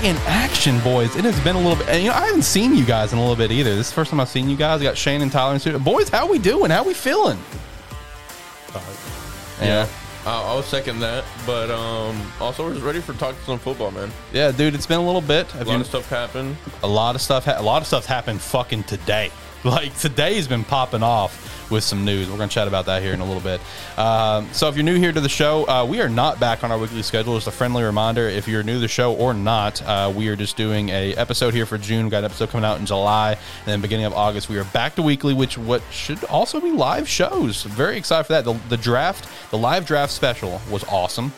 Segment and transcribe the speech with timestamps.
[0.00, 1.16] We are back in action, boys.
[1.16, 2.00] It has been a little bit.
[2.02, 3.70] You know, I haven't seen you guys in a little bit either.
[3.74, 4.80] This is the first time I've seen you guys.
[4.80, 5.78] I got Shane and Tyler in studio.
[5.78, 6.70] Boys, how we doing?
[6.70, 7.38] How we feeling?
[9.60, 9.88] Yeah,
[10.24, 11.24] I'll, I'll second that.
[11.44, 14.10] But um, also, we're just ready for talking some football, man.
[14.32, 14.74] Yeah, dude.
[14.74, 15.52] It's been a little bit.
[15.54, 16.56] A Have lot you- of stuff happened.
[16.82, 17.44] a lot of stuff.
[17.46, 19.30] Ha- a lot of stuff happened fucking today.
[19.64, 22.30] Like today's been popping off with some news.
[22.30, 23.60] We're gonna chat about that here in a little bit.
[23.98, 26.70] Um, so if you're new here to the show, uh, we are not back on
[26.70, 27.34] our weekly schedule.
[27.34, 30.36] Just a friendly reminder: if you're new to the show or not, uh, we are
[30.36, 32.04] just doing a episode here for June.
[32.04, 34.64] We've got an episode coming out in July, and then beginning of August, we are
[34.64, 37.64] back to weekly, which what should also be live shows.
[37.64, 38.44] Very excited for that.
[38.44, 41.32] The, the draft, the live draft special was awesome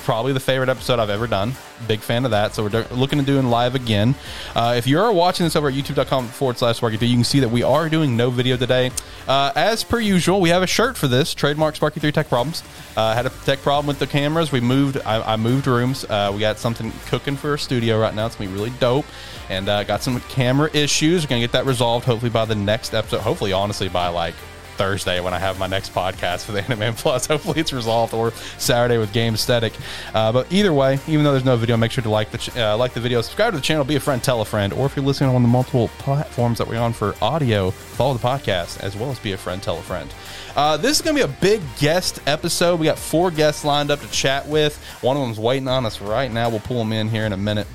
[0.00, 1.52] probably the favorite episode I've ever done.
[1.86, 2.54] Big fan of that.
[2.54, 4.14] So we're looking to doing live again.
[4.54, 7.48] Uh, if you're watching this over at youtube.com forward slash SparkE3, you can see that
[7.48, 8.90] we are doing no video today.
[9.26, 12.62] Uh, as per usual, we have a shirt for this trademark SparkE3 Tech Problems.
[12.96, 14.52] Uh, had a tech problem with the cameras.
[14.52, 16.04] We moved, I, I moved rooms.
[16.04, 18.26] Uh, we got something cooking for our studio right now.
[18.26, 19.06] It's going to be really dope.
[19.48, 21.24] And uh, got some camera issues.
[21.24, 23.20] We're going to get that resolved hopefully by the next episode.
[23.20, 24.34] Hopefully, honestly, by like
[24.76, 27.26] Thursday when I have my next podcast for the Anime Plus.
[27.26, 29.72] Hopefully it's resolved, or Saturday with Game Aesthetic.
[30.14, 32.56] Uh, but either way, even though there's no video, make sure to like the ch-
[32.56, 34.86] uh, like the video, subscribe to the channel, be a friend, tell a friend, or
[34.86, 38.80] if you're listening on the multiple platforms that we're on for audio, follow the podcast
[38.80, 40.12] as well as be a friend, tell a friend.
[40.54, 42.78] Uh, this is going to be a big guest episode.
[42.78, 44.76] We got four guests lined up to chat with.
[45.00, 46.50] One of them's waiting on us right now.
[46.50, 47.66] We'll pull them in here in a minute.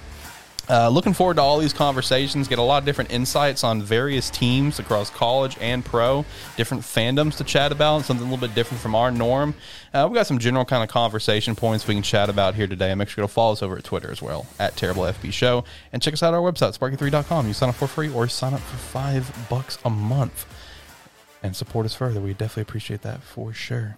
[0.69, 2.47] Uh, looking forward to all these conversations.
[2.47, 6.25] Get a lot of different insights on various teams across college and pro,
[6.57, 9.55] different fandoms to chat about, something a little bit different from our norm.
[9.93, 12.91] Uh, we got some general kind of conversation points we can chat about here today.
[12.91, 15.63] And make sure to follow us over at Twitter as well at Terrible FB Show,
[15.93, 17.47] and check us out our website sparke3.com.
[17.47, 20.45] You sign up for free or sign up for five bucks a month
[21.43, 22.19] and support us further.
[22.19, 23.97] We definitely appreciate that for sure.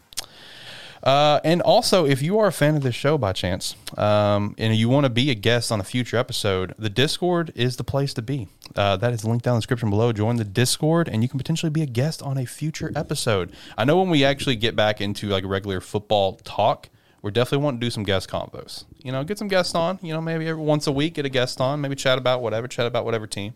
[1.03, 4.75] Uh, and also, if you are a fan of this show by chance, um, and
[4.75, 8.13] you want to be a guest on a future episode, the Discord is the place
[8.15, 8.47] to be.
[8.75, 10.11] Uh, that is linked down in the description below.
[10.11, 13.51] Join the Discord, and you can potentially be a guest on a future episode.
[13.77, 16.89] I know when we actually get back into like regular football talk,
[17.21, 18.85] we're definitely wanting to do some guest combos.
[18.97, 19.99] You know, get some guests on.
[20.01, 21.81] You know, maybe every once a week get a guest on.
[21.81, 22.67] Maybe chat about whatever.
[22.67, 23.53] Chat about whatever team.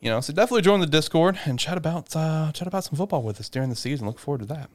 [0.00, 3.22] You know, so definitely join the Discord and chat about uh, chat about some football
[3.22, 4.06] with us during the season.
[4.06, 4.68] Look forward to that.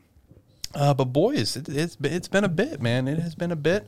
[0.74, 3.08] Uh, but boys, it, it's it's been a bit, man.
[3.08, 3.88] It has been a bit.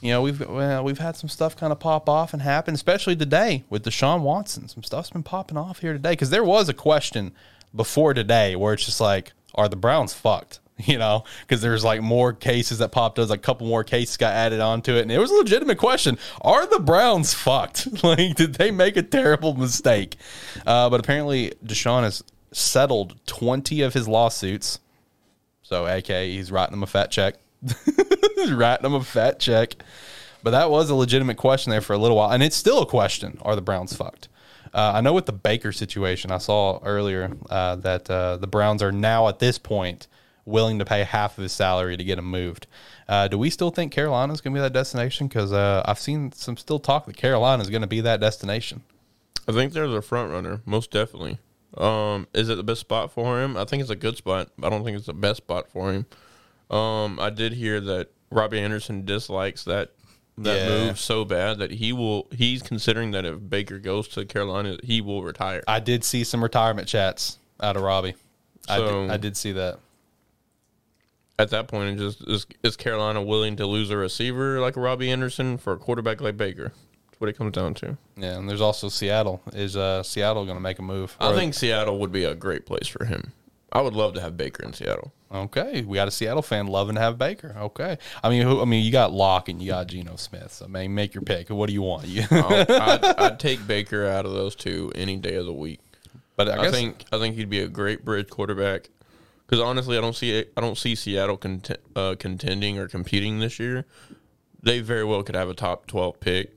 [0.00, 3.16] You know, we've well, we've had some stuff kind of pop off and happen, especially
[3.16, 4.68] today with Deshaun Watson.
[4.68, 7.32] Some stuff's been popping off here today because there was a question
[7.74, 10.60] before today where it's just like, are the Browns fucked?
[10.78, 14.34] You know, because there's like more cases that popped up, a couple more cases got
[14.34, 18.04] added onto it, and it was a legitimate question: Are the Browns fucked?
[18.04, 20.16] like, did they make a terrible mistake?
[20.66, 22.22] Uh, but apparently, Deshaun has
[22.52, 24.78] settled 20 of his lawsuits.
[25.68, 27.34] So, AK, he's writing them a fat check.
[28.36, 29.74] he's writing them a fat check.
[30.44, 32.30] But that was a legitimate question there for a little while.
[32.30, 34.28] And it's still a question Are the Browns fucked?
[34.72, 38.80] Uh, I know with the Baker situation, I saw earlier uh, that uh, the Browns
[38.80, 40.06] are now at this point
[40.44, 42.68] willing to pay half of his salary to get him moved.
[43.08, 45.26] Uh, do we still think Carolina is going to be that destination?
[45.26, 48.84] Because uh, I've seen some still talk that Carolina is going to be that destination.
[49.48, 51.40] I think they're the front runner, most definitely.
[51.74, 53.56] Um, is it the best spot for him?
[53.56, 54.48] I think it's a good spot.
[54.62, 56.06] I don't think it's the best spot for him.
[56.74, 59.90] Um, I did hear that Robbie Anderson dislikes that
[60.38, 60.86] that Yeah.
[60.86, 62.26] move so bad that he will.
[62.30, 65.62] He's considering that if Baker goes to Carolina, he will retire.
[65.66, 68.14] I did see some retirement chats out of Robbie.
[68.68, 69.78] I, So- did, I did see that.
[71.38, 75.10] At that point, it just is, is Carolina willing to lose a receiver like Robbie
[75.10, 76.72] Anderson for a quarterback like Baker?
[77.18, 77.96] What it comes down to.
[78.16, 79.40] Yeah, and there's also Seattle.
[79.54, 81.16] Is uh, Seattle going to make a move?
[81.18, 83.32] I Or- think Seattle would be a great place for him.
[83.72, 85.12] I would love to have Baker in Seattle.
[85.32, 87.54] Okay, we got a Seattle fan loving to have Baker.
[87.58, 88.60] Okay, I mean, who?
[88.62, 90.52] I mean, you got Lock and you got Geno Smith.
[90.52, 91.50] So, I mean, make your pick.
[91.50, 92.06] What do you want?
[92.06, 95.80] You, I'll- I'd, I'd take Baker out of those two any day of the week.
[96.36, 98.88] but I, I, guess, think I think he'd be a great bridge quarterback.
[99.46, 103.58] Because honestly, I don't see I don't see Seattle cont- uh, contending or competing this
[103.58, 103.84] year.
[104.62, 106.52] They very well could have a top twelve pick.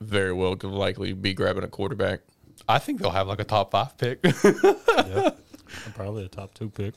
[0.00, 2.20] Very well could likely be grabbing a quarterback.
[2.68, 4.22] I think they'll have like a top five pick.
[5.94, 6.94] Probably a top two pick.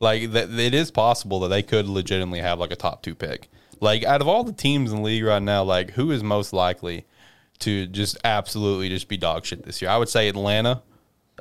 [0.00, 3.48] like that, it is possible that they could legitimately have like a top two pick.
[3.80, 6.52] Like out of all the teams in the league right now, like who is most
[6.52, 7.04] likely
[7.60, 9.90] to just absolutely just be dog shit this year?
[9.90, 10.82] I would say Atlanta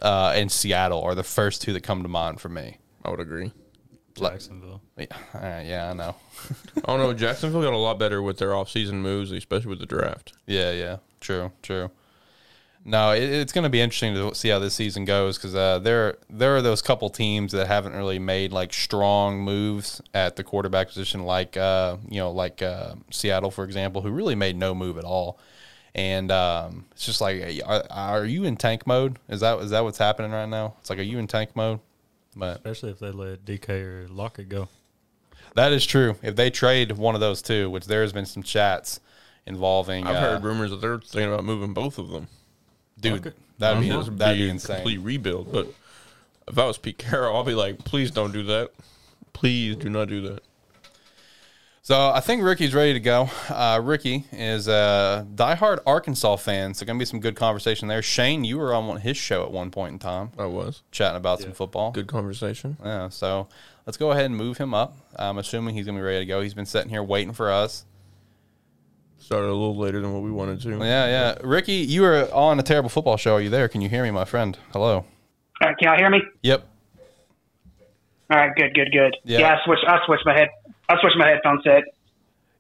[0.02, 2.78] uh, and Seattle are the first two that come to mind for me.
[3.04, 3.52] I would agree.
[4.16, 4.82] Jacksonville.
[4.98, 6.16] Yeah, all right, yeah, I know.
[6.78, 7.14] I don't know.
[7.14, 10.34] Jacksonville got a lot better with their offseason moves, especially with the draft.
[10.46, 11.92] Yeah, yeah, true, true.
[12.84, 15.80] No, it, it's going to be interesting to see how this season goes because uh,
[15.80, 20.44] there there are those couple teams that haven't really made like strong moves at the
[20.44, 24.74] quarterback position, like uh, you know, like uh, Seattle, for example, who really made no
[24.74, 25.38] move at all.
[25.94, 29.20] And um, it's just like, are, are you in tank mode?
[29.30, 30.76] Is that is that what's happening right now?
[30.80, 31.82] It's like, are you in tank mode?
[32.36, 34.70] But Especially if they let DK or Lockett go.
[35.56, 36.16] that is true.
[36.24, 39.00] If they trade one of those two, which there has been some chats
[39.46, 42.28] involving, I've uh, heard rumors that they're thinking about moving both of them.
[43.00, 43.36] dude, Okay.
[43.58, 44.78] that'd be This would that'd be be a insane.
[44.78, 45.52] complete rebuild.
[45.52, 45.68] But
[46.48, 48.72] if I was Pete Carroll, I'll be like, please don't do that.
[49.34, 50.44] Please do not do that.
[51.92, 53.30] So I think Ricky's ready to go.
[53.50, 58.02] Uh, Ricky is a diehard Arkansas fan, so going to be some good conversation there.
[58.02, 61.18] Shane, you were on one- his show at one point in time, I was chatting
[61.18, 61.92] about some football.
[61.92, 62.78] good conversation.
[62.82, 63.50] Yeah, so
[63.86, 64.96] let's go ahead and move him up.
[65.18, 66.40] I'm assuming he's going to be ready to go.
[66.40, 67.84] He's been sitting here waiting for us.
[69.20, 70.70] Started a little later than what we wanted to.
[70.70, 71.38] Yeah, yeah.
[71.44, 73.34] Ricky, you were on a terrible football show.
[73.36, 73.68] Are you there?
[73.68, 74.58] Can you hear me, my friend?
[74.72, 74.94] Hello.
[74.94, 75.06] All
[75.62, 76.22] right, can y'all hear me?
[76.42, 76.66] Yep.
[78.32, 79.18] All right, good, good, good.
[79.26, 79.40] Yeah.
[79.40, 79.84] Yeah, I switched.
[79.86, 80.48] I switched my head.
[80.92, 81.84] I switched my headphone set.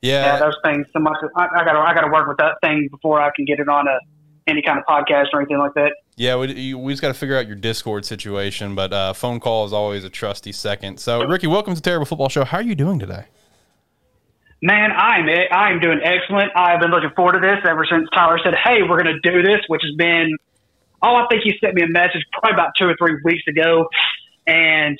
[0.01, 0.39] Yeah, Yeah.
[0.39, 0.85] those things.
[0.93, 1.17] So much.
[1.35, 1.79] I, I got to.
[1.79, 3.99] I got to work with that thing before I can get it on a
[4.47, 5.93] any kind of podcast or anything like that.
[6.17, 9.65] Yeah, we, we just got to figure out your Discord situation, but uh, phone call
[9.65, 10.99] is always a trusty second.
[10.99, 12.43] So, Ricky, welcome to Terrible Football Show.
[12.43, 13.25] How are you doing today?
[14.63, 16.51] Man, I'm I'm doing excellent.
[16.55, 19.41] I've been looking forward to this ever since Tyler said, "Hey, we're going to do
[19.41, 20.35] this," which has been.
[21.03, 23.87] Oh, I think he sent me a message probably about two or three weeks ago,
[24.45, 24.99] and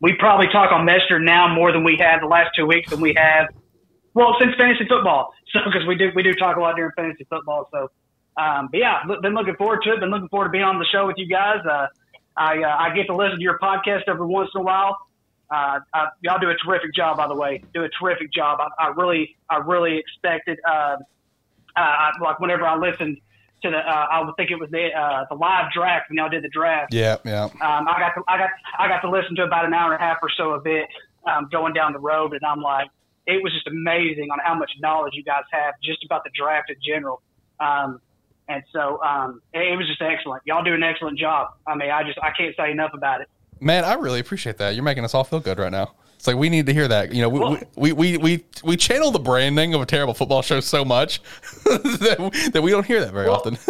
[0.00, 3.00] we probably talk on Messenger now more than we have the last two weeks than
[3.00, 3.48] we have.
[4.14, 7.26] Well, since fantasy football, so because we do we do talk a lot during fantasy
[7.28, 7.68] football.
[7.72, 7.90] So,
[8.36, 10.00] um, but yeah, been looking forward to it.
[10.00, 11.58] Been looking forward to being on the show with you guys.
[11.64, 11.86] Uh,
[12.36, 14.96] I uh, I get to listen to your podcast every once in a while.
[15.50, 17.62] Uh, uh, y'all do a terrific job, by the way.
[17.74, 18.60] Do a terrific job.
[18.60, 20.58] I, I really, I really expected.
[20.68, 20.96] Uh,
[21.76, 23.18] uh, like whenever I listened
[23.62, 26.28] to the, uh, I would think it was the uh, the live draft when y'all
[26.28, 26.92] did the draft.
[26.92, 27.44] Yeah, yeah.
[27.44, 30.00] Um, I got to, I got I got to listen to about an hour and
[30.00, 30.86] a half or so of it
[31.26, 32.88] um, going down the road, and I'm like,
[33.26, 36.70] it was just amazing on how much knowledge you guys have just about the draft
[36.70, 37.22] in general.
[37.60, 38.00] Um,
[38.48, 40.42] and so um, it, it was just excellent.
[40.44, 41.54] Y'all do an excellent job.
[41.66, 43.28] I mean, I just I can't say enough about it.
[43.60, 44.74] Man, I really appreciate that.
[44.74, 45.92] You're making us all feel good right now.
[46.20, 47.14] It's like we need to hear that.
[47.14, 50.42] You know, we Well- we, we, we, we channel the branding of a terrible football
[50.42, 51.22] show so much
[51.64, 53.56] that, that we don't hear that very Well- often.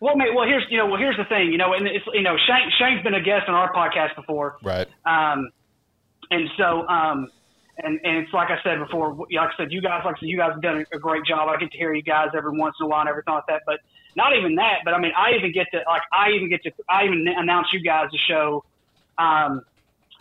[0.00, 2.20] Well, mate, well here's you know well here's the thing you know and it's you
[2.22, 4.56] know Shane Shane's been a guest on our podcast before.
[4.62, 4.86] right.
[5.06, 5.48] Um,
[6.30, 7.30] and so, um,
[7.78, 10.28] and, and it's like I said before, like I said, you guys, like I said,
[10.28, 11.48] you guys have done a great job.
[11.48, 13.62] I get to hear you guys every once in a while and everything like that.
[13.66, 13.80] But
[14.14, 16.72] not even that, but I mean, I even get to, like, I even get to,
[16.90, 18.64] I even announce you guys the show,
[19.16, 19.62] um,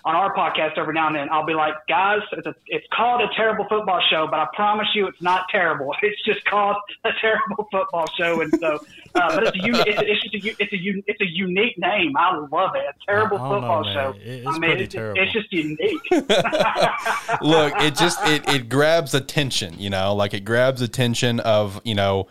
[0.06, 1.30] on our podcast every now and then.
[1.32, 4.88] I'll be like, guys, it's, a, it's called a terrible football show, but I promise
[4.94, 5.94] you it's not terrible.
[6.04, 8.42] It's just called a terrible football show.
[8.42, 8.80] And so,
[9.16, 11.22] uh, but it's a, uni- it's, a, it's just a, u- it's a, u- it's
[11.22, 12.12] a unique name.
[12.18, 12.84] I love it.
[12.84, 14.16] A terrible I don't know, football show.
[14.20, 15.22] It's I mean, pretty it's, terrible.
[15.22, 16.02] it's just unique.
[17.42, 21.96] Look, it just it, it grabs attention, you know, like it grabs attention of, you
[21.96, 22.28] know,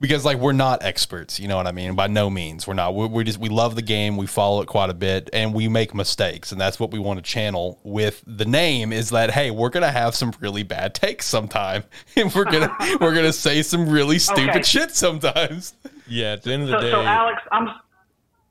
[0.00, 1.94] because like we're not experts, you know what I mean?
[1.94, 2.66] By no means.
[2.66, 2.94] We're not.
[2.94, 5.68] We're, we just we love the game, we follow it quite a bit and we
[5.68, 9.50] make mistakes and that's what we want to channel with the name is that hey,
[9.50, 11.82] we're going to have some really bad takes sometime
[12.16, 14.62] and we're going to we're going to say some really stupid Okay.
[14.62, 15.74] shit sometimes.
[16.06, 17.72] Yeah, at the end of the So, day, so Alex, I'm so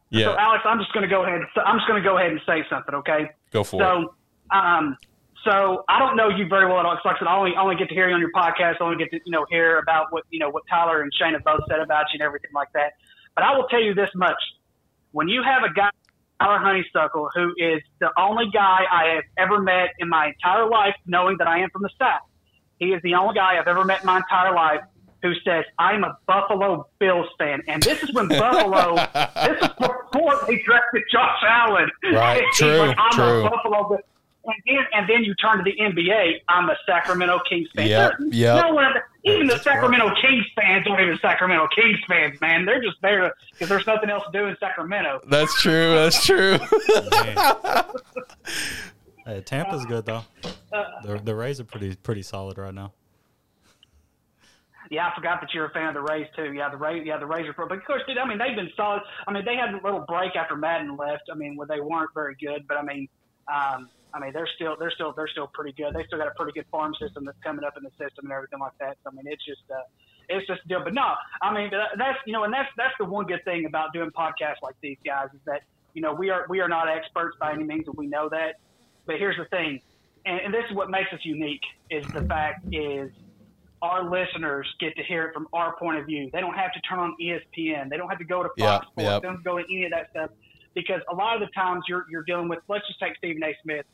[0.10, 1.42] yeah, Alex, I'm just going to go ahead.
[1.54, 3.30] So I'm just going to go ahead and say something, okay?
[3.52, 3.86] Go for it.
[3.86, 4.14] So,
[4.58, 4.98] um,
[5.48, 7.00] so I don't know you very well at all.
[7.06, 8.76] Like I said, I only, I only get to hear you on your podcast.
[8.82, 11.34] I only get to, you know, hear about what, you know, what Tyler and Shane
[11.34, 12.94] have both said about you and everything like that.
[13.34, 14.38] But I will tell you this much.
[15.12, 15.90] When you have a guy,
[16.40, 20.96] Tyler Honeysuckle, who is the only guy I have ever met in my entire life,
[21.06, 22.28] knowing that I am from the South,
[22.80, 24.82] he is the only guy I've ever met in my entire life
[25.24, 27.64] who says, I'm a Buffalo Bills fan.
[27.68, 31.90] And this is when Buffalo, this is before they drafted Josh Allen.
[32.14, 32.44] Right.
[32.54, 32.78] True.
[32.78, 33.46] like, I'm True.
[33.46, 34.00] a Buffalo Bill.
[34.48, 36.42] And then, and then you turn to the NBA.
[36.48, 37.88] I'm a Sacramento Kings fan.
[37.88, 38.66] Yep, There's yep.
[38.66, 38.94] No one,
[39.26, 39.74] even the That's right.
[39.74, 42.66] Sacramento Kings fans aren't even Sacramento Kings fans, man.
[42.66, 45.20] They're just there because there's nothing else to do in Sacramento.
[45.28, 45.94] That's true.
[45.96, 46.58] That's true.
[49.26, 50.24] Hey, Tampa's good though.
[50.72, 52.94] Uh, The the Rays are pretty pretty solid right now.
[54.90, 56.54] Yeah, I forgot that you're a fan of the Rays too.
[56.54, 57.04] Yeah, the Rays.
[57.06, 57.54] Yeah, the Rays are.
[57.54, 58.18] But of course, dude.
[58.18, 59.02] I mean, they've been solid.
[59.28, 61.24] I mean, they had a little break after Maddon left.
[61.30, 62.66] I mean, where they weren't very good.
[62.70, 63.10] But I mean,
[63.54, 65.94] um, I mean, they're still they're still they're still pretty good.
[65.94, 68.32] They still got a pretty good farm system that's coming up in the system and
[68.32, 68.98] everything like that.
[69.04, 69.84] So I mean, it's just uh,
[70.30, 70.84] it's just a deal.
[70.84, 73.94] But no, I mean, that's you know, and that's that's the one good thing about
[73.94, 75.62] doing podcasts like these guys is that
[75.94, 78.56] you know we are we are not experts by any means, and we know that.
[79.06, 79.82] But here's the thing,
[80.26, 83.12] and, and this is what makes us unique: is the fact is
[83.82, 86.30] our listeners get to hear it from our point of view.
[86.34, 87.90] They don't have to turn on ESPN.
[87.90, 88.94] They don't have to go to Fox Yep, Sports.
[88.98, 89.22] yep.
[89.22, 90.32] They don't go to any of that stuff
[90.78, 92.60] because a lot of the times you're you're dealing with.
[92.70, 93.58] Let's just take Stephen A.
[93.64, 93.86] Smith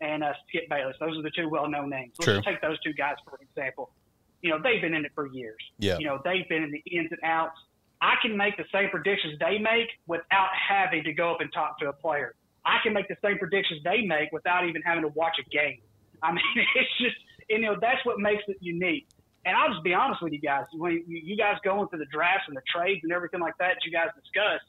[0.00, 0.96] and uh, Skip Bayless.
[0.98, 2.12] Those are the two well-known names.
[2.18, 2.34] Let's True.
[2.36, 3.92] just take those two guys for example.
[4.40, 5.60] You know, they've been in it for years.
[5.78, 5.98] Yeah.
[5.98, 7.58] You know, they've been in the ins and outs.
[8.00, 11.78] I can make the same predictions they make without having to go up and talk
[11.80, 12.34] to a player.
[12.64, 15.80] I can make the same predictions they make without even having to watch a game.
[16.22, 17.16] I mean, it's just,
[17.50, 19.06] you know, that's what makes it unique.
[19.44, 20.64] And I'll just be honest with you guys.
[20.72, 23.76] When you you guys go into the drafts and the trades and everything like that
[23.76, 24.60] that you guys discuss,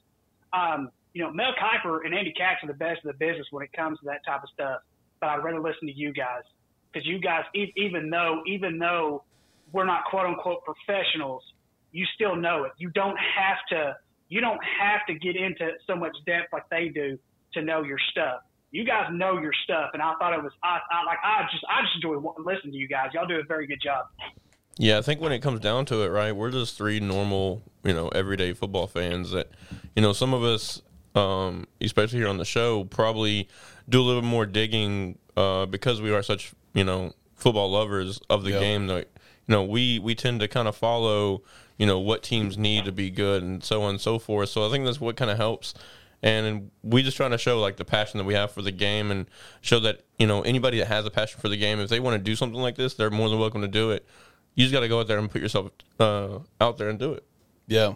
[0.52, 3.64] um, you know, Mel Kiper and Andy Katz are the best of the business when
[3.64, 4.82] it comes to that type of stuff.
[5.20, 6.44] But I'd rather listen to you guys
[6.92, 9.24] because you guys, even though even though
[9.72, 11.44] we're not quote unquote professionals,
[11.92, 12.72] you still know it.
[12.78, 13.96] You don't have to
[14.30, 17.20] you don't have to get into so much depth like they do
[17.54, 18.42] to know your stuff.
[18.72, 21.64] You guys know your stuff, and I thought it was I, I like I just
[21.70, 23.10] I just enjoy listening to you guys.
[23.14, 24.06] Y'all do a very good job.
[24.78, 27.94] Yeah, I think when it comes down to it, right, we're just three normal, you
[27.94, 29.52] know, everyday football fans that,
[29.96, 30.82] you know, some of us,
[31.16, 33.48] um, especially here on the show, probably
[33.90, 38.20] do a little bit more digging uh, because we are such, you know, football lovers
[38.30, 38.88] of the game.
[38.88, 39.08] That
[39.48, 41.44] you know, we we tend to kind of follow,
[41.78, 44.50] you know, what teams need to be good and so on and so forth.
[44.50, 45.74] So I think that's what kind of helps.
[46.24, 49.10] And we just trying to show like the passion that we have for the game
[49.10, 49.26] and
[49.62, 52.14] show that you know anybody that has a passion for the game, if they want
[52.14, 54.06] to do something like this, they're more than welcome to do it.
[54.54, 57.14] You just got to go out there and put yourself uh, out there and do
[57.14, 57.24] it.
[57.68, 57.94] Yeah.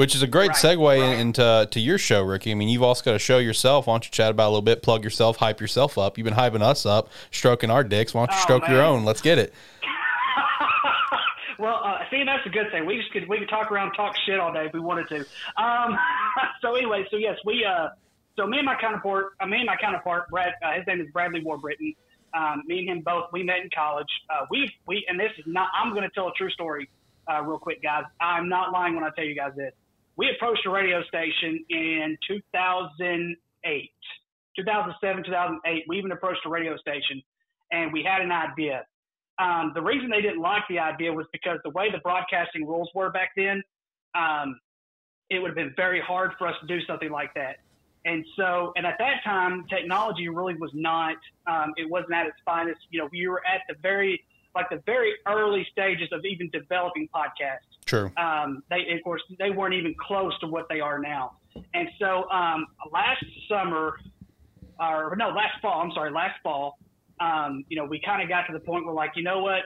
[0.00, 1.18] Which is a great Right, segue right.
[1.20, 2.52] into to your show, Ricky.
[2.52, 3.86] I mean, you've also got a show yourself.
[3.86, 6.16] Why don't you chat about a little bit, plug yourself, hype yourself up?
[6.16, 8.14] You've been hyping us up, stroking our dicks.
[8.14, 9.04] Why don't you Oh, stroke your own?
[9.04, 9.52] Let's get it.
[11.58, 12.86] well, uh, see, that's a good thing.
[12.86, 15.06] We just could we could talk around, and talk shit all day if we wanted
[15.10, 15.18] to.
[15.62, 15.98] Um,
[16.62, 17.88] so anyway, so yes, we uh,
[18.36, 21.08] so me and my counterpart, uh, me and my counterpart, Brad, uh, his name is
[21.12, 21.94] Bradley Warbritton.
[22.32, 24.08] Um, me and him both, we met in college.
[24.30, 25.68] Uh, we we and this is not.
[25.78, 26.88] I'm going to tell a true story,
[27.30, 28.04] uh, real quick, guys.
[28.18, 29.74] I'm not lying when I tell you guys this.
[30.20, 33.90] We approached a radio station in 2008,
[34.54, 35.84] 2007, 2008.
[35.88, 37.22] We even approached a radio station,
[37.72, 38.84] and we had an idea.
[39.38, 42.90] Um, the reason they didn't like the idea was because the way the broadcasting rules
[42.94, 43.62] were back then,
[44.14, 44.60] um,
[45.30, 47.56] it would have been very hard for us to do something like that.
[48.04, 52.36] And so, and at that time, technology really was not, um, it wasn't at its
[52.44, 52.80] finest.
[52.90, 54.22] You know, we were at the very,
[54.54, 58.10] like the very early stages of even developing podcasts True.
[58.16, 61.36] um, they of course they weren't even close to what they are now.
[61.74, 63.98] And so um, last summer,
[64.78, 65.80] or no, last fall.
[65.80, 66.78] I'm sorry, last fall.
[67.20, 69.62] Um, you know, we kind of got to the point where like, you know what,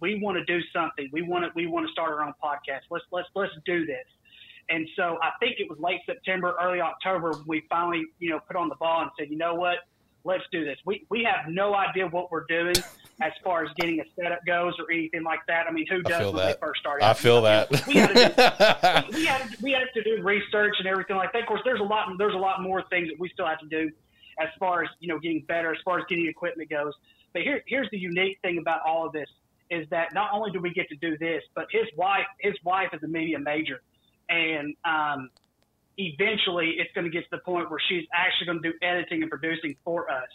[0.00, 1.08] we want to do something.
[1.12, 2.82] We want to we want to start our own podcast.
[2.90, 4.06] Let's let's let's do this.
[4.70, 7.34] And so I think it was late September, early October.
[7.46, 9.76] We finally, you know, put on the ball and said, you know what,
[10.24, 10.78] let's do this.
[10.86, 12.76] We we have no idea what we're doing
[13.20, 15.66] as far as getting a setup goes or anything like that.
[15.68, 16.60] I mean, who does when that.
[16.60, 17.04] they first started?
[17.04, 17.70] I feel that.
[17.86, 21.42] We had to do we had we had to do research and everything like that.
[21.42, 23.68] Of course, there's a lot there's a lot more things that we still have to
[23.68, 23.90] do
[24.40, 26.92] as far as you know getting better, as far as getting equipment goes.
[27.32, 29.28] But here here's the unique thing about all of this
[29.70, 32.88] is that not only do we get to do this, but his wife his wife
[32.92, 33.80] is a media major,
[34.28, 35.30] and um,
[35.98, 39.22] eventually it's going to get to the point where she's actually going to do editing
[39.22, 40.28] and producing for us.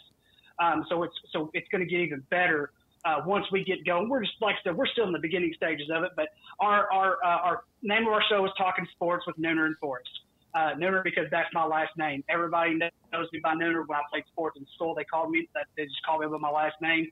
[0.60, 2.72] Um, so it's so it's going to get even better
[3.04, 4.08] uh, once we get going.
[4.08, 6.28] We're just like I said, we're still in the beginning stages of it, but
[6.60, 10.10] our our uh, our name of our show is Talking Sports with Nooner and Forrest.
[10.52, 12.24] Uh, Nooner because that's my last name.
[12.28, 13.86] Everybody knows me by Nooner.
[13.86, 15.66] When I played sports in school, they called me that.
[15.76, 17.08] They just called me by my last name.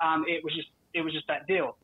[0.00, 1.76] Um, it was just it was just that deal.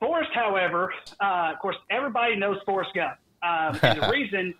[0.00, 3.18] Forrest, however, uh, of course, everybody knows Forrest Gump.
[3.42, 4.54] Um, and the reason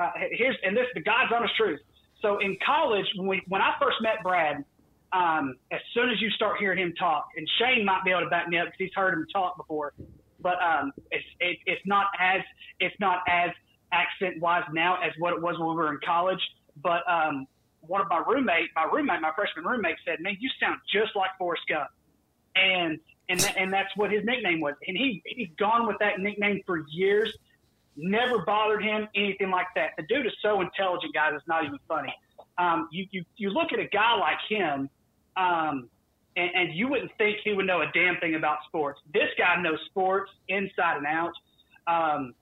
[0.00, 1.80] uh, here's and this the God's honest truth.
[2.22, 4.64] So in college, when we, when I first met Brad,
[5.12, 8.30] um, as soon as you start hearing him talk, and Shane might be able to
[8.30, 9.92] back me up because he's heard him talk before,
[10.40, 12.42] but um, it's it, it's not as
[12.78, 13.50] it's not as
[13.92, 16.40] accent wise now as what it was when we were in college.
[16.82, 17.46] But um,
[17.80, 21.30] one of my roommate, my roommate, my freshman roommate said, "Man, you sound just like
[21.38, 21.88] Forrest Gump,"
[22.54, 22.98] and
[23.28, 24.74] and that, and that's what his nickname was.
[24.86, 27.36] And he he's gone with that nickname for years.
[27.96, 29.90] Never bothered him anything like that.
[29.96, 31.32] The dude is so intelligent, guys.
[31.34, 32.14] It's not even funny.
[32.58, 34.88] Um, you you you look at a guy like him,
[35.40, 35.88] um,
[36.36, 39.00] and, and you wouldn't think he would know a damn thing about sports.
[39.12, 41.32] This guy knows sports inside and out.
[41.86, 42.34] Um,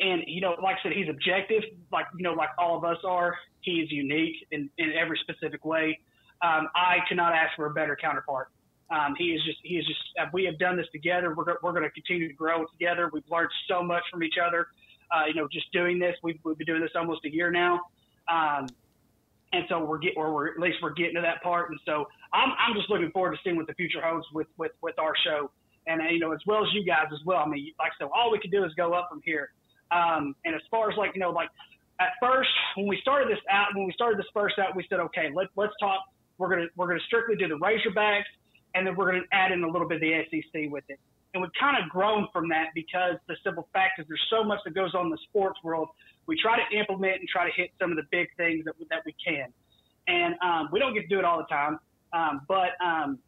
[0.00, 2.98] and you know, like I said, he's objective, like you know, like all of us
[3.04, 3.36] are.
[3.60, 5.98] He is unique in, in every specific way.
[6.42, 8.48] Um, I cannot ask for a better counterpart.
[8.90, 10.00] Um, he is just, he is just.
[10.18, 11.34] Uh, we have done this together.
[11.34, 13.10] We're we're going to continue to grow together.
[13.12, 14.68] We've learned so much from each other.
[15.12, 16.16] Uh, you know, just doing this.
[16.22, 17.80] We've, we've been doing this almost a year now.
[18.28, 18.68] Um,
[19.52, 21.70] and so we're get, or we're at least we're getting to that part.
[21.70, 24.72] And so I'm, I'm just looking forward to seeing what the future holds with, with,
[24.82, 25.50] with our show
[25.86, 27.38] and you know as well as you guys as well.
[27.38, 29.50] I mean, like so, all we can do is go up from here.
[29.90, 31.48] Um, and as far as like you know, like
[32.00, 35.00] at first when we started this out, when we started this first out, we said,
[35.00, 36.00] okay, let, let's talk.
[36.38, 38.30] We're gonna we're gonna strictly do the Razorbacks,
[38.74, 40.98] and then we're gonna add in a little bit of the SEC with it.
[41.32, 44.58] And we've kind of grown from that because the simple fact is there's so much
[44.64, 45.88] that goes on in the sports world.
[46.26, 49.02] We try to implement and try to hit some of the big things that that
[49.06, 49.46] we can,
[50.06, 51.78] and um, we don't get to do it all the time.
[52.12, 53.18] Um, but um,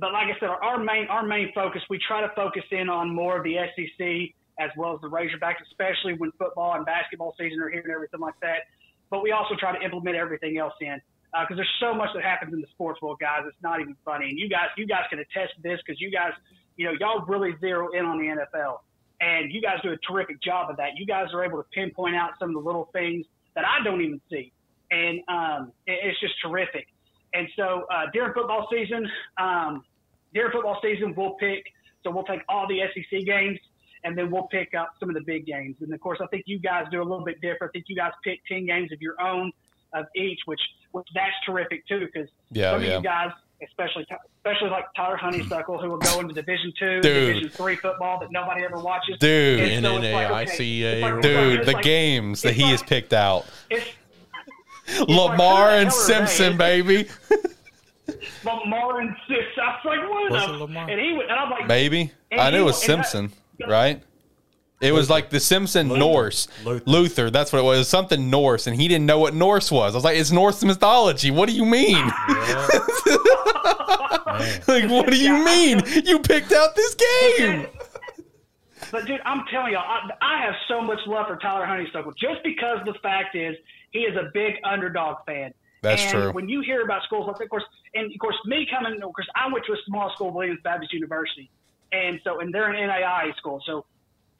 [0.00, 2.88] but like I said, our, our main our main focus we try to focus in
[2.88, 7.34] on more of the SEC as well as the Razorbacks, especially when football and basketball
[7.38, 8.66] season are here and everything like that.
[9.10, 11.00] But we also try to implement everything else in
[11.32, 13.44] because uh, there's so much that happens in the sports world, guys.
[13.46, 14.30] It's not even funny.
[14.30, 16.32] And you guys, you guys can attest to this because you guys,
[16.78, 18.78] you know, y'all really zero in on the NFL,
[19.20, 20.96] and you guys do a terrific job of that.
[20.96, 24.00] You guys are able to pinpoint out some of the little things that I don't
[24.00, 24.52] even see,
[24.90, 26.86] and um, it, it's just terrific.
[27.34, 29.06] And so uh, during football season,
[29.36, 29.84] um,
[30.32, 31.64] during football season, we'll pick.
[32.04, 33.58] So we'll take all the SEC games
[34.04, 35.76] and then we'll pick up some of the big games.
[35.80, 37.70] And of course, I think you guys do a little bit different.
[37.70, 39.52] I think you guys pick ten games of your own
[39.92, 40.60] of each, which
[40.92, 42.88] which that's terrific too, because Yeah, some yeah.
[42.88, 43.30] of you guys,
[43.62, 44.06] especially
[44.44, 48.64] especially like Tyler Honeysuckle, who will go into Division Two, Division Three football that nobody
[48.64, 49.18] ever watches.
[49.18, 49.60] Dude.
[49.60, 52.70] And so it's like, okay, NNAICA, it's like- Dude, the like- games that he like-
[52.72, 53.46] has picked out.
[53.70, 53.86] It's
[55.08, 56.30] Lamar like, and who the hell are they?
[56.32, 57.08] Simpson, baby.
[58.44, 59.40] Lamar and Six.
[59.60, 60.30] I was like, what?
[60.30, 60.88] Was it Lamar?
[60.90, 62.10] And he went, and I'm like, Maybe.
[62.30, 63.38] And I knew it was and that- Simpson,
[63.68, 64.02] right?
[64.80, 65.98] It was like the Simpson Luther.
[65.98, 66.48] Norse.
[66.64, 66.84] Luther.
[66.86, 67.30] Luther.
[67.30, 67.88] That's what it was.
[67.88, 68.68] Something Norse.
[68.68, 69.94] And he didn't know what Norse was.
[69.94, 71.30] I was like, it's Norse mythology.
[71.32, 71.96] What do you mean?
[71.96, 72.68] Yeah.
[74.68, 75.82] Like, what do you mean?
[76.04, 77.66] You picked out this game.
[78.90, 82.42] But dude, I'm telling y'all, I, I have so much love for Tyler Honeysuckle just
[82.44, 83.56] because the fact is
[83.90, 85.52] he is a big underdog fan.
[85.82, 86.32] That's and true.
[86.32, 89.28] When you hear about schools like, of course, and of course, me coming, of course,
[89.34, 91.50] I went to a small school, Williams Baptist University,
[91.92, 93.62] and so, and they're an NAIA school.
[93.64, 93.84] So,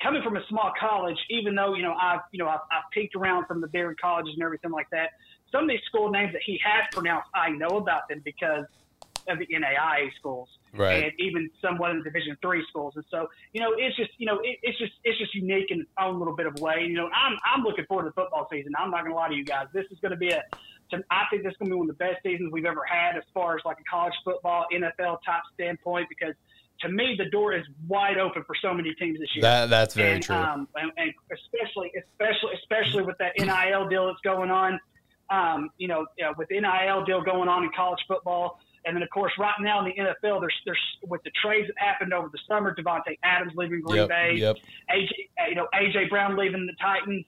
[0.03, 3.15] coming from a small college, even though you know I've, you know, I've, I've peeked
[3.15, 5.11] around from the bigger colleges and everything like that,
[5.53, 8.65] some of these school names that he has pronounced, I know about them because
[9.29, 11.05] of the NAIA schools, Right.
[11.05, 14.27] And even somewhat in the Division three schools, and so you know, it's just you
[14.27, 16.85] know, it, it's just it's just unique in its own little bit of way.
[16.87, 18.73] You know, I'm I'm looking forward to the football season.
[18.79, 19.67] I'm not going to lie to you guys.
[19.73, 20.43] This is going to be a,
[20.91, 22.85] to- I think this is going to be one of the best seasons we've ever
[22.85, 26.35] had as far as like a college football NFL type standpoint because.
[26.83, 29.95] To me, the door is wide open for so many teams this year That That's
[29.95, 30.37] very and, true.
[30.37, 34.79] Um, and, and especially, especially, especially with that NIL deal that's going on.
[35.31, 38.97] Um, you know, you know, with the NIL deal going on in college football, and
[38.97, 42.15] then of course right now in the NFL, there's there's with the trades that happened
[42.15, 44.57] over the summer, Davante Adams leaving Green Yep, Bay, yep.
[44.91, 45.11] AJ,
[45.51, 47.25] you know, AJ Brown leaving the Titans.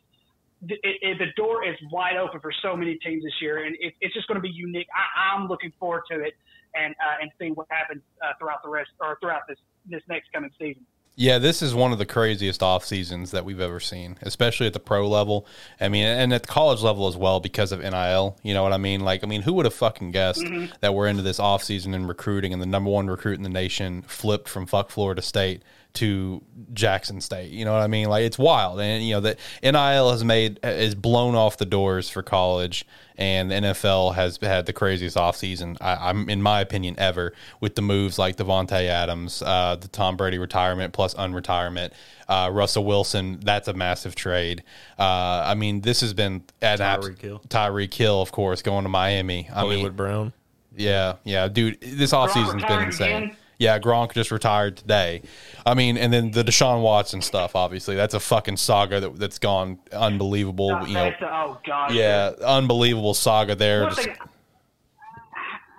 [0.68, 3.94] It, it, the door is wide open for so many teams this year, and it,
[4.02, 4.86] it's just going to be unique.
[4.94, 6.34] I, I'm looking forward to it,
[6.74, 10.32] and uh, and seeing what happens uh, throughout the rest or throughout this this next
[10.32, 10.84] coming season.
[11.16, 14.72] Yeah, this is one of the craziest off seasons that we've ever seen, especially at
[14.72, 15.46] the pro level.
[15.78, 18.38] I mean, and at the college level as well because of NIL.
[18.42, 19.00] You know what I mean?
[19.00, 20.42] Like, I mean, who would have fucking guessed
[20.80, 23.50] that we're into this off season in recruiting and the number one recruit in the
[23.50, 25.62] nation flipped from fuck Florida State
[25.94, 27.50] to Jackson State?
[27.50, 28.08] You know what I mean?
[28.08, 32.08] Like, it's wild, and you know that NIL has made is blown off the doors
[32.08, 36.94] for college, and the NFL has had the craziest offseason, I, I'm in my opinion,
[36.98, 41.92] ever with the moves like Davante Adams, uh, the Tom Brady retirement plus unretirement,
[42.28, 43.38] uh, Russell Wilson.
[43.42, 44.62] That's a massive trade.
[44.98, 47.42] Uh, I mean, this has been an abs- Tyreek Hill.
[47.48, 49.46] Tyreek Hill, of course, going to Miami.
[49.50, 50.32] I Hollywood mean, Brown.
[50.74, 53.24] yeah, yeah, dude, this offseason's been insane.
[53.24, 53.36] again?
[53.60, 55.20] Yeah, Gronk just retired today.
[55.66, 59.38] I mean, and then the Deshaun Watson stuff, obviously, that's a fucking saga that, that's
[59.38, 60.86] gone unbelievable.
[60.88, 61.92] You know, a- oh god.
[61.92, 63.84] yeah, unbelievable saga there.
[63.84, 64.16] Just- thing,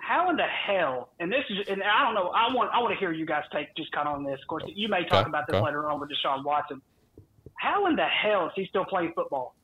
[0.00, 1.08] how in the hell?
[1.18, 2.28] And this is, and I don't know.
[2.28, 4.38] I want, I want to hear you guys take just kind of on this.
[4.40, 5.64] Of course, you may talk Okay, about this okay.
[5.64, 6.80] later on with Deshaun Watson.
[7.54, 9.56] How in the hell is he still playing football?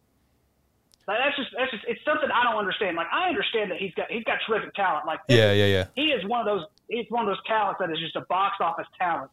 [1.07, 2.97] Like, that's just, that's just, it's something I don't understand.
[2.97, 5.07] Like, I understand that he's got, he's got terrific talent.
[5.07, 5.85] Like, yeah, yeah, yeah.
[5.95, 8.57] he is one of those he's one of those talents that is just a box
[8.61, 9.31] office talent.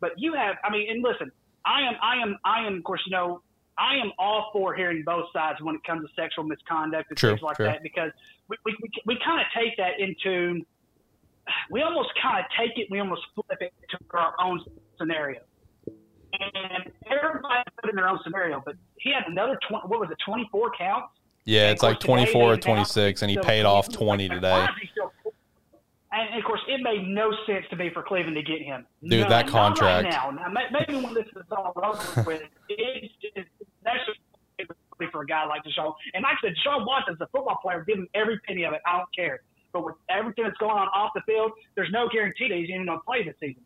[0.00, 1.30] But you have I mean, and listen,
[1.64, 3.42] I am I am I am of course, you know,
[3.78, 7.30] I am all for hearing both sides when it comes to sexual misconduct and True,
[7.30, 7.66] things like true.
[7.66, 8.10] that because
[8.48, 10.64] we we, we, we kind of take that into
[11.70, 14.60] we almost kind of take it, we almost flip it to our own
[14.98, 15.40] scenario.
[16.32, 20.18] And everybody put in their own scenario, but he had another 20, what was it,
[20.24, 21.08] 24 counts?
[21.44, 23.98] Yeah, And it's like 24 or they announced 26, and he so- paid off like,
[23.98, 24.62] 20 why today.
[24.64, 25.12] is he still-
[26.12, 28.84] And of course, it made no sense to me for Cleveland to get him.
[29.02, 29.28] Dude, None.
[29.30, 30.04] that contract.
[30.04, 30.30] right now.
[30.30, 33.48] now, maybe when this is all over with, it's just,
[33.84, 34.00] that's
[35.08, 35.94] for a guy like Deshaun.
[36.14, 37.84] And like I said, Deshaun Watson's a football player.
[37.86, 38.80] Give him every penny of it.
[38.86, 39.40] I don't care.
[39.72, 42.86] But with everything that's going on off the field, there's no guarantee that he's even
[42.86, 43.62] going to play this season.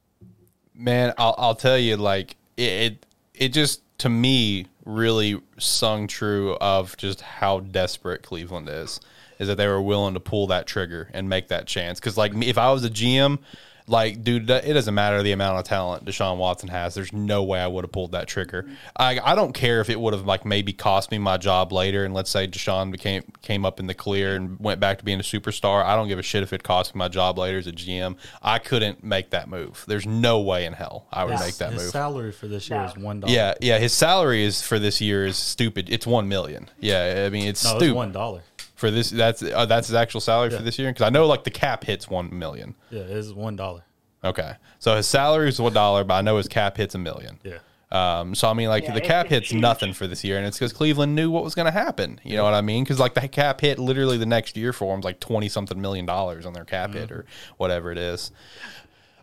[0.74, 6.56] Man, I'll, I'll tell you, like it, it, it just to me really sung true
[6.56, 9.00] of just how desperate Cleveland is.
[9.44, 12.00] Is that they were willing to pull that trigger and make that chance?
[12.00, 13.38] Because like me, if I was a GM,
[13.86, 16.94] like, dude, it doesn't matter the amount of talent Deshaun Watson has.
[16.94, 18.66] There's no way I would have pulled that trigger.
[18.96, 22.02] I, I don't care if it would have like maybe cost me my job later.
[22.06, 25.20] And let's say Deshaun became came up in the clear and went back to being
[25.20, 25.84] a superstar.
[25.84, 28.16] I don't give a shit if it cost me my job later as a GM.
[28.42, 29.84] I couldn't make that move.
[29.86, 31.90] There's no way in hell I would His- make that his move.
[31.90, 32.86] salary for this year No.
[32.86, 33.34] is one dollar.
[33.34, 33.78] Yeah, yeah.
[33.78, 35.90] His salary is for this year is stupid.
[35.90, 36.70] It's one million.
[36.80, 38.40] Yeah, I mean it's no, stupid it's one dollar.
[38.84, 39.08] For this.
[39.10, 41.84] That's uh, that's his actual salary for this year because I know like the cap
[41.84, 42.74] hits one million.
[42.90, 43.84] Yeah, it's one dollar.
[44.22, 47.38] Okay, so his salary is one dollar, but I know his cap hits a million.
[47.42, 47.58] Yeah.
[47.90, 49.60] Um, so I mean, like Yeah, the cap hits huge.
[49.62, 52.20] nothing for this year, and it's because Cleveland knew what was going to happen.
[52.24, 52.84] You know what I mean?
[52.84, 56.04] Because like the cap hit literally the next year for them like twenty something million
[56.04, 57.24] dollars on their cap hit or
[57.56, 58.32] whatever it is.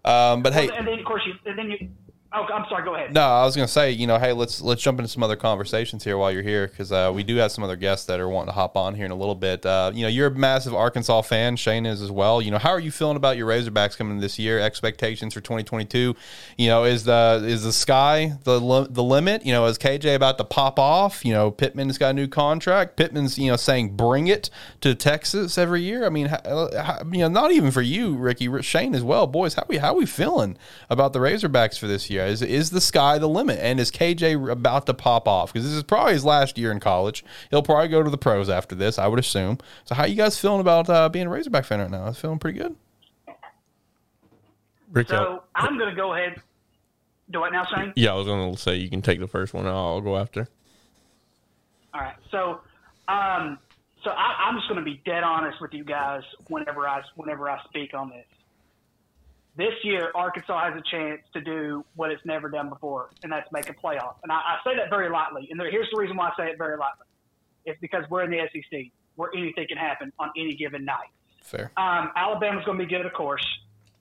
[0.04, 1.90] Um, but hey, and then of course you, and then you.
[2.34, 2.86] Oh, I'm sorry.
[2.86, 3.14] Go ahead.
[3.14, 6.06] no, I was gonna say, you know, hey, let's let's jump into some other conversations
[6.06, 8.48] here while you're here because uh, we do have some other guests that are wanting
[8.48, 9.66] to hop on here in a little bit.
[9.66, 11.58] Uh, you know, you're a massive Arkansas fan.
[11.58, 12.42] Shane is as well.
[12.42, 14.60] You know, how are you feeling about your Razorbacks coming this year?
[14.60, 16.16] Expectations for 2022.
[16.58, 19.46] You know, is the is the sky the the limit?
[19.46, 21.26] You know, is KJ about to pop off?
[21.26, 22.96] You know, Pittman's got a new contract.
[22.96, 26.06] Pittman's you know saying bring it to Texas every year.
[26.06, 29.28] I mean, how, how, you know, not even for you, Ricky, Shane as well.
[29.28, 30.58] Boys, how we how we feeling
[30.90, 32.21] about the Razorbacks for this year?
[32.28, 33.60] Is is the sky the limit?
[33.60, 35.54] And is KJ about to pop off?
[35.54, 37.24] Because this is probably his last year in college.
[37.50, 39.58] He'll probably go to the pros after this, I would assume.
[39.86, 42.06] So, how you guys feeling about uh, being a Razorback fan right now?
[42.06, 42.76] I'm feeling pretty good.
[44.92, 46.42] Rick, So I'm going to go ahead.
[47.30, 47.94] Do what now, Shane?
[47.96, 49.66] yeah, I was gonna say you can take the first one.
[49.66, 50.50] I'll go after.
[51.94, 52.16] All right.
[52.30, 52.60] So,
[53.08, 53.58] um,
[54.04, 57.50] so I, I'm just going to be dead honest with you guys whenever I whenever
[57.50, 58.26] I speak on this.
[59.58, 63.52] This year, Arkansas has a chance to do what it's never done before, and that's
[63.52, 64.16] make a playoff.
[64.24, 65.48] And I, I say that very lightly.
[65.52, 67.06] And there, here's the reason why I say it very lightly:
[67.66, 68.86] it's because we're in the SEC,
[69.16, 71.10] where anything can happen on any given night.
[71.44, 71.72] Fair.
[71.76, 73.46] Um, Alabama's going to be good, of course.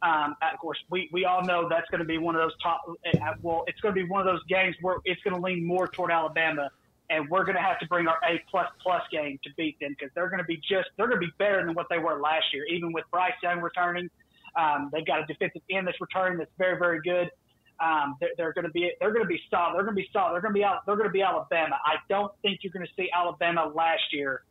[0.03, 2.83] Um, of course, we, we all know that's going to be one of those top.
[2.89, 5.67] uh, Well, it's going to be one of those games where it's going to lean
[5.67, 6.71] more toward Alabama,
[7.11, 9.97] and we're going to have to bring our A plus plus game to beat them
[9.99, 12.19] because they're going to be just they're going to be better than what they were
[12.21, 12.65] last year.
[12.67, 14.09] Even with Bryce Young returning,
[14.57, 17.31] um, they've got a defensive end that's returning that's very very good.
[17.81, 19.75] Um, they're, they're going to be they're going to be solid.
[19.75, 20.35] They're going to be solid.
[20.35, 20.85] They're going to be out.
[20.87, 21.77] They're going to be Alabama.
[21.85, 24.43] I don't think you're going to see Alabama last year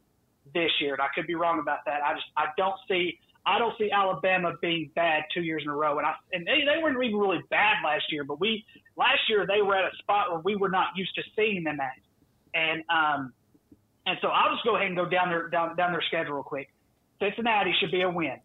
[0.54, 2.02] this year, and I could be wrong about that.
[2.04, 5.76] I just I don't see I don't see Alabama being bad two years in a
[5.76, 8.66] row, and I and they, they weren't even really bad last year, but we
[8.98, 11.80] last year they were at a spot where we were not used to seeing them
[11.80, 11.98] at,
[12.54, 13.34] and um
[14.06, 16.44] and so I'll just go ahead and go down their down down their schedule real
[16.44, 16.70] quick.
[17.20, 18.38] Cincinnati should be a win.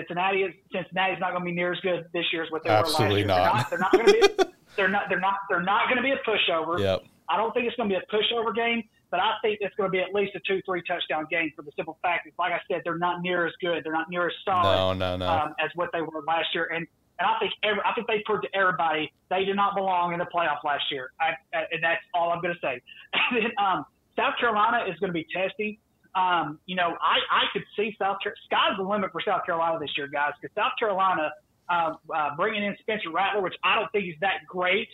[0.00, 2.70] Cincinnati is Cincinnati's not going to be near as good this year as what they
[2.70, 3.78] Absolutely were last year.
[3.78, 3.92] not.
[3.92, 6.02] They're not, they're not going to be they're not they're not they're not going to
[6.02, 6.78] be a pushover.
[6.78, 7.02] Yep.
[7.28, 9.88] I don't think it's going to be a pushover game, but I think it's going
[9.88, 12.52] to be at least a two, three touchdown game for the simple fact is, like
[12.52, 13.84] I said, they're not near as good.
[13.84, 15.28] They're not near as solid No, no, no.
[15.28, 16.70] um, as what they were last year.
[16.74, 16.86] And
[17.18, 20.20] and I think every, I think they proved to everybody they did not belong in
[20.20, 21.10] the playoff last year.
[21.20, 22.80] I, I, and that's all I'm going to say.
[23.30, 23.84] And then, um,
[24.16, 25.78] South Carolina is going to be testy.
[26.18, 29.78] Um, you know, I, I could see South Car- sky's the limit for South Carolina
[29.78, 31.30] this year, guys, because South Carolina
[31.68, 34.88] uh, uh, bringing in Spencer Rattler, which I don't think he's that great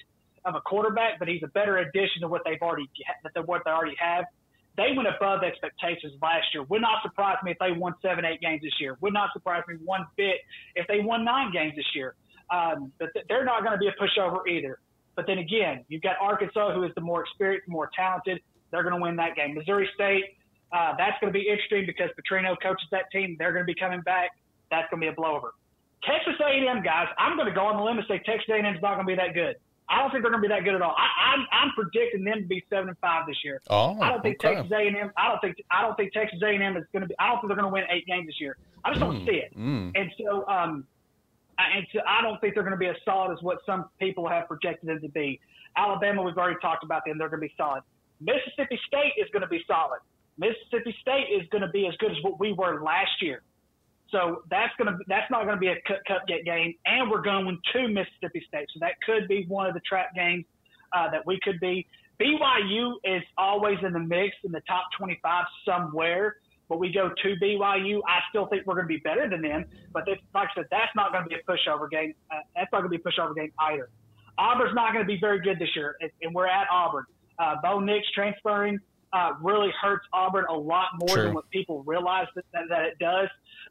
[0.45, 2.91] of a quarterback, but he's a better addition to what they've already
[3.35, 4.25] that what they already have.
[4.77, 6.65] They went above expectations last year.
[6.65, 8.99] Would not surprise me if they won seven, eight games this year.
[9.01, 10.37] Would not surprise me one bit
[10.75, 12.17] if they won nine games this year.
[12.51, 14.81] Um, but th- they're not going to be a pushover either.
[15.15, 18.41] But then again, you've got Arkansas, who is the more experienced, more talented.
[18.73, 19.55] They're going to win that game.
[19.55, 20.25] Missouri State,
[20.75, 23.37] uh, that's going to be interesting because Petrino coaches that team.
[23.39, 24.31] They're going to be coming back.
[24.71, 25.51] That's going to be a blowover.
[26.03, 28.83] Texas A&M guys, I'm going to go on the limb and say Texas A&M is
[28.83, 29.55] not going to be that good.
[29.89, 30.97] I don't think they're going to be that good at all.
[30.97, 33.61] I, I'm, I'm predicting them to be seven and five this year.
[33.71, 34.57] Oh, I don't think okay.
[34.57, 35.13] Texas A&M.
[35.17, 37.15] I don't think I don't think Texas A&M is going to be.
[37.19, 38.57] I don't think they're going to win eight games this year.
[38.85, 39.57] I just don't see it.
[39.57, 39.93] Mm.
[39.95, 40.85] And so, um,
[41.59, 43.87] I- and so I don't think they're going to be as solid as what some
[44.01, 45.39] people have projected them to be.
[45.77, 47.19] Alabama, we've already talked about them.
[47.19, 47.83] They're going to be solid.
[48.21, 50.01] Mississippi State is going to be solid.
[50.39, 53.43] Mississippi State is going to be as good as what we were last year.
[54.11, 57.11] So that's going to that's not going to be a cup cup get game, and
[57.11, 58.69] we're going to Mississippi State.
[58.73, 60.45] So that could be one of the trap games
[60.93, 61.87] uh, that we could be.
[62.21, 66.37] BYU is always in the mix in the top 25 somewhere,
[66.69, 68.01] but we go to BYU.
[68.07, 70.67] I still think we're going to be better than them, but this, like I said,
[70.71, 72.15] that's not going to be a pushover game.
[72.31, 73.89] Uh, that's not going to be a pushover game either.
[74.39, 77.05] Auburn's not going to be very good this year, and, and we're at Auburn.
[77.39, 78.79] Uh, Bo Nix transferring
[79.15, 81.25] uh, really hurts Auburn a lot more True.
[81.25, 83.29] than what people realize that, that, that it does.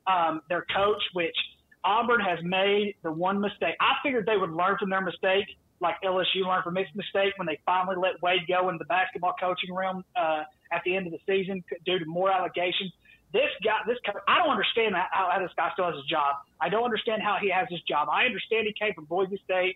[0.08, 1.36] Um, their coach, which
[1.84, 3.76] Auburn has made the one mistake.
[3.82, 5.46] I figured they would learn from their mistake,
[5.82, 9.36] like LSU learned from its mistake when they finally let Wade go in the basketball
[9.40, 12.92] coaching realm uh, at the end of the season due to more allegations.
[13.34, 16.36] This guy, this I don't understand how, how this guy still has his job.
[16.62, 18.08] I don't understand how he has his job.
[18.10, 19.76] I understand he came from Boise State.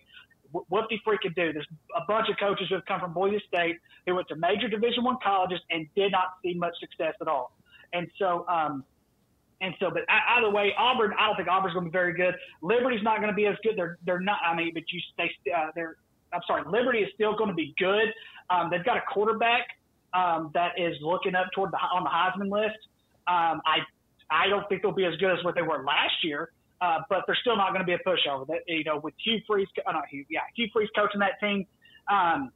[0.52, 1.52] Wh- What he freaking do?
[1.52, 4.68] There's a bunch of coaches who have come from Boise State who went to major
[4.68, 7.52] Division One colleges and did not see much success at all.
[7.92, 8.84] And so, um,
[9.60, 10.02] and so, but
[10.36, 11.12] either way, Auburn.
[11.18, 12.34] I don't think Auburn's going to be very good.
[12.62, 13.76] Liberty's not going to be as good.
[13.76, 14.38] They're they're not.
[14.44, 15.96] I mean, but you they uh, they're.
[16.32, 16.62] I'm sorry.
[16.70, 18.12] Liberty is still going to be good.
[18.50, 19.66] Um, they've got a quarterback
[20.14, 22.78] um, that is looking up toward the on the Heisman list.
[23.26, 23.78] Um, I
[24.30, 26.50] I don't think they'll be as good as what they were last year,
[26.80, 28.46] uh, but they're still not going to be a pushover.
[28.46, 31.66] That you know, with Hugh Freeze, uh, not Hugh, yeah, Hugh Freeze coaching that team,
[32.10, 32.52] um,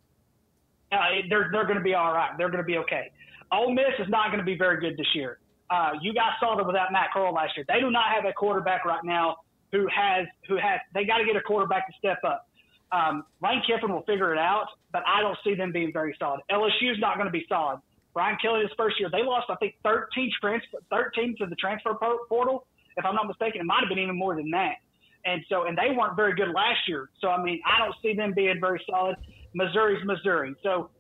[0.93, 0.97] uh,
[1.29, 2.31] they're they're going to be all right.
[2.39, 3.11] They're going to be okay.
[3.53, 5.39] Ole Miss is not going to be very good this year.
[5.71, 7.65] Uh, you guys saw them without Matt Corral last year.
[7.69, 9.37] They do not have a quarterback right now
[9.73, 10.81] who has who has.
[10.95, 12.47] They got to get a quarterback to step up.
[12.93, 16.41] Um, Lane Kiffin will figure it out, but I don't see them being very solid.
[16.51, 17.81] LSU is not going to be solid.
[18.13, 21.95] Brian Kelly this first year, they lost I think 13 transfer 13 to the transfer
[22.29, 23.61] portal, if I'm not mistaken.
[23.61, 24.77] It might have been even more than that.
[25.25, 27.09] And so, and they weren't very good last year.
[27.21, 29.17] So, I mean, I don't see them being very solid.
[29.55, 30.55] Missouri's Missouri.
[30.63, 30.91] So,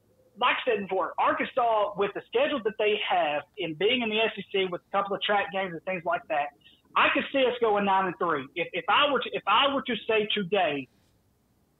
[0.40, 4.18] like I said before, Arkansas, with the schedule that they have in being in the
[4.34, 6.54] SEC with a couple of track games and things like that,
[6.96, 8.46] I could see us going nine and three.
[8.54, 10.88] If, if I were to, if I were to say today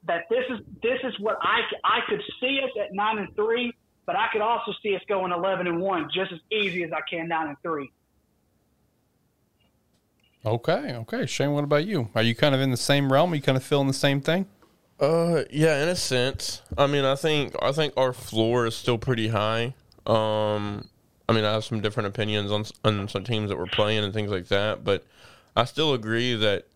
[0.07, 3.73] that this is this is what I I could see us at nine and three,
[4.07, 7.01] but I could also see us going eleven and one just as easy as I
[7.09, 7.93] can nine and three.
[10.45, 11.27] Okay, okay.
[11.27, 12.09] Shane, what about you?
[12.15, 13.33] Are you kind of in the same realm?
[13.33, 14.47] Are you kind of feeling the same thing?
[14.99, 16.63] Uh, yeah, in a sense.
[16.77, 19.75] I mean, I think I think our floor is still pretty high.
[20.07, 20.89] Um,
[21.29, 24.13] I mean, I have some different opinions on on some teams that we're playing and
[24.13, 25.05] things like that, but
[25.57, 26.67] I still agree that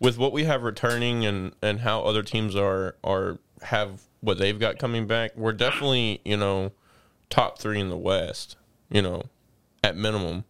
[0.00, 4.58] with what we have returning and and how other teams are are have what they've
[4.58, 6.72] got coming back, we're definitely you know
[7.30, 8.56] top three in the West.
[8.90, 9.24] You know,
[9.82, 10.44] at minimum.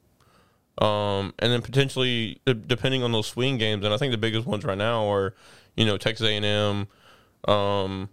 [0.81, 4.47] Um, and then potentially de- depending on those swing games, and I think the biggest
[4.47, 5.35] ones right now are,
[5.77, 8.09] you know, Texas A and M, um,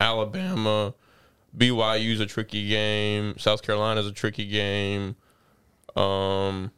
[0.00, 0.94] Alabama,
[1.56, 5.16] BYU's a tricky game, South Carolina's a tricky game,
[5.96, 6.70] um,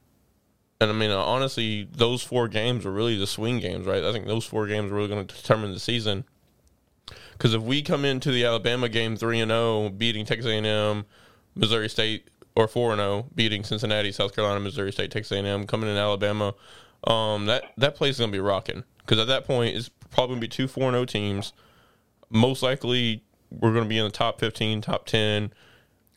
[0.80, 4.04] and I mean uh, honestly, those four games are really the swing games, right?
[4.04, 6.24] I think those four games are really going to determine the season.
[7.32, 10.66] Because if we come into the Alabama game three and zero, beating Texas A and
[10.66, 11.04] M,
[11.54, 15.46] Missouri State, or four and zero, beating Cincinnati, South Carolina, Missouri State, Texas A and
[15.46, 16.54] M, coming in Alabama,
[17.04, 18.82] um, that that place is gonna be rocking.
[18.98, 21.52] Because at that point, it's probably gonna be two four and zero teams.
[22.30, 25.52] Most likely, we're gonna be in the top fifteen, top ten.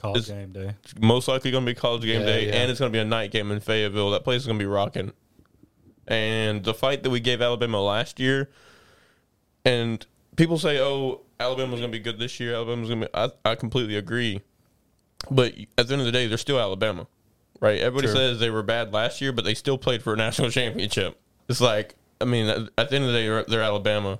[0.02, 0.76] College It's- game day.
[1.02, 2.54] Most likely gonna be college game Yeah, day, yeah.
[2.56, 4.10] and it's gonna be a night game in Fayetteville.
[4.12, 5.12] That place is gonna be rocking.
[6.08, 8.50] And the fight that we gave Alabama last year,
[9.66, 10.04] and
[10.38, 13.12] people say, "Oh, Alabama's gonna be good this year." Alabama's gonna be.
[13.14, 14.42] I, I completely agree,
[15.30, 17.08] but at the end of the day, they're still Alabama,
[17.60, 17.80] right?
[17.80, 18.16] Everybody True.
[18.16, 21.20] says they were bad last year, but they still played for a national championship.
[21.48, 24.20] It's like, I mean, at, at the end of the day, they're, they're Alabama.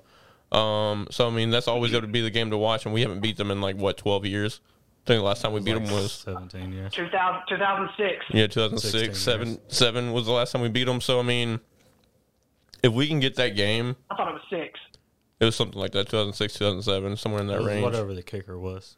[0.52, 3.02] Um, so I mean, that's always going to be the game to watch, and we
[3.02, 4.60] haven't beat them in like what twelve years.
[5.04, 6.92] I think the last time we beat Like them was 17 years.
[6.92, 8.24] 2000, 2006.
[8.32, 9.58] yeah, 2006, seven, years.
[9.68, 11.00] seven was the last time we beat them.
[11.00, 11.58] So I mean,
[12.82, 14.78] if we can get that game, I thought it was six.
[15.40, 17.82] it was something like that, 2006, 2007, somewhere in that range.
[17.82, 18.96] whatever the kicker was.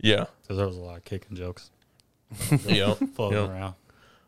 [0.00, 1.70] Yeah, Because there was a lot of kicking jokes
[2.66, 3.50] yeah, floating yeah.
[3.50, 3.74] around.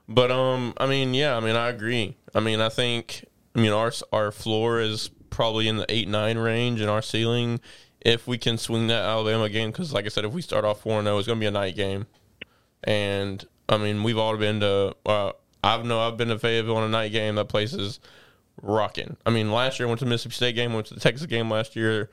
[0.09, 2.17] But um, I mean, yeah, I mean, I agree.
[2.35, 6.39] I mean, I think, I mean, our our floor is probably in the eight nine
[6.39, 7.61] range, and our ceiling,
[8.01, 10.81] if we can swing that Alabama game, because like I said, if we start off
[10.81, 12.07] four zero, it's going to be a night game.
[12.85, 14.97] And I mean, we've all been to.
[15.05, 17.35] Uh, I've know I've been to Fayetteville on a night game.
[17.35, 18.01] That place is
[18.63, 19.17] rocking.
[19.27, 21.27] I mean, last year I went to the Mississippi State game, went to the Texas
[21.27, 22.11] game last year.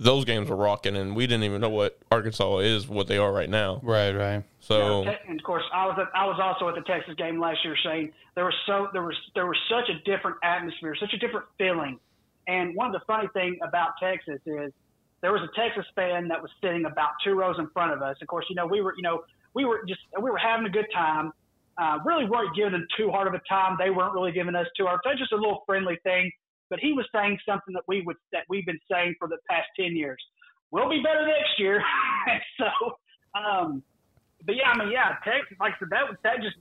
[0.00, 3.32] Those games were rocking, and we didn't even know what Arkansas is, what they are
[3.32, 3.80] right now.
[3.82, 4.44] Right, right.
[4.60, 7.40] So Yeah, and of course, I was at, I was also at the Texas game
[7.40, 7.76] last year.
[7.84, 11.46] Saying there was so there was there was such a different atmosphere, such a different
[11.58, 11.98] feeling.
[12.46, 14.72] And one of the funny thing about Texas is
[15.20, 18.16] there was a Texas fan that was sitting about two rows in front of us.
[18.22, 20.70] Of course, you know we were you know we were just we were having a
[20.70, 21.32] good time.
[21.76, 23.76] Uh, really weren't giving them too hard of a time.
[23.78, 24.98] They weren't really giving us too hard.
[25.04, 26.30] So just a little friendly thing.
[26.70, 29.68] But he was saying something that we would that we've been saying for the past
[29.78, 30.22] ten years.
[30.70, 31.82] We'll be better next year.
[32.58, 32.98] so,
[33.38, 33.82] um,
[34.44, 36.56] but yeah, I mean, yeah, Texas, like I said, that was that just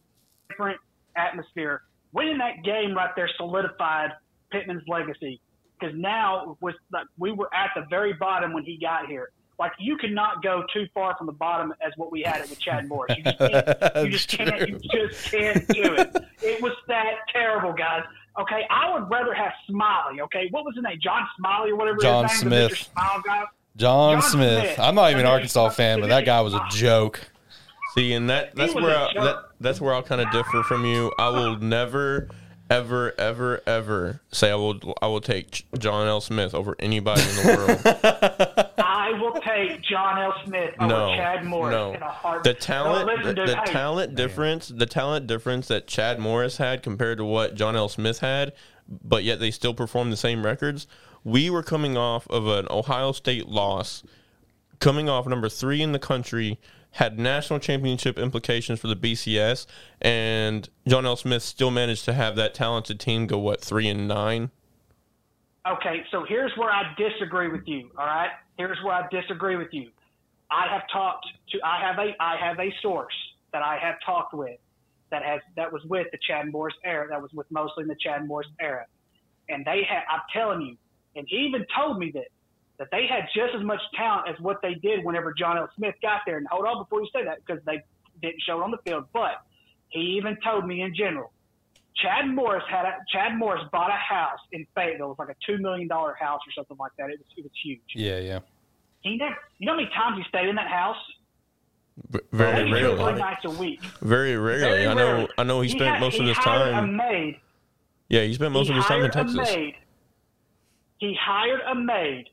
[0.49, 0.79] different
[1.15, 1.83] atmosphere.
[2.13, 4.11] Winning that game right there solidified
[4.51, 5.41] Pittman's legacy
[5.79, 9.31] because now was like we were at the very bottom when he got here.
[9.59, 12.49] Like you could not go too far from the bottom as what we had it
[12.49, 13.17] with Chad Morris.
[13.17, 13.95] You just can't.
[14.03, 14.69] you just can't.
[14.69, 16.15] You just can't do it.
[16.43, 18.03] It was that terrible, guys.
[18.39, 20.21] Okay, I would rather have Smiley.
[20.21, 20.99] Okay, what was his name?
[21.01, 21.97] John Smiley or whatever.
[21.99, 22.89] John his name, the Smith.
[22.93, 23.43] Smile guy.
[23.75, 24.63] John, John Smith.
[24.63, 24.79] Smith.
[24.79, 27.19] I'm not even an Arkansas fan, but that guy was a joke.
[27.95, 29.23] See, and that that's where a I, jerk.
[29.23, 31.11] that, that's where I'll kind of differ from you.
[31.17, 32.29] I will never,
[32.69, 36.21] ever, ever, ever say I will I will take John L.
[36.21, 38.56] Smith over anybody in the world.
[39.27, 40.33] I will take John L.
[40.45, 41.93] Smith over no, Chad Morris no.
[41.93, 42.55] in a heartbeat.
[42.55, 46.57] The talent, No, listen, the, the hey, talent difference, the talent difference that Chad Morris
[46.57, 47.89] had compared to what John L.
[47.89, 48.53] Smith had,
[48.87, 50.87] but yet they still performed the same records.
[51.23, 54.03] We were coming off of an Ohio State loss,
[54.79, 56.59] coming off number three in the country,
[56.91, 59.65] had national championship implications for the BCS,
[60.01, 61.17] and John L.
[61.17, 64.51] Smith still managed to have that talented team go what three and nine.
[65.69, 67.89] Okay, so here's where I disagree with you.
[67.97, 69.89] All right, here's where I disagree with you.
[70.49, 71.59] I have talked to.
[71.63, 72.11] I have a.
[72.21, 73.13] I have a source
[73.53, 74.59] that I have talked with
[75.11, 77.07] that has that was with the Chad Morris era.
[77.09, 78.85] That was with mostly in the Chad Morris era,
[79.49, 80.03] and they had.
[80.11, 80.77] I'm telling you,
[81.15, 82.27] and he even told me that
[82.79, 85.69] that they had just as much talent as what they did whenever John L.
[85.75, 86.37] Smith got there.
[86.37, 87.81] And hold on before you say that because they
[88.21, 89.41] didn't show it on the field, but
[89.89, 91.31] he even told me in general
[92.01, 95.07] Chad Morris had a, Chad Morris bought a house in Fayetteville.
[95.07, 97.09] It was like a two million dollar house or something like that.
[97.09, 97.79] It was it was huge.
[97.95, 98.39] Yeah, yeah.
[99.01, 100.97] He never, you know how many times he stayed in that house?
[102.31, 103.19] Very Maybe two three rarely.
[103.19, 103.81] nights a week.
[104.01, 104.61] Very rarely.
[104.61, 105.05] Very I know.
[105.13, 105.27] rarely.
[105.39, 105.61] I know.
[105.61, 106.83] He spent had- most of he his hired time.
[106.83, 107.39] A maid.
[108.09, 109.35] Yeah, he spent most he of his time in Texas.
[109.35, 109.75] maid.
[110.99, 112.25] He hired a maid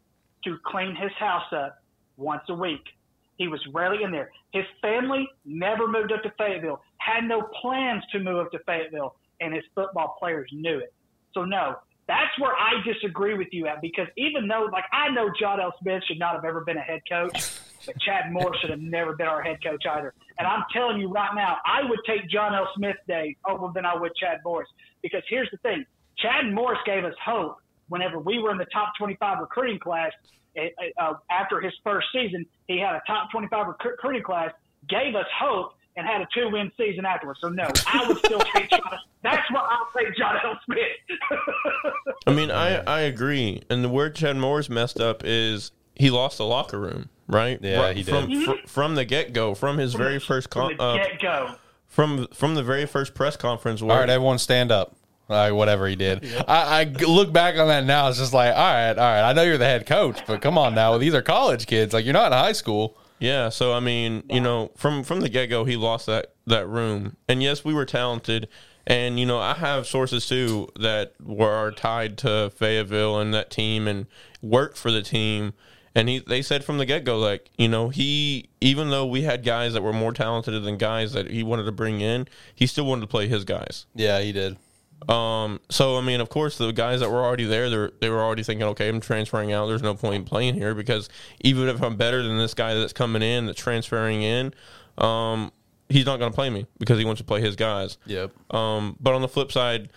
[0.45, 1.83] to clean his house up
[2.17, 2.83] once a week.
[3.37, 4.31] He was rarely in there.
[4.53, 9.17] His family never moved up to Fayetteville, had no plans to move up to Fayetteville,
[9.41, 10.93] and his football players knew it.
[11.33, 15.31] So, no, that's where I disagree with you at because even though, like, I know
[15.39, 15.75] John L.
[15.81, 17.33] Smith should not have ever been a head coach,
[17.87, 20.15] but Chad Morris should have never been our head coach either.
[20.39, 22.69] And I'm telling you right now, I would take John L.
[22.77, 24.69] Smith days over than I would Chad Morris
[25.03, 25.85] because here's the thing
[26.19, 27.57] Chad Morris gave us hope
[27.89, 30.13] whenever we were in the top 25 recruiting class.
[30.57, 34.53] eh, eh, Uh, after his first season, he had a top 25 recruiting class,
[34.89, 37.41] gave us hope, and had a two win season afterwards.
[37.41, 38.81] So, no, I would still take John.
[39.23, 40.59] That's why I'll take John L.
[40.65, 41.39] Smith.
[42.27, 43.63] I mean, I, I agree.
[43.71, 47.59] And the where Chad Morris messed up is he lost the locker room, right?
[47.63, 48.13] Yeah, Right, he did.
[48.15, 51.55] From, fr- from the get go, from his very first con- uh, get go.
[51.89, 53.81] from from the very first press conference.
[53.83, 54.97] Where All right, everyone stand up.
[55.31, 56.23] All right, whatever he did.
[56.47, 58.09] I look back on that now.
[58.09, 59.23] It's just like, all right, all right.
[59.23, 60.99] I know you're the head coach, but come on now.
[60.99, 61.95] These are college kids.
[61.95, 62.99] Like, you're not in high school.
[63.19, 66.69] Yeah, so I mean, you know, from from the get go, he lost that that
[66.69, 68.49] room, and yes, we were talented,
[68.87, 73.89] and you know, I have sources too that were tied to Fayetteville and that team
[73.89, 74.07] and
[74.43, 75.55] worked for the team,
[75.95, 79.23] and he they said from the get go, like you know, he even though we
[79.23, 82.67] had guys that were more talented than guys that he wanted to bring in, he
[82.67, 83.87] still wanted to play his guys.
[83.95, 84.57] Yeah, he did.
[85.09, 88.23] Um, so I mean, of course, the guys that were already there, they they were
[88.23, 89.67] already thinking, okay, I'm transferring out.
[89.67, 91.09] There's no point in playing here because
[91.41, 94.55] even if I'm better than this guy that's coming in, that's transferring in,
[94.99, 95.53] um,
[95.89, 97.99] he's not going to play me because he wants to play his guys.
[98.07, 98.33] Yep.
[98.55, 99.91] Um, but on the flip side,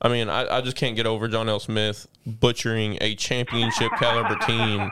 [0.00, 1.60] I mean, I, I just can't get over John L.
[1.60, 4.90] Smith butchering a championship caliber team.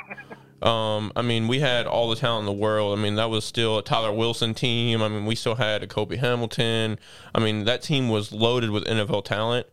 [0.62, 2.98] Um, I mean, we had all the talent in the world.
[2.98, 5.00] I mean, that was still a Tyler Wilson team.
[5.02, 6.98] I mean, we still had a Cobi Hamilton.
[7.34, 9.66] I mean, that team was loaded with NFL talent.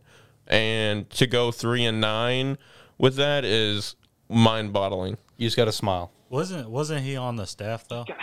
[0.46, 2.56] And to go three and nine
[2.96, 3.96] with that is
[4.30, 5.18] mind boggling.
[5.36, 6.10] You just got to smile.
[6.30, 8.04] Wasn't wasn't he on the staff though?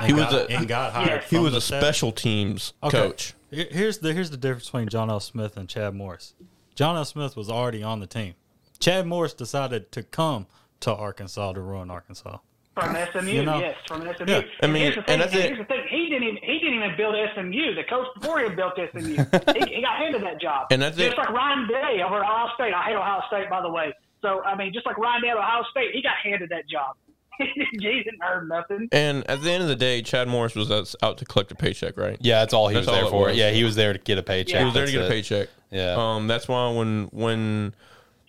[0.00, 1.22] And He was got, a- and got hired.
[1.24, 1.80] He from was the a staff?
[1.82, 2.98] special teams Okay.
[2.98, 3.34] coach.
[3.50, 5.20] Here's the here's the difference between John L.
[5.20, 6.34] Smith and Chad Morris.
[6.74, 7.04] John L.
[7.04, 8.34] Smith was already on the team.
[8.80, 10.46] Chad Morris decided to come
[10.84, 12.38] to Arkansas to ruin Arkansas.
[12.74, 13.58] From SMU, You know?
[13.60, 14.24] yes, from SMU.
[14.26, 15.46] Yeah, I mean, here's the thing, and that's and it.
[15.46, 15.84] here's the thing.
[15.88, 17.74] He didn't even he didn't even build SMU.
[17.74, 19.00] The coach before him built SMU.
[19.14, 20.66] he, he got handed that job.
[20.72, 21.04] And that's it.
[21.04, 21.18] just it.
[21.18, 22.74] like Ryan Day over at Ohio State.
[22.74, 23.94] I hate Ohio State, by the way.
[24.22, 26.96] So I mean, just like Ryan Day at Ohio State, he got handed that job.
[27.38, 27.46] he
[27.80, 28.88] didn't earn nothing.
[28.90, 31.54] And at the end of the day, Chad Morris was out- out to collect a
[31.54, 32.16] paycheck, right?
[32.20, 33.26] Yeah, that's all he That's was there all it for.
[33.28, 33.36] was.
[33.36, 34.58] Yeah, he was there to get a paycheck.
[34.58, 35.48] He was there to That's get a paycheck.
[35.70, 35.94] Yeah.
[35.96, 37.74] Um, that's why when when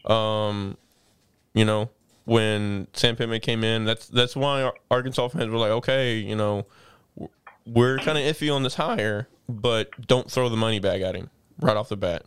[0.06, 0.78] um,
[1.54, 1.90] you know,
[2.26, 6.66] when Sam Pittman came in, that's that's why Arkansas fans were like, okay, you know,
[7.66, 11.30] we're kind of iffy on this hire, but don't throw the money bag at him
[11.60, 12.24] right off the bat.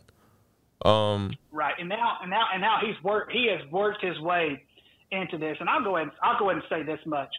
[0.85, 3.31] Um, Right, and now and now and now he's worked.
[3.33, 4.63] He has worked his way
[5.11, 6.11] into this, and I'll go ahead.
[6.23, 7.29] I'll go ahead and say this much: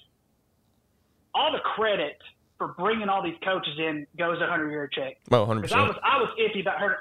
[1.35, 2.19] all the credit
[2.59, 5.17] for bringing all these coaches in goes to Hunter Yurachek.
[5.31, 6.97] well, hundred Because I was I was iffy about her.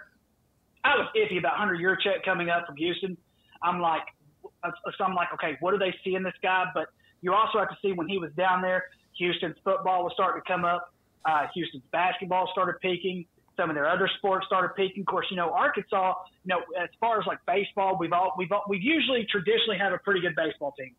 [0.86, 3.18] I was iffy about Hunter Yurachek coming up from Houston.
[3.62, 4.04] I'm like,
[4.64, 6.66] so I'm like, okay, what do they see in this guy?
[6.74, 6.88] But
[7.22, 8.84] you also have to see when he was down there,
[9.18, 10.94] Houston's football was starting to come up.
[11.26, 13.26] Uh, Houston's basketball started peaking.
[13.58, 15.02] Some of their other sports started peaking.
[15.02, 16.14] Of course, you know Arkansas.
[16.46, 19.92] You know, as far as like baseball, we've all we've all, we've usually traditionally had
[19.92, 20.96] a pretty good baseball team,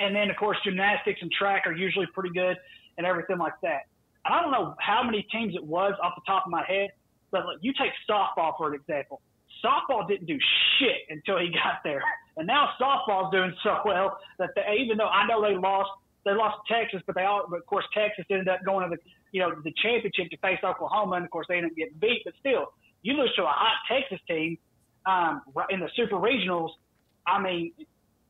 [0.00, 2.56] and then of course gymnastics and track are usually pretty good
[2.98, 3.82] and everything like that.
[4.24, 6.90] And I don't know how many teams it was off the top of my head,
[7.30, 9.22] but like, you take softball for an example.
[9.64, 10.38] Softball didn't do
[10.78, 12.02] shit until he got there,
[12.36, 15.90] and now softball's doing so well that they, even though I know they lost
[16.26, 19.02] they lost Texas, but they all, but of course, Texas ended up going to the,
[19.30, 22.22] you know, the championship to face Oklahoma, and of course, they ended up getting beat.
[22.24, 24.58] But still, you lose to a hot Texas team
[25.06, 26.70] um, in the super regionals.
[27.26, 27.72] I mean,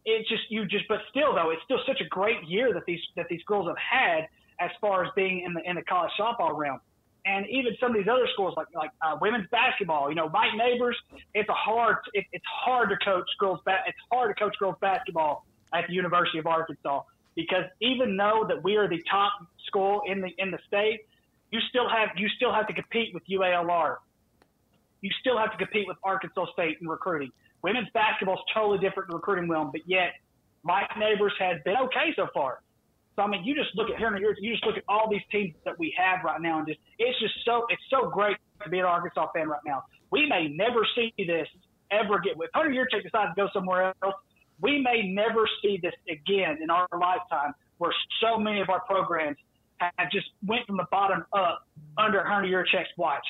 [0.05, 3.01] it's just you just, but still though, it's still such a great year that these
[3.17, 4.29] that these schools have had
[4.61, 6.81] as far as being in the in the college softball realm.
[7.27, 10.55] And even some of these other schools, like like uh, women's basketball, you know, Mike
[10.57, 10.97] Neighbors,
[11.35, 13.59] it's a hard, it, it's hard to coach girls.
[13.65, 17.03] Ba- it's hard to coach girls basketball at the University of Arkansas
[17.35, 19.33] because even though that we are the top
[19.67, 21.01] school in the in the state,
[21.51, 23.97] you still have you still have to compete with UALR.
[25.01, 27.31] You still have to compete with Arkansas State in recruiting.
[27.63, 30.15] Women's basketball is totally different in recruiting realm, but yet
[30.63, 32.61] Mike Neighbors has been okay so far.
[33.17, 35.09] So I mean, you just look at here and here, you just look at all
[35.11, 38.37] these teams that we have right now, and just it's just so it's so great
[38.63, 39.85] to be an Arkansas fan right now.
[40.11, 41.49] We may never see this
[41.91, 42.35] ever get.
[42.39, 44.15] If Hunter Yurachek decides to go somewhere else,
[44.61, 49.37] we may never see this again in our lifetime where so many of our programs
[49.79, 51.67] have just went from the bottom up
[51.99, 53.25] under Hunter Yurachek's watch.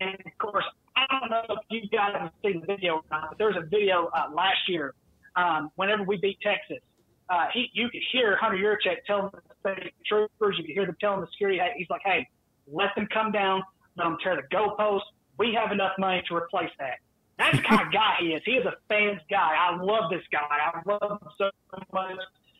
[0.00, 0.64] And of course,
[0.96, 3.56] I don't know if you guys have seen the video or not, but there was
[3.56, 4.94] a video uh, last year
[5.36, 6.78] um, whenever we beat Texas.
[7.30, 10.96] Uh, he, you could hear Hunter Yurachek telling the state troopers, you could hear them
[11.00, 12.28] telling the security, he's like, hey,
[12.66, 13.62] let them come down,
[13.96, 15.02] let them tear the goalposts.
[15.38, 16.98] We have enough money to replace that.
[17.38, 18.42] That's the kind of guy he is.
[18.44, 19.54] He is a fans guy.
[19.56, 20.40] I love this guy.
[20.40, 21.50] I love him so
[21.92, 22.18] much.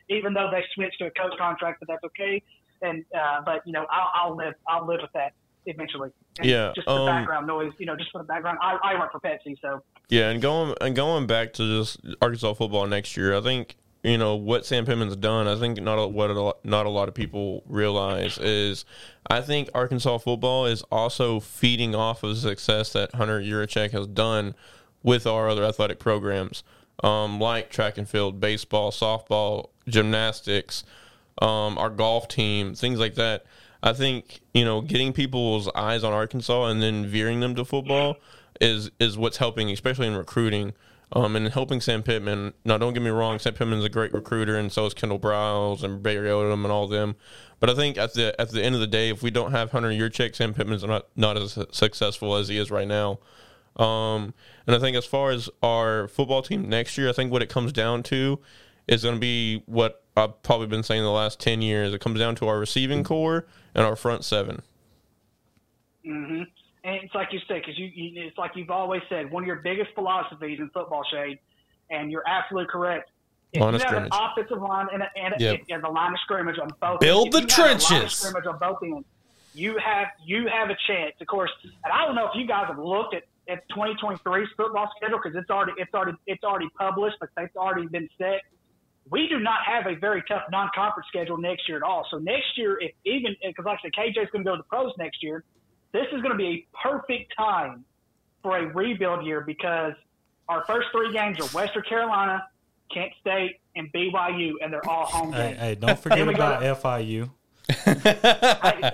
[0.09, 2.43] Even though they switched to a coach contract, but that's okay.
[2.81, 4.55] And uh, but you know, I'll, I'll live.
[4.67, 5.35] I'll live with that
[5.67, 6.11] eventually.
[6.39, 8.59] And Yeah, Just for um, background noise, you know, just for the background.
[8.63, 12.55] I, I work for Pepsi, so Yeah, and going and going back to just Arkansas
[12.55, 15.47] football next year, I think you know what Sam Pittman's done.
[15.47, 18.85] I think not a, what a, not a lot of people realize is
[19.29, 24.07] I think Arkansas football is also feeding off of the success that Hunter Yurachek has
[24.07, 24.55] done
[25.03, 26.63] with our other athletic programs,
[27.03, 30.85] um, like track and field, baseball, softball, gymnastics,
[31.41, 33.45] um, our golf team, things like that.
[33.83, 38.17] I think you know getting people's eyes on Arkansas and then veering them to football
[38.61, 40.73] is is what's helping, especially in recruiting.
[41.13, 42.55] Um, and helping Sam Pittman.
[42.65, 45.83] Now, don't get me wrong, Sam Pittman's a great recruiter, and so is Kendal Briles
[45.83, 47.17] and Barry Odom and all of them.
[47.59, 49.73] But I think at the at the end of the day, if we don't have
[49.73, 53.19] Hunter Yurachek, Sam Pittman's not not as successful as he is right now.
[53.77, 54.35] Um,
[54.67, 57.49] and I think as far as our football team next year, I think what it
[57.49, 58.39] comes down to
[58.87, 61.95] is going to be what I've probably been saying the last 10 years.
[61.95, 64.63] It comes down to our receiving core and our front seven.
[66.05, 66.43] hmm
[66.83, 69.47] And it's like you said, because you, you, it's like you've always said, one of
[69.47, 71.39] your biggest philosophies in football, Shade,
[71.91, 73.11] and you're absolutely correct.
[73.53, 75.61] If Line you have an offensive line and, a, and, a, Yep.
[75.71, 78.13] and the line of scrimmage on both, Build the a line of trenches.
[78.13, 79.07] scrimmage on both ends.
[79.53, 81.51] You have you have a chance, of course.
[81.65, 85.37] And I don't know if you guys have looked at, at 2023's football schedule because
[85.37, 88.43] it's already it's already it's already published, but it's already been set.
[89.11, 92.07] We do not have a very tough non-conference schedule next year at all.
[92.13, 94.69] So next year, if even because like I said, KJ's going to go to the
[94.69, 95.43] pros next year,
[95.93, 97.85] this is going to be a perfect time
[98.43, 99.95] for a rebuild year because
[100.49, 102.47] our first three games are Western Carolina,
[102.93, 105.59] Kent State, and BYU, and they're all home games.
[105.59, 106.41] hey, don't forget Here we go.
[106.53, 107.31] about FIU.
[107.69, 108.91] Hey,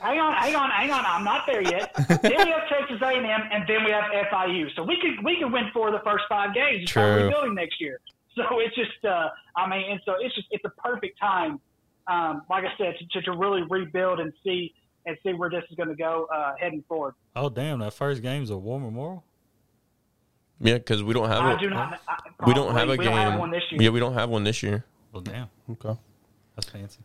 [0.00, 1.04] hang on, hang on, hang on.
[1.04, 1.92] I'm not there yet.
[2.08, 4.74] then we have Texas A&M, and then we have FIU.
[4.76, 7.54] So we could we could win four of the first five games and start rebuilding
[7.54, 8.00] next year.
[8.36, 11.60] So it's just, uh, I mean, and so it's just it's a perfect time,
[12.06, 14.74] um, like I said, to, to, to really rebuild and see
[15.08, 17.14] and see where this is going to go uh, heading forward.
[17.34, 19.24] Oh damn, that first game's a War Memorial.
[20.60, 22.00] Yeah, because we don't have I a, do not.
[22.08, 23.06] I, we don't have a we game.
[23.06, 23.82] Don't have one this year.
[23.82, 24.84] Yeah, we don't have one this year.
[25.12, 25.98] Well, damn, Okay.
[26.54, 27.00] that's fancy.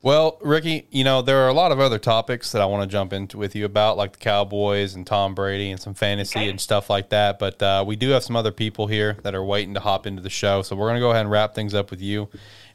[0.00, 2.92] Well, Ricky, you know, there are a lot of other topics that I want to
[2.92, 6.48] jump into with you about, like the Cowboys and Tom Brady and some fantasy Okay.
[6.50, 7.40] and stuff like that.
[7.40, 10.22] But uh, we do have some other people here that are waiting to hop into
[10.22, 10.62] the show.
[10.62, 12.28] So we're going to go ahead and wrap things up with you.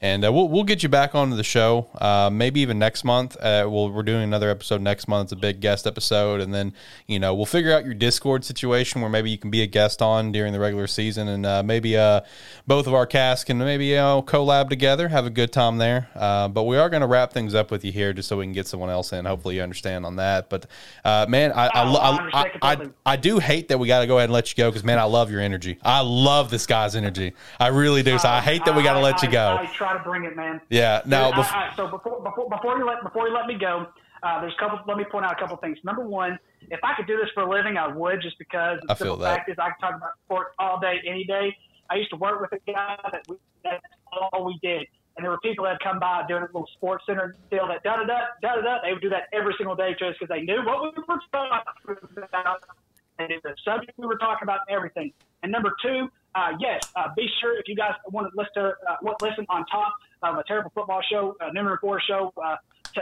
[0.03, 3.37] And uh, we'll, we'll get you back onto the show, uh, maybe even next month.
[3.37, 5.27] Uh, we'll, we're doing another episode next month.
[5.27, 6.41] It's a big guest episode.
[6.41, 6.73] And then,
[7.07, 10.01] you know, we'll figure out your Discord situation where maybe you can be a guest
[10.01, 11.29] on during the regular season.
[11.29, 12.19] And uh, maybe uh,
[12.67, 16.09] both of our casts can maybe, you know, collab together, have a good time there.
[16.15, 18.43] Uh, but we are going to wrap things up with you here just so we
[18.45, 19.23] can get someone else in.
[19.23, 20.49] Hopefully you understand on that.
[20.49, 20.65] But,
[21.05, 24.07] uh, man, I, I, Oh, I I, I, I, do hate that we got to
[24.07, 25.77] go ahead and let you go because, man, I love your energy.
[25.81, 27.33] I love this guy's energy.
[27.57, 28.19] I really do.
[28.19, 29.67] So I hate that we got to let you I- go.
[29.93, 30.61] I, try to bring it, man.
[30.69, 31.01] Yeah.
[31.05, 33.87] Now, I- bef- I- so before, before before you let before you let me go,
[34.23, 34.79] Uh, there's a couple.
[34.87, 35.77] Let me point out a couple things.
[35.83, 36.39] Number one,
[36.71, 39.07] if I could do this for a living, I would, just because the I feel
[39.07, 39.35] simple that.
[39.35, 41.53] fact is I can talk about sports all day, any day.
[41.89, 43.35] I used to work with a guy that we,
[43.65, 43.83] that's
[44.31, 44.87] all we did.
[45.17, 47.97] And there were people that come by doing a little sports center deal that da
[47.97, 48.77] da da da da.
[48.81, 51.19] They would do that every single day to us because they knew what we were
[51.33, 51.49] talking
[52.31, 52.63] about.
[53.19, 55.11] Knew the subject we were talking about and everything.
[55.43, 59.13] And number two, uh, yes, uh, be sure if you guys want to listen uh,
[59.21, 62.33] listen on top of a terrible football show, uh, number four show.
[62.41, 62.55] Uh,
[62.95, 63.01] to,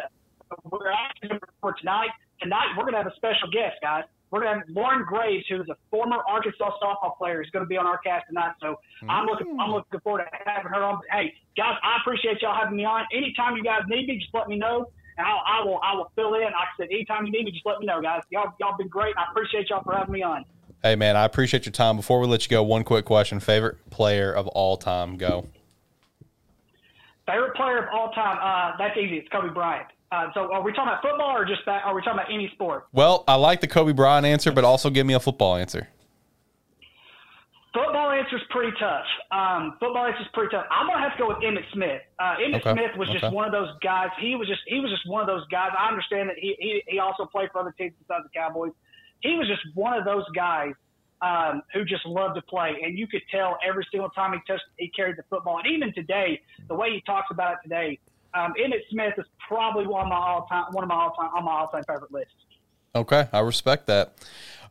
[0.69, 2.09] we're asking for tonight.
[2.41, 4.03] Tonight we're going to have a special guest, guys.
[4.31, 7.65] We're going to have Lauren Graves, who is a former Arkansas softball player, is going
[7.65, 8.53] to be on our cast tonight.
[8.61, 11.01] So I'm looking, I'm looking forward to having her on.
[11.11, 13.03] Hey, guys, I appreciate y'all having me on.
[13.13, 16.11] Anytime you guys need me, just let me know, and I'll, I will, I will
[16.15, 16.43] fill in.
[16.43, 18.23] Like I said, anytime you need me, just let me know, guys.
[18.29, 19.15] Y'all, y'all been great.
[19.17, 20.45] I appreciate y'all for having me on.
[20.83, 21.95] Hey man, I appreciate your time.
[21.95, 25.15] Before we let you go, one quick question: favorite player of all time?
[25.15, 25.47] Go.
[27.27, 28.37] Favorite player of all time?
[28.41, 29.17] Uh, that's easy.
[29.17, 29.87] It's Kobe Bryant.
[30.11, 31.83] Uh, so are we talking about football or just that?
[31.85, 32.87] Are we talking about any sport?
[32.91, 35.87] Well, I like the Kobe Bryant answer, but also give me a football answer.
[37.73, 39.05] Football answer is pretty tough.
[39.31, 40.65] Um, football answer is pretty tough.
[40.71, 42.01] I'm gonna have to go with Emmitt Smith.
[42.19, 44.09] Uh, Emmitt Okay, Smith was just one of those guys.
[44.19, 45.69] He was just he was just one of those guys.
[45.77, 48.73] I understand that he he, he also played for other teams besides the Cowboys.
[49.21, 50.73] He was just one of those guys
[51.21, 54.63] um, who just loved to play, and you could tell every single time he touched,
[54.77, 55.59] he carried the football.
[55.59, 57.99] And even today, the way he talks about it today,
[58.33, 61.29] um, Emmitt Smith is probably one of my all time one of my all time
[61.35, 62.31] on my all time favorite list.
[62.95, 64.15] Okay, I respect that.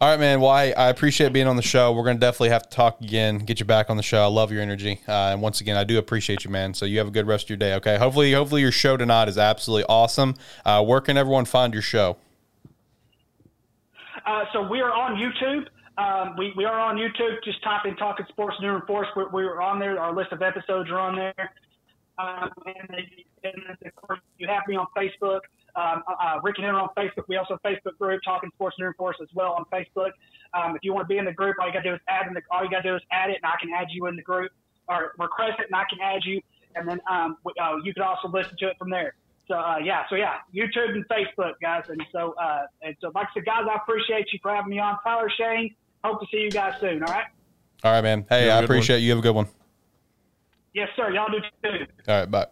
[0.00, 0.40] All right, man.
[0.40, 1.92] Well, I, I appreciate being on the show.
[1.92, 4.22] We're to definitely have to talk again, get you back on the show.
[4.22, 6.72] I love your energy, uh, and once again, I do appreciate you, man.
[6.74, 7.74] So you have a good rest of your day.
[7.74, 7.98] Okay.
[7.98, 10.36] Hopefully, hopefully your show tonight is absolutely awesome.
[10.64, 12.16] Uh, where can everyone find your show?
[14.26, 15.66] Uh, so we are on YouTube.
[15.98, 17.42] Um, we, we are on YouTube.
[17.44, 19.12] Just type in Talking Sports Nooner and Forrest.
[19.16, 19.98] We're, we're on there.
[19.98, 21.52] Our list of episodes are on there.
[22.18, 23.00] Um, and,
[23.44, 23.54] and
[23.86, 25.40] of course, you have me on Facebook.
[25.76, 27.24] Um, uh, Rick and Henry on Facebook.
[27.28, 30.10] We also have a Facebook group, Talking Sports Nooner and Forrest, as well on Facebook.
[30.52, 32.00] Um, if you want to be in the group, all you got to do is
[32.08, 33.88] add in the, all you got to do is add it, and I can add
[33.90, 34.50] you in the group,
[34.88, 36.40] or request it, and I can add you.
[36.74, 39.14] And then um, we- uh, you can also listen to it from there.
[39.50, 41.82] So uh, yeah, so yeah, YouTube and Facebook, guys.
[41.88, 44.78] And so uh, and so like I said, guys, I appreciate you for having me
[44.78, 44.96] on.
[45.02, 45.74] Tyler Shane,
[46.04, 47.02] hope to see you guys soon.
[47.02, 47.24] All right.
[47.82, 48.24] All right, man.
[48.28, 49.10] Hey, I have I a good appreciate you.
[49.10, 49.48] Have a good one.
[50.72, 51.10] Yes, sir.
[51.12, 51.84] Y'all do too.
[52.06, 52.46] All right, bye.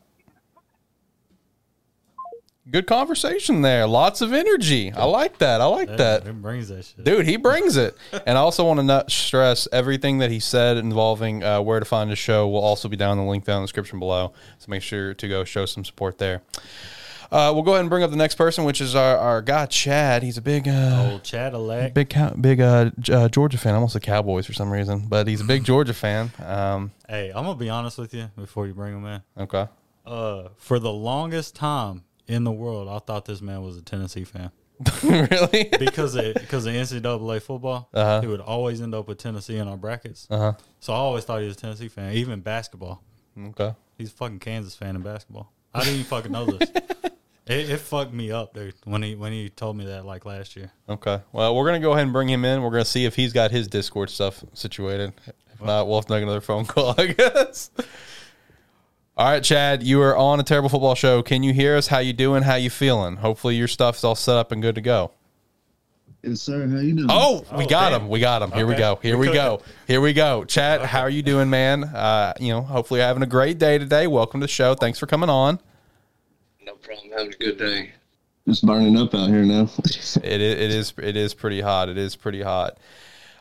[2.70, 3.86] Good conversation there.
[3.86, 4.92] Lots of energy.
[4.92, 5.60] I like that.
[5.60, 6.26] I like that.
[6.26, 7.02] It brings that shit.
[7.02, 7.96] Dude, he brings it.
[8.26, 11.86] And I also want to not stress everything that he said involving uh, where to
[11.86, 14.32] find his show will also be down in the link down in the description below.
[14.58, 16.42] So make sure to go show some support there.
[17.30, 19.66] Uh, we'll go ahead and bring up the next person, which is our, our guy
[19.66, 20.22] Chad.
[20.22, 21.92] He's a big, uh, Old Cadillac.
[21.94, 23.74] big, cow- big uh, uh, Georgia fan.
[23.74, 26.30] Almost said Cowboys for some reason, but he's a big Georgia fan.
[26.44, 29.22] Um, Hey, I'm gonna be honest with you before you bring him in.
[29.38, 29.68] okay,
[30.06, 34.24] Uh, for the longest time in the world, I thought this man was a Tennessee
[34.24, 34.50] fan
[35.02, 35.68] really?
[35.78, 37.88] because of, because of NCAA football.
[37.92, 38.20] Uh-huh.
[38.20, 40.26] He would always end up with Tennessee in our brackets.
[40.30, 40.52] Uh huh.
[40.80, 42.12] So I always thought he was a Tennessee fan.
[42.12, 43.02] Even basketball,
[43.48, 43.74] Okay.
[43.96, 45.52] he's a fucking Kansas fan in basketball.
[45.74, 46.70] I didn't even fucking know this.
[47.50, 50.54] It, it fucked me up, dude, when he when he told me that like last
[50.54, 50.70] year.
[50.86, 51.22] Okay.
[51.32, 52.60] Well, we're gonna go ahead and bring him in.
[52.60, 55.14] We're gonna see if he's got his Discord stuff situated.
[55.54, 57.70] If not, we'll have to make another phone call, I guess.
[59.18, 61.22] All right, Chad, you are on a terrible football show.
[61.22, 61.88] Can you hear us?
[61.88, 62.44] How you doing?
[62.44, 63.16] How you feeling?
[63.16, 65.10] Hopefully your stuff's all set up and good to go.
[66.22, 66.68] Yes, sir.
[66.68, 67.08] How you doing?
[67.10, 68.02] Oh, we Oh, got damn.
[68.02, 68.08] him.
[68.08, 68.52] We got him.
[68.52, 69.00] Here we go.
[69.02, 69.60] Here We we go.
[69.88, 70.44] Here we go.
[70.44, 71.82] Chad, how are you doing, man?
[71.84, 74.06] Uh, you know, hopefully you're having a great day today.
[74.06, 74.74] Welcome to the show.
[74.76, 75.58] Thanks for coming on.
[76.64, 77.10] No problem.
[77.10, 77.90] Having a good day.
[78.46, 79.68] It's burning up out here now.
[79.84, 81.88] It is, it is it is pretty hot.
[81.88, 82.78] It is pretty hot.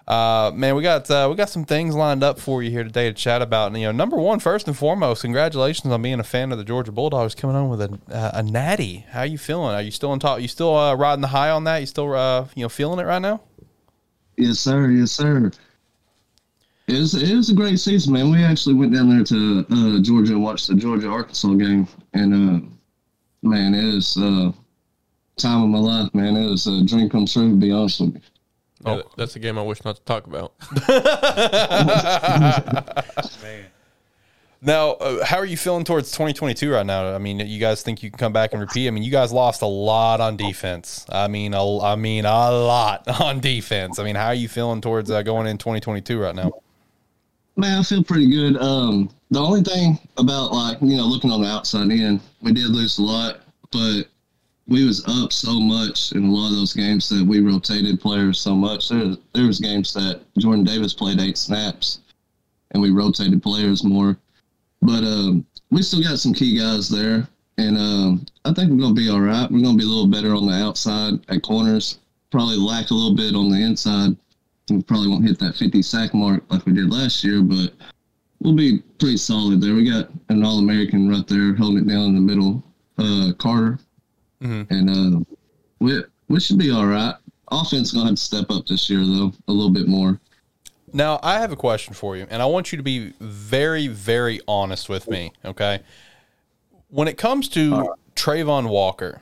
[0.07, 3.09] Uh, man, we got uh, we got some things lined up for you here today
[3.09, 3.67] to chat about.
[3.67, 6.63] And, you know, number one, first and foremost, congratulations on being a fan of the
[6.63, 9.05] Georgia Bulldogs, coming on with a uh, a natty.
[9.09, 9.75] How you feeling?
[9.75, 10.39] Are you still on top?
[10.39, 11.79] You still uh, riding the high on that?
[11.79, 13.41] You still uh, you know feeling it right now?
[14.37, 14.89] yes, sir.
[14.91, 15.51] Yes, sir.
[16.87, 18.31] It was, it was a great season, man.
[18.31, 22.71] We actually went down there to uh, Georgia and watched the Georgia Arkansas game, and
[23.41, 24.13] man, it was
[25.35, 26.37] time of my life, man.
[26.37, 28.21] It was a dream come true, to be honest with you.
[28.86, 30.53] Yeah, that- that's a game I wish not to talk about.
[33.41, 33.65] Man,
[34.61, 37.13] Now, uh, how are you feeling towards 2022 right now?
[37.13, 38.88] I mean, you guys think you can come back and repeat?
[38.88, 41.05] I mean, you guys lost a lot on defense.
[41.09, 43.99] I mean, a, I mean, a lot on defense.
[43.99, 46.51] I mean, how are you feeling towards uh, going in 2022 right now?
[47.55, 48.57] Man, I feel pretty good.
[48.61, 52.67] Um, the only thing about like you know looking on the outside in, we did
[52.67, 54.03] lose a lot, but
[54.68, 58.39] we was up so much in a lot of those games that we rotated players
[58.39, 58.89] so much.
[58.89, 61.99] There, there was games that Jordan Davis played eight snaps,
[62.72, 64.18] and we rotated players more.
[64.82, 67.28] But um, we still got some key guys there.
[67.57, 69.49] and um, I think we're gonna be all right.
[69.49, 71.99] We're gonna be a little better on the outside at corners.
[72.30, 74.18] Probably lack a little bit on the inside.
[74.70, 77.72] We probably won't hit that 50 sack mark like we did last year, but
[78.41, 79.74] we'll be pretty solid there.
[79.74, 82.63] We got an All American right there holding it down in the middle,
[82.97, 83.80] uh, Carter,
[84.41, 84.67] Mhm.
[84.69, 85.35] and uh,
[85.79, 87.15] we we should be all right.
[87.51, 90.19] Offense gonna have to step up this year though, a little bit more.
[90.93, 94.39] Now, I have a question for you, and I want you to be very, very
[94.47, 95.81] honest with me, okay?
[96.89, 99.21] When it comes to Travon Walker,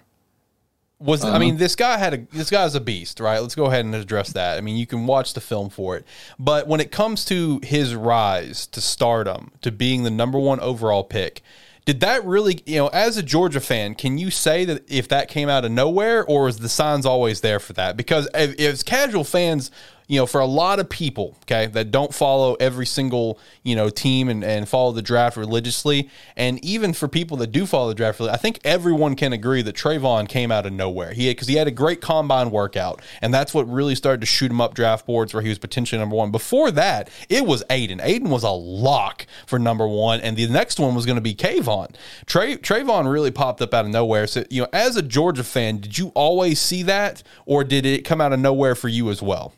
[0.99, 3.39] was I mean this guy had a this guy's a beast, right?
[3.39, 4.57] Let's go ahead and address that.
[4.57, 6.05] I mean, you can watch the film for it.
[6.39, 11.03] But when it comes to his rise to stardom, to being the number 1 overall
[11.03, 11.41] pick,
[11.85, 15.29] did that really, you know, as a Georgia fan, can you say that if that
[15.29, 17.95] came out of nowhere or is the signs always there for that?
[17.95, 19.69] Because if, as casual fans,
[20.07, 23.89] you know, for a lot of people, okay, that don't follow every single, you know,
[23.89, 27.95] team and, and follow the draft religiously, and even for people that do follow the
[27.95, 31.13] draft, I think everyone can agree that Travon came out of nowhere.
[31.13, 34.51] He because he had a great combine workout, and that's what really started to shoot
[34.51, 36.31] him up draft boards where he was potentially number one.
[36.31, 37.99] Before that, it was Aidan.
[38.01, 41.33] Aidan was a lock for number one, and the next one was going to be
[41.33, 41.95] Kayvon.
[42.25, 44.27] Trey Travon really popped up out of nowhere.
[44.27, 48.05] So, you know, as a Georgia fan, did you always see that, or did it
[48.05, 49.53] come out of nowhere for you as well?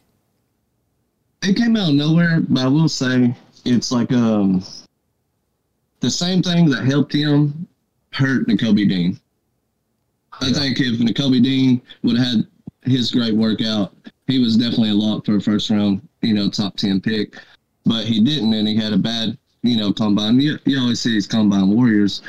[1.44, 3.36] It came out of nowhere, but I will say
[3.66, 4.64] it's like um
[6.00, 7.68] the same thing that helped him
[8.12, 9.20] hurt Nakobe Dean.
[10.42, 12.48] I think if Nakobe Dean would have had
[12.84, 13.94] his great workout,
[14.28, 17.36] he was definitely a lock for a first round, you know, top ten pick.
[17.86, 20.40] But he didn't, and he had a bad, you know, combine.
[20.40, 22.22] You, you always see these combine warriors.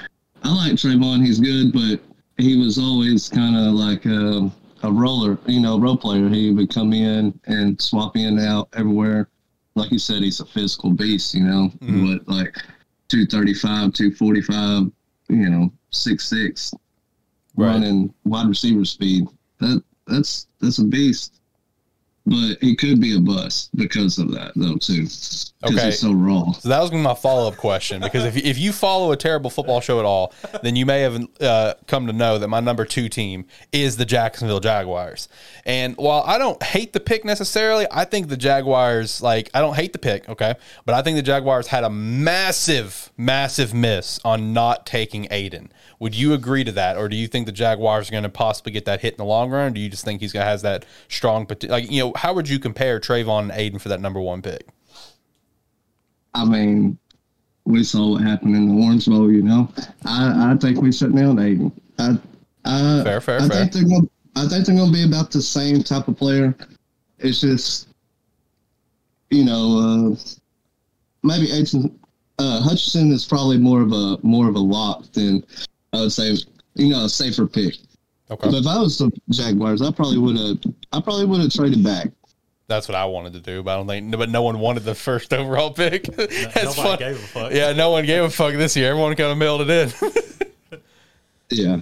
[0.42, 2.00] I like Travon; he's good, but
[2.38, 4.50] he was always kind of like a,
[4.82, 6.28] a roller, you know, role player.
[6.28, 9.28] He would come in and swap in and out everywhere.
[9.74, 12.16] Like you said, he's a physical beast, you know, mm-hmm.
[12.16, 12.54] but like
[13.08, 14.90] 235, 245,
[15.28, 16.72] you know, six six,
[17.56, 17.72] Right.
[17.72, 19.26] running wide receiver speed.
[19.60, 21.37] That that's that's a beast.
[22.28, 25.02] But he could be a bust because of that, though, too.
[25.04, 25.84] Because Okay.
[25.86, 26.52] he's so raw.
[26.52, 29.16] So that was gonna be my follow up question because if if you follow a
[29.16, 32.60] terrible football show at all, then you may have uh, come to know that my
[32.60, 35.28] number two team is the Jacksonville Jaguars.
[35.66, 39.74] And while I don't hate the pick necessarily, I think the Jaguars like I don't
[39.74, 40.54] hate the pick, okay,
[40.84, 45.70] but I think the Jaguars had a massive, massive miss on not taking Aidan.
[46.00, 48.70] Would you agree to that, or do you think the Jaguars are going to possibly
[48.70, 49.66] get that hit in the long run?
[49.66, 52.48] Or do you just think he's gonna has that strong, like you know, how would
[52.48, 54.66] you compare Travon and Aidan for that number one pick?
[56.34, 56.98] I mean,
[57.64, 59.68] we saw what happened in the Orange Bowl, you know.
[60.04, 61.72] I, I think we shut down Aidan.
[61.98, 62.18] I,
[62.64, 63.50] I, Fair, fair, I fair.
[63.50, 66.54] think they're gonna I think they're gonna be about the same type of player.
[67.18, 67.88] It's just
[69.30, 70.16] you know, uh
[71.22, 71.98] maybe Hutchinson
[72.38, 75.44] uh Hutchinson is probably more of a more of a lock than
[75.92, 76.36] I would say
[76.74, 77.74] you know, a safer pick.
[78.30, 78.50] Okay.
[78.50, 80.58] But if I was the Jaguars, I probably would have
[80.92, 82.08] I probably would have traded back.
[82.66, 84.10] That's what I wanted to do, but I don't think.
[84.16, 86.02] But no one wanted the first overall pick.
[86.16, 86.98] That's Nobody fun.
[86.98, 87.52] gave a fuck.
[87.52, 88.90] Yeah, no one gave a fuck this year.
[88.90, 90.80] Everyone kind of mailed it in.
[91.50, 91.80] Yeah.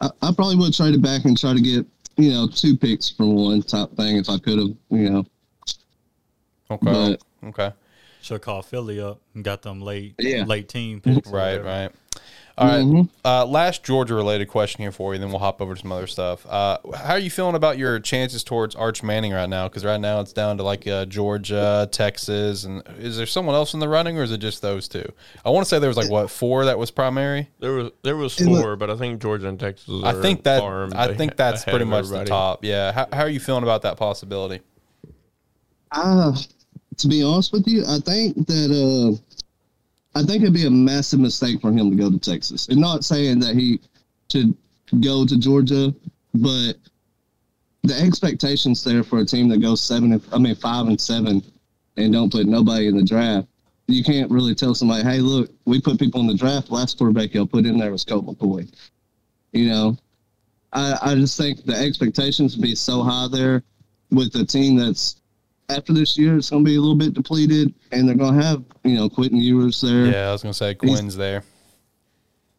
[0.00, 1.84] I, I probably would have traded back and try to get,
[2.16, 5.26] you know, two picks for one type thing if I could have, you know.
[6.70, 7.16] okay.
[7.42, 7.72] But okay.
[8.22, 10.44] Should have called Philly up and got them late, Yeah.
[10.44, 11.28] late team picks.
[11.28, 11.58] Right.
[11.64, 11.90] Right.
[12.58, 12.84] All right.
[12.84, 13.08] Mhm.
[13.24, 16.08] Uh, last Georgia related question here for you, then we'll hop over to some other
[16.08, 16.44] stuff.
[16.44, 19.68] Uh, how are you feeling about your chances towards Arch Manning right now?
[19.68, 23.74] Because right now it's down to like uh, Georgia, Texas, and is there someone else
[23.74, 25.08] in the running, or is it just those two?
[25.44, 27.48] I want to say there was like what four that was primary.
[27.60, 29.88] There was there was four, but I think Georgia and Texas.
[30.02, 30.60] I think that
[30.96, 32.64] I think that's pretty of much the top.
[32.64, 32.90] Yeah.
[32.90, 34.62] How, how are you feeling about that possibility?
[35.92, 36.36] Uh,
[36.98, 39.27] to be honest with you, I think that uh,
[40.18, 42.66] I think it'd be a massive mistake for him to go to Texas.
[42.66, 43.80] And not saying that he
[44.32, 44.52] should
[45.00, 45.94] go to Georgia,
[46.34, 46.72] but
[47.84, 51.40] the expectations there for a team that goes seven, and, I mean five and seven,
[51.96, 53.46] and don't put nobody in the draft.
[53.86, 56.72] You can't really tell somebody, "Hey, look, we put people in the draft.
[56.72, 58.68] Last quarterback y'all put in there was Colt McCoy."
[59.52, 59.96] You know,
[60.72, 63.62] I I just think the expectations would be so high there
[64.10, 65.22] with a team that's
[65.68, 68.42] after this year, it's going to be a little bit depleted, and they're going to
[68.42, 71.42] have you know Quentin Ewers there, Yeah, I was gonna say Quinn's there.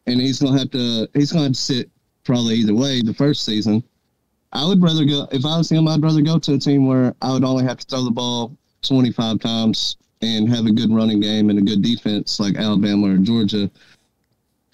[0.06, 1.90] and he's going to have to he's going to to sit
[2.24, 3.82] probably either way the first season.
[4.52, 5.86] I would rather go if I was him.
[5.88, 8.56] I'd rather go to a team where I would only have to throw the ball
[8.82, 13.14] twenty five times and have a good running game and a good defense like Alabama
[13.14, 13.70] or Georgia,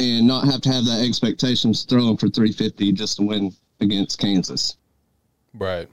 [0.00, 4.18] and not have to have that expectations throwing for three fifty just to win against
[4.18, 4.76] Kansas.
[5.54, 5.88] Right.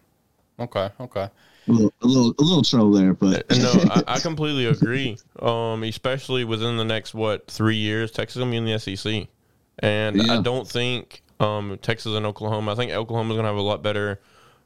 [0.59, 0.89] Okay.
[0.99, 1.27] Okay.
[1.67, 5.17] A little, a little, a little troll there, but no, I, I completely agree.
[5.39, 9.27] Um, especially within the next what three years, Texas gonna be in the SEC.
[9.79, 12.71] and I don't think um, Texas and Oklahoma.
[12.71, 14.19] I think Oklahoma's going to have a lot better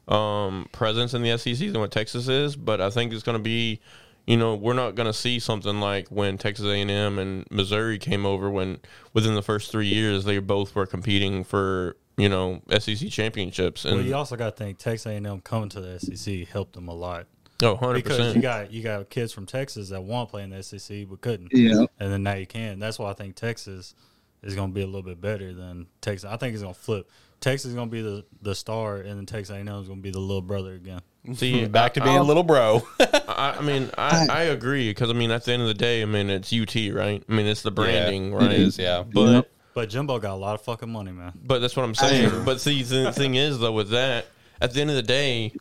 [0.06, 3.42] um, presence in the SEC than what Texas is, but I think it's going to
[3.42, 3.80] be.
[4.26, 8.26] You know, we're not going to see something like when Texas A&M and Missouri came
[8.26, 8.50] over.
[8.50, 8.78] When
[9.14, 13.84] within the first three years, they both were competing for you know SEC championships.
[13.84, 16.88] And Well, you also got to think Texas A&M coming to the SEC helped them
[16.88, 17.26] a lot
[17.62, 20.50] oh, 100 because you got you got kids from Texas that want to play in
[20.50, 21.86] the SEC but couldn't, Yeah.
[21.98, 22.78] and then now you can.
[22.78, 23.94] That's why I think Texas
[24.42, 26.28] is going to be a little bit better than Texas.
[26.30, 27.10] I think it's going to flip.
[27.40, 30.02] Texas is going to be the, the star, and then Texas A&M is going to
[30.02, 31.00] be the little brother again.
[31.34, 32.82] See, Back to being a little bro.
[33.00, 36.02] I, I mean, I, I agree because I mean, at the end of the day,
[36.02, 37.22] I mean, it's UT, right?
[37.28, 38.50] I mean, it's the branding, right?
[38.50, 39.02] It is, yeah.
[39.02, 39.50] But Yep.
[39.78, 41.30] But Jimbo got a lot of fucking money, man.
[41.44, 42.44] but that's what I'm saying.
[42.44, 44.26] but see, the thing is though, with that,
[44.60, 45.52] at the end of the day,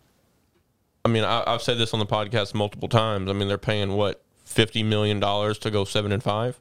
[1.06, 3.30] I mean, I, I've said this on the podcast multiple times.
[3.30, 6.60] I mean, they're paying what fifty million dollars to go seven and five.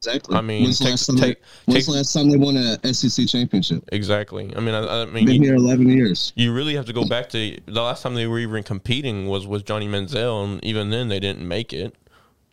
[0.00, 0.36] Exactly.
[0.36, 2.36] I mean, when's the take- last time, take- they, when's take- the last time they
[2.36, 3.82] won a SEC championship?
[3.90, 4.52] Exactly.
[4.54, 6.34] I mean, I, I mean, Been you, here 11 years.
[6.36, 9.46] you really have to go back to the last time they were even competing was
[9.46, 11.94] was Johnny Manziel, and even then they didn't make it.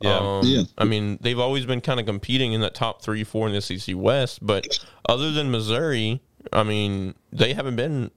[0.01, 0.17] Yeah.
[0.17, 0.63] Um, Yeah.
[0.77, 3.61] I mean, they've always been kind of competing in that top three, four in the
[3.61, 6.21] SEC West, but other than Missouri,
[6.53, 8.11] I mean, they haven't been.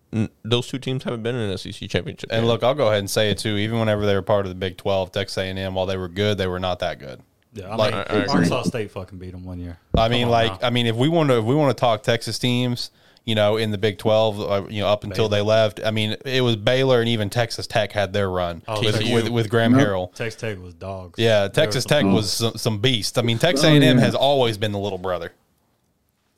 [0.44, 2.30] Those two teams haven't been in an SEC championship.
[2.30, 2.46] And game.
[2.46, 3.56] look, I'll go ahead and say it too.
[3.56, 5.96] Even whenever they were part of the Big Twelve, Texas A and M, while they
[5.96, 7.20] were good, they were not that good.
[7.54, 8.26] Yeah, I Like- mean, I- I.
[8.28, 9.78] Arkansas State fucking beat them one year.
[9.98, 10.66] I mean, Come on like, now.
[10.68, 12.90] I mean, if we want to, if we want to talk Texas teams,
[13.24, 16.16] you know, in the Big Twelve, uh, you know, up until they left, I mean,
[16.24, 19.74] it was Baylor and even Texas Tech had their run Oh, with, with with Graham
[19.78, 19.86] Yep.
[19.86, 20.14] Harrell.
[20.14, 21.18] Texas Tech was dogs.
[21.18, 22.14] Yeah, Texas some Tech dogs.
[22.14, 23.18] was some, some beast.
[23.18, 25.32] I mean, Texas Oh, A and M has always been the little brother.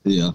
[0.05, 0.32] Yeah.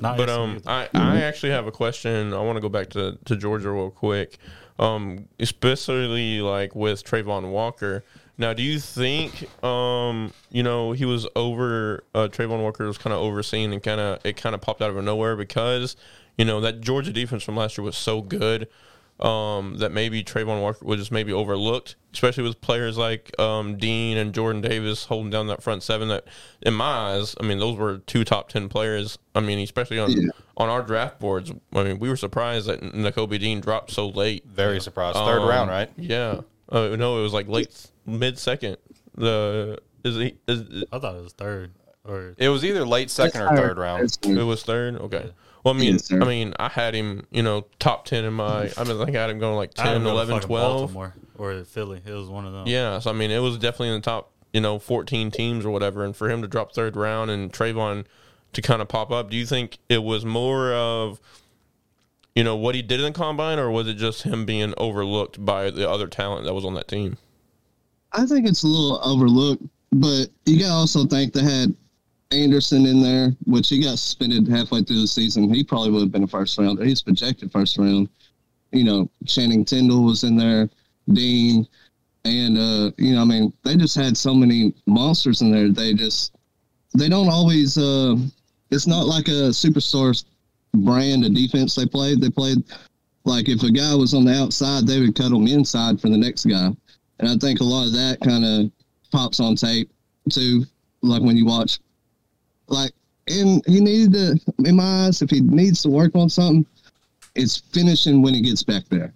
[0.00, 0.70] Not But SMU, um, though.
[0.70, 2.34] I, I actually have a question.
[2.34, 4.38] I want to go back to, to Georgia real quick,
[4.78, 8.04] um, especially like with Travon Walker.
[8.36, 13.14] Now, do you think um, you know he was over uh, Travon Walker was kind
[13.14, 15.94] of overseen and kind of it kind of popped out of nowhere because
[16.36, 18.68] you know that Georgia defense from last year was so good
[19.20, 24.16] um, that maybe Travon Walker was just maybe overlooked, especially with players like um, Dean
[24.16, 26.08] and Jordan Davis holding down that front seven.
[26.08, 26.24] That,
[26.62, 29.16] in my eyes, I mean, those were two top ten players.
[29.36, 30.30] I mean, especially on Yeah.
[30.56, 31.52] on our draft boards.
[31.72, 34.44] I mean, we were surprised that Nakobe Dean dropped so late.
[34.46, 35.16] Very surprised.
[35.16, 35.90] Third Um, round, right?
[35.96, 36.40] Yeah.
[36.68, 38.76] Uh, no, it was like late mid second.
[39.16, 41.72] The is he is I thought it was third
[42.04, 44.18] or It was either late second or third round.
[44.22, 44.96] It was third?
[44.96, 45.32] Okay.
[45.64, 46.20] Well, I mean, Yes, sir.
[46.20, 48.70] I mean, I had him, you know, top ten in my.
[48.76, 50.46] I mean, I think I had him going like I had 10, him 11, fucking
[50.46, 50.80] 12.
[50.80, 52.02] Baltimore or Philly.
[52.04, 52.64] It was one of them.
[52.66, 55.70] Yeah, so I mean, it was definitely in the top, you know, 14 teams or
[55.70, 56.04] whatever.
[56.04, 58.04] And for him to drop third round and Travon
[58.52, 61.18] to kind of pop up, do you think it was more of,
[62.34, 65.42] you know, what he did in the combine, or was it just him being overlooked
[65.44, 67.16] by the other talent that was on that team?
[68.14, 71.74] I think it's a little overlooked, but you got to also think they had
[72.30, 75.52] Anderson in there, which he got suspended halfway through the season.
[75.52, 76.84] He probably would have been a first rounder.
[76.84, 78.08] He's projected first round.
[78.72, 80.68] You know, Channing Tindall was in there,
[81.12, 81.66] Dean,
[82.24, 85.70] and uh, you know, I mean, they just had so many monsters in there.
[85.70, 86.34] They just
[86.94, 87.76] they don't always.
[87.76, 88.16] Uh,
[88.70, 90.24] it's not like a superstar
[90.72, 92.20] brand of defense they played.
[92.20, 92.64] They played
[93.24, 96.18] like if a guy was on the outside, they would cut him inside for the
[96.18, 96.70] next guy.
[97.18, 98.70] And I think a lot of that kind of
[99.12, 99.90] pops on tape
[100.30, 100.64] too.
[101.02, 101.80] Like when you watch,
[102.68, 102.92] like,
[103.28, 106.66] and he needed to, in my eyes, if he needs to work on something,
[107.34, 109.12] it's finishing when he gets back there.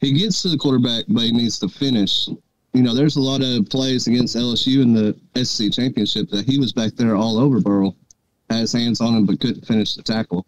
[0.00, 2.28] He gets to the quarterback, but he needs to finish.
[2.72, 6.58] You know, there's a lot of plays against LSU in the SEC championship that he
[6.58, 7.96] was back there all over Burrow,
[8.50, 10.46] had his hands on him, but couldn't finish the tackle.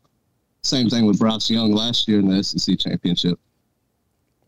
[0.63, 3.39] Same thing with Bryce Young last year in the SEC championship.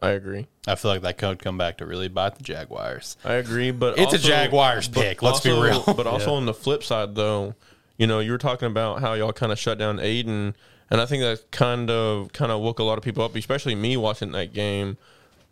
[0.03, 0.49] I agree.
[0.67, 3.17] I feel like that could come back to really bite the Jaguars.
[3.25, 5.85] I agree, but It's a Jaguars pick, let's be real.
[5.87, 7.55] But also on the flip side, though,
[7.97, 10.57] you know, you were talking about how y'all kind of shut down Aidan,
[10.91, 13.77] and I think that kind of kind of woke a lot of people up, especially
[13.77, 14.99] me watching that game.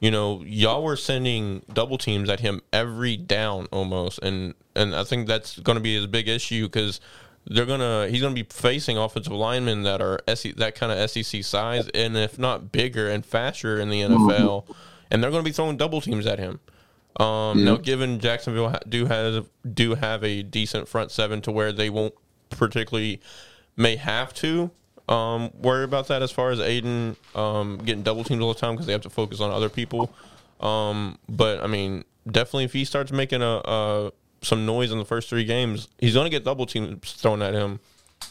[0.00, 5.04] You know, y'all were sending double teams at him every down almost, and and I
[5.04, 7.00] think that's going to be his big issue because
[7.46, 11.42] they're gonna he's gonna be facing offensive linemen that are SE, that kind of SEC
[11.44, 14.64] size, and if not bigger and faster in the NFL,
[15.10, 16.60] and they're going to be throwing double teams at him.
[17.16, 21.90] Um, Now, given Jacksonville do have do have a decent front seven to where they
[21.90, 22.14] won't
[22.50, 23.20] particularly
[23.76, 24.70] may have to
[25.08, 28.74] um, worry about that as far as Aidan um, getting double teams all the time
[28.74, 30.12] because they have to focus on other people.
[30.60, 34.12] Um, but I mean, definitely if he starts making a, a
[34.42, 37.54] some noise in the first three games, he's going to get double teams thrown at
[37.54, 37.80] him,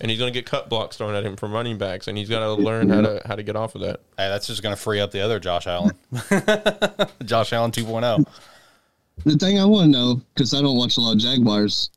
[0.01, 2.30] and he's going to get cut blocks thrown at him from running backs, and he's
[2.30, 4.01] got to learn how to how to get off of that.
[4.18, 5.95] Hey, that's just going to free up the other Josh Allen.
[7.26, 7.82] Josh Allen oh.
[7.82, 8.26] 2.0.
[9.26, 11.89] The thing I want to know, because I don't watch a lot of Jaguars,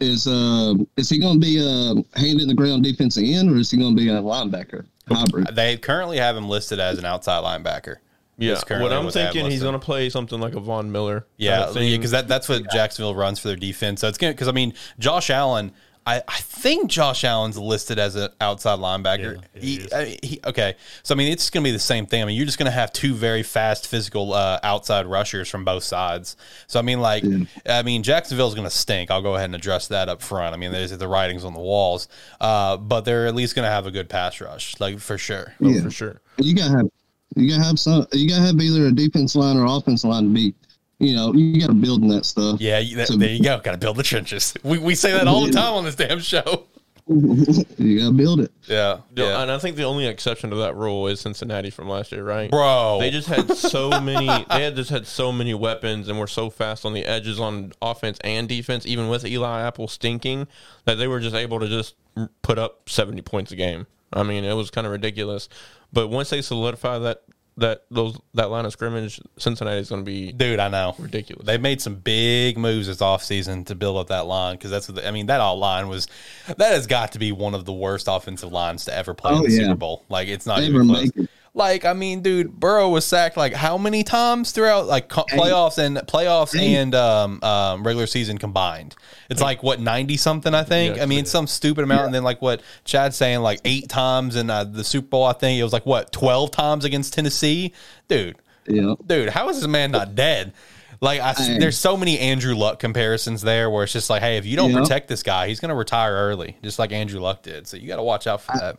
[0.00, 3.56] is uh is he going to be a hand in the ground defensive end or
[3.56, 5.54] is he going to be a linebacker hybrid?
[5.54, 7.96] They currently have him listed as an outside linebacker.
[8.38, 11.26] Yeah, what I'm what they thinking, he's going to play something like a Von Miller.
[11.36, 11.96] Yeah, type thing.
[11.98, 14.00] because that, that's what Jacksonville runs for their defense.
[14.00, 15.72] So it's gonna because I mean Josh Allen,
[16.06, 19.42] I, I think Josh Allen's listed as an outside linebacker.
[19.54, 19.92] Yeah, he, he is.
[19.92, 22.22] I- he- okay, so I mean it's gonna be the same thing.
[22.22, 25.82] I mean you're just gonna have two very fast physical uh, outside rushers from both
[25.82, 26.36] sides.
[26.68, 27.24] So I mean like
[27.68, 29.10] I mean Jacksonville's gonna stink.
[29.10, 30.54] I'll go ahead and address that up front.
[30.54, 32.06] I mean there's the writings on the walls,
[32.40, 35.54] uh, but they're at least gonna have a good pass rush, like for sure.
[35.60, 36.20] Oh, for sure.
[36.38, 36.88] You gotta have
[37.36, 40.28] you gotta have some you gotta have either a defense line or offense line to
[40.30, 40.54] be
[40.98, 42.60] you know you gotta build in that stuff.
[42.60, 43.58] Yeah, you- that, So- there you go.
[43.58, 44.54] Got to build the trenches.
[44.64, 46.64] We, we say that all the time on this damn show.
[47.08, 48.52] you gotta build it.
[48.66, 49.40] Yeah, yeah.
[49.42, 52.50] And I think the only exception to that rule is Cincinnati from last year, right?
[52.50, 52.98] bro.
[53.00, 54.26] They just had so many.
[54.26, 57.72] They had just had so many weapons, and were so fast on the edges on
[57.80, 58.84] offense and defense.
[58.84, 60.48] Even with Eli Apple stinking,
[60.84, 61.94] that they were just able to just
[62.42, 63.86] put up seventy points a game.
[64.12, 65.48] I mean, it was kind of ridiculous.
[65.92, 67.22] But once they solidify that
[67.56, 70.94] that those that line of scrimmage, Cincinnati is going to be Dude, I know.
[70.98, 71.44] ridiculous.
[71.44, 74.94] They've made some big moves this offseason to build up that line because that's what
[74.96, 76.06] the, I mean, that all line was
[76.46, 79.38] that has got to be one of the worst offensive lines to ever play in
[79.38, 79.62] Oh, the yeah.
[79.64, 80.04] Super Bowl.
[80.08, 81.02] Like, it's not Ever even close.
[81.14, 81.30] make it.
[81.58, 85.76] Like, I mean, dude, Burrow was sacked like how many times throughout like co- playoffs
[85.76, 88.94] and playoffs and um, um, regular season combined?
[89.28, 90.96] It's like what ninety something, I think.
[90.96, 93.88] Yeah, I mean, it's some stupid amount, and then like what Chad's saying, like eight
[93.88, 95.24] times in uh, the Super Bowl.
[95.24, 97.74] I think it was like what twelve times against Tennessee,
[98.06, 98.36] dude
[98.66, 98.94] Yeah.
[99.06, 100.52] dude, how is this man not dead?
[101.00, 101.58] Like, I, Hey.
[101.58, 104.72] there's so many Andrew Luck comparisons there where it's just like, hey, if you don't
[104.72, 104.80] Yeah.
[104.80, 107.66] protect this guy, he's going to retire early, just like Andrew Luck did.
[107.68, 108.78] So you got to watch out for that.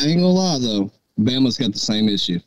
[0.00, 2.38] I ain't gonna lie though, Bama's got the same issue.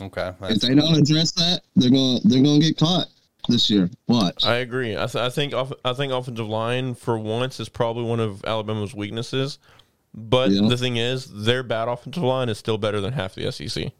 [0.00, 3.06] Okay, If they don't address that, they're gonna they're gonna get caught
[3.48, 3.90] this year.
[4.06, 4.44] Watch.
[4.46, 4.92] I agree.
[4.96, 8.44] I, th- I think off- I think offensive line for once is probably one of
[8.44, 9.58] Alabama's weaknesses.
[10.14, 10.68] But Yeah.
[10.68, 13.92] the thing is, their bad offensive line is still better than half the SEC.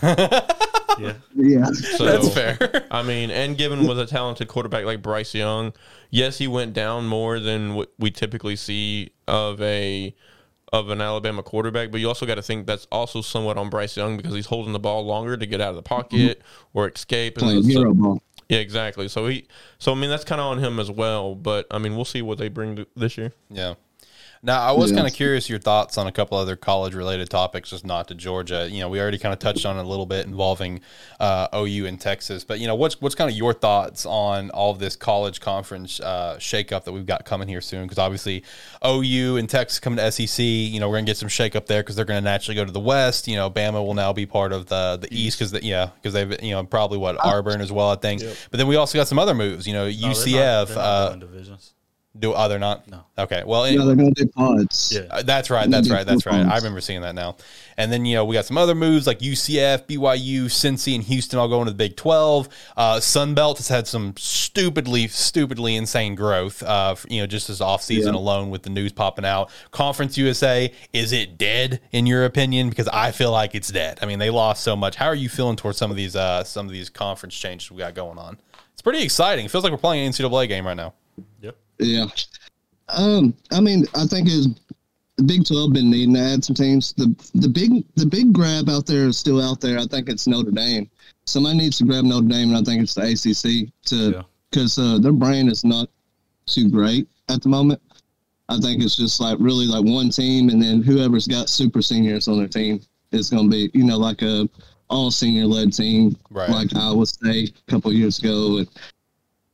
[0.98, 1.12] Yeah.
[1.36, 1.66] yeah.
[1.66, 2.84] So that's fair.
[2.90, 5.72] I mean, and given with a talented quarterback like Bryce Young,
[6.10, 10.12] yes, he went down more than what we typically see of a
[10.72, 13.96] of an Alabama quarterback, but you also got to think that's also somewhat on Bryce
[13.96, 16.78] Young because he's holding the ball longer to get out of the pocket mm-hmm.
[16.78, 17.36] or escape.
[17.36, 18.22] Playing so- hero ball.
[18.48, 19.08] yeah, exactly.
[19.08, 19.46] So he,
[19.78, 21.34] so I mean, that's kind of on him as well.
[21.34, 23.32] But I mean, we'll see what they bring to this year.
[23.50, 23.74] yeah.
[24.42, 24.98] Now, I was Yeah.
[24.98, 28.14] kind of curious your thoughts on a couple other college related topics, just not to
[28.14, 28.68] Georgia.
[28.70, 30.80] You know, we already kind of touched on it a little bit involving
[31.18, 34.70] uh, OU and Texas, but you know, what's what's kind of your thoughts on all
[34.70, 37.82] of this college conference uh, shakeup that we've got coming here soon?
[37.84, 38.44] Because obviously,
[38.86, 40.44] OU and Texas coming to SEC.
[40.44, 42.78] You know, we're gonna get some shakeup there because they're gonna naturally go to the
[42.80, 43.26] West.
[43.26, 46.40] You know, Bama will now be part of the the East because yeah, because they've
[46.42, 48.22] you know probably what Auburn as well, I think.
[48.50, 49.66] But then we also got some other moves.
[49.66, 50.66] You know, No, they're not- UCF.
[50.68, 51.72] they're not uh, divisions.
[52.18, 52.88] Do oh, they're not.
[52.88, 53.04] No.
[53.18, 53.42] Okay.
[53.46, 54.92] Well, Yeah, they're gonna do pods.
[54.94, 55.06] Yeah.
[55.10, 55.70] uh, that's right.
[55.70, 56.06] That's right.
[56.06, 56.44] That's right.
[56.46, 57.36] I remember seeing that now.
[57.76, 61.38] And then you know we got some other moves like UCF, BYU, Cincy, and Houston
[61.38, 62.48] all going to the Big Twelve.
[62.76, 66.62] Uh, Sun Belt has had some stupidly, stupidly insane growth.
[66.62, 68.20] Uh, you know, just this off season Yeah.
[68.20, 69.50] alone with the news popping out.
[69.70, 72.68] Conference USA is it dead in your opinion?
[72.68, 73.98] Because I feel like it's dead.
[74.02, 74.96] I mean, they lost so much.
[74.96, 77.78] How are you feeling towards some of these uh, some of these conference changes we
[77.78, 78.38] got going on?
[78.72, 79.44] It's pretty exciting.
[79.44, 80.94] It feels like we're playing an NCAA game right now.
[81.40, 81.56] Yep.
[81.78, 82.06] Yeah.
[82.88, 84.48] Um, I mean, I think it's
[85.16, 86.92] the Big Twelve been needing to add some teams.
[86.94, 89.78] The the big the big grab out there is still out there.
[89.78, 90.88] I think it's Notre Dame.
[91.26, 94.98] Somebody needs to grab Notre Dame, and I think it's the ACC to because uh,
[94.98, 95.90] their brand is not
[96.46, 97.82] too great at the moment.
[98.48, 102.28] I think it's just like really like one team, and then whoever's got super seniors
[102.28, 102.80] on their team
[103.12, 104.48] is going to be you know like a
[104.88, 106.48] all senior led team, Right.
[106.48, 108.68] like Iowa State a couple years ago and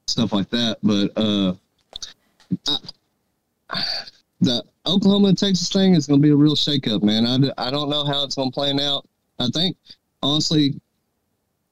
[0.07, 0.79] stuff like that.
[0.85, 1.55] But uh,
[4.41, 7.27] the Oklahoma Texas thing is going to be a real shakeup, man.
[7.27, 9.07] I, I don't know how it's going to plan out.
[9.39, 9.77] I think,
[10.23, 10.81] honestly,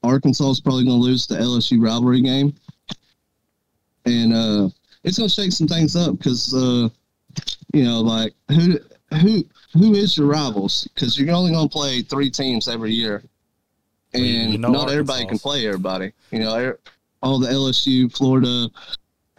[0.03, 2.55] Arkansas is probably going to lose the LSU rivalry game.
[4.05, 4.69] And uh,
[5.05, 6.89] it's going to shake some things up because, uh,
[7.73, 8.79] you know, like who
[9.21, 10.89] who who is your rivals?
[10.95, 13.23] Because you're only going to play three teams every year,
[14.13, 16.13] and you- know not everybody can play everybody.
[16.31, 16.81] You know, er-
[17.23, 18.69] all the LSU, Florida,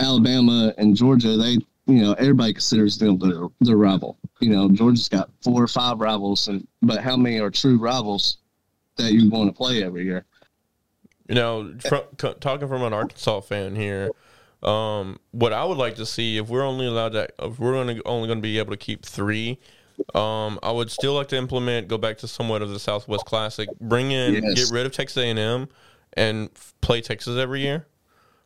[0.03, 4.17] Alabama, and Georgia, they you know everybody considers them their, their rival.
[4.39, 8.37] You know, Georgia's got four or five rivals, and but how many are true rivals
[8.97, 10.25] that you want to play every year?
[11.29, 14.11] You know, fr- co- talking from an Arkansas fan here,
[14.61, 18.01] um, what I would like to see if we're only allowed to, if we're only
[18.05, 19.57] only going to be able to keep three,
[20.13, 23.69] um, I would still like to implement, go back to somewhat of the Southwest Classic,
[23.79, 24.53] bring in, Yes.
[24.53, 25.69] get rid of Texas A and M,
[26.13, 26.49] and
[26.81, 27.87] play Texas every year.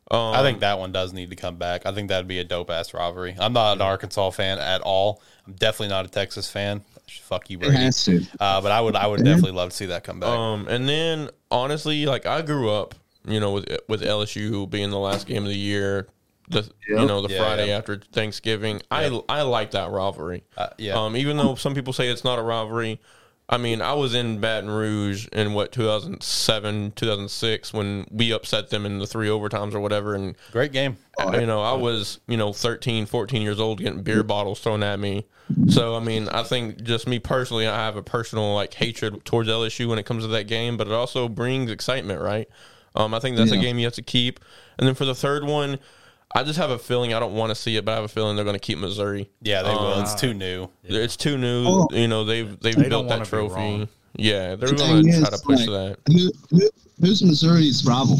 [0.10, 1.86] Um, I think that one does need to come back.
[1.86, 3.36] I think that'd be a dope ass rivalry.
[3.38, 5.22] I'm not an Arkansas fan at all.
[5.46, 6.82] I'm definitely not a Texas fan.
[7.24, 7.76] Fuck you, It Brady.
[7.78, 8.22] has to.
[8.40, 10.30] Uh, but I would, I would definitely love to see that come back.
[10.30, 12.96] Um, and then honestly, like I grew up,
[13.26, 16.08] you know, with with LSU being the last game of the year,
[16.50, 17.78] the you know the Yeah, Friday yeah.
[17.78, 18.82] after Thanksgiving.
[18.90, 20.44] I I like that rivalry.
[20.56, 20.94] Uh, yeah.
[21.02, 23.00] Um, even though some people say it's not a rivalry,
[23.50, 28.86] I mean, I was in Baton Rouge in what 2007, 2006 when we upset them
[28.86, 30.98] in the three overtimes or whatever, and Great game.
[31.34, 35.00] you know, I was, you know, 13, 14 years old getting beer bottles thrown at
[35.00, 35.26] me.
[35.70, 39.48] So, I mean, I think just me personally, I have a personal like hatred towards
[39.48, 42.50] LSU when it comes to that game, but it also brings excitement, right?
[42.96, 44.42] Um, I think that's a game you have to keep.
[44.78, 45.80] And then for the third one,
[46.36, 48.10] I just have a feeling I don't want to see it, but I have a
[48.10, 49.30] feeling they're going to keep Missouri.
[49.42, 49.94] Yeah, they will.
[49.94, 50.70] Um, It's too new.
[50.84, 51.66] It's too new.
[51.68, 51.88] Oh.
[51.92, 53.88] You know, they've they've They built that trophy.
[54.16, 55.98] Yeah, they're The going to try to is, push like, that.
[56.12, 56.70] Who, who,
[57.00, 58.18] who's Missouri's rival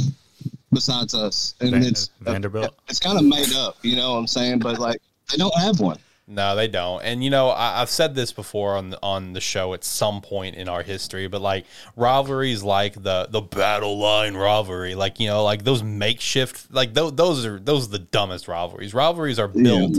[0.72, 1.56] besides us?
[1.60, 2.76] And Van- it's Vanderbilt.
[2.88, 4.60] It's kind of made up, you know what I'm saying?
[4.60, 5.02] But like,
[5.32, 5.98] they don't have one.
[6.30, 7.02] No, they don't.
[7.04, 10.20] And you know, I, I've said this before on the, on the show at some
[10.20, 11.66] point in our history, but like
[11.96, 17.14] rivalries, like the the battle line rivalry, like you know, like those makeshift, like those
[17.16, 18.94] those are those are the dumbest rivalries.
[18.94, 19.98] Rivalries are built.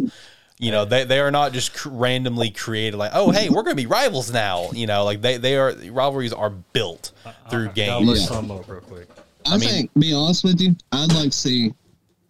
[0.60, 3.76] You know, they, they are not just cr- randomly created like, oh, hey, we're going
[3.76, 4.70] to be rivals now.
[4.72, 7.12] You know, like they, they are, rivalries are built
[7.48, 8.06] through Gotta games.
[8.08, 8.24] look Yeah.
[8.26, 9.06] some up real quick.
[9.46, 11.72] I, mean- think, be honest with you, I'd like to see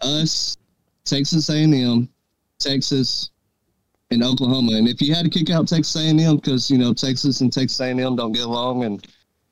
[0.02, 0.58] us,
[1.06, 2.06] Texas A&M,
[2.58, 3.30] Texas,
[4.10, 4.72] and Oklahoma.
[4.72, 7.80] And if you had to kick out Texas A&M because you know Texas and Texas
[7.80, 9.06] A&M don't get along, and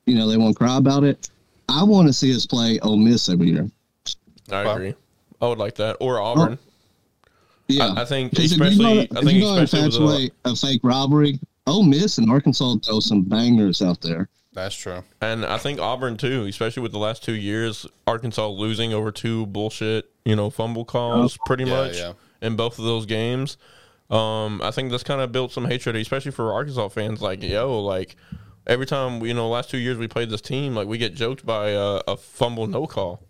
[0.05, 1.29] you know they won't cry about it,
[1.69, 3.69] I want to see us play Ole Miss every year.
[4.51, 4.93] I Well- agree.
[5.39, 5.97] I would like that.
[5.99, 6.57] Or Auburn.
[6.57, 7.31] Oh,
[7.67, 9.93] yeah, I, I think, 'Cause if you're especially, gonna- I if think you're especially with
[9.93, 11.39] the, infatuate a fake robbery.
[11.67, 14.29] Ole Miss and Arkansas throw some bangers out there.
[14.53, 15.03] That's true.
[15.21, 19.45] And I think Auburn too, especially with the last two years, Arkansas losing over two
[19.47, 21.43] bullshit, you know, fumble calls oh.
[21.45, 22.13] pretty Yeah, much yeah.
[22.41, 23.57] in both of those games.
[24.09, 27.21] Um, I think that's kind of built some hatred, especially for Arkansas fans.
[27.21, 28.15] Like, yo, like
[28.65, 31.45] every time you know, last two years we played this team, like we get joked
[31.45, 33.23] by a, a fumble no call.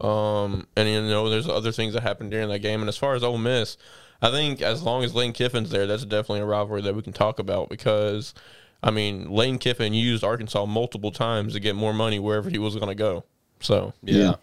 [0.00, 2.80] Um, and you know, there's other things that happened during that game.
[2.80, 3.76] And as far as Ole Miss,
[4.22, 7.12] I think as long as Lane Kiffin's there, that's definitely a rivalry that we can
[7.12, 8.34] talk about because,
[8.82, 12.74] I mean, Lane Kiffin used Arkansas multiple times to get more money wherever he was
[12.74, 13.24] going to go.
[13.60, 14.36] So Yeah.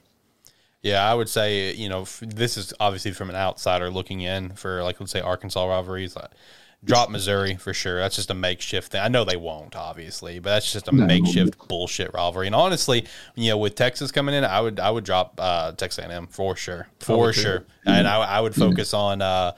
[0.86, 0.93] Yeah.
[0.93, 4.51] Yeah, I would say, you know, f- this is obviously from an outsider looking in
[4.51, 6.15] for, like, let's say Arkansas rivalries.
[6.15, 6.27] Uh,
[6.83, 7.97] drop Missouri for sure.
[7.99, 9.01] That's just a makeshift thing.
[9.01, 11.05] I know they won't, obviously, but that's just a No.
[11.07, 12.45] makeshift bullshit rivalry.
[12.45, 16.05] And honestly, you know, with Texas coming in, I would I would drop uh, Texas
[16.05, 17.41] A&M for sure, for too.
[17.41, 17.65] sure.
[17.88, 19.53] And I, I would focus on uh,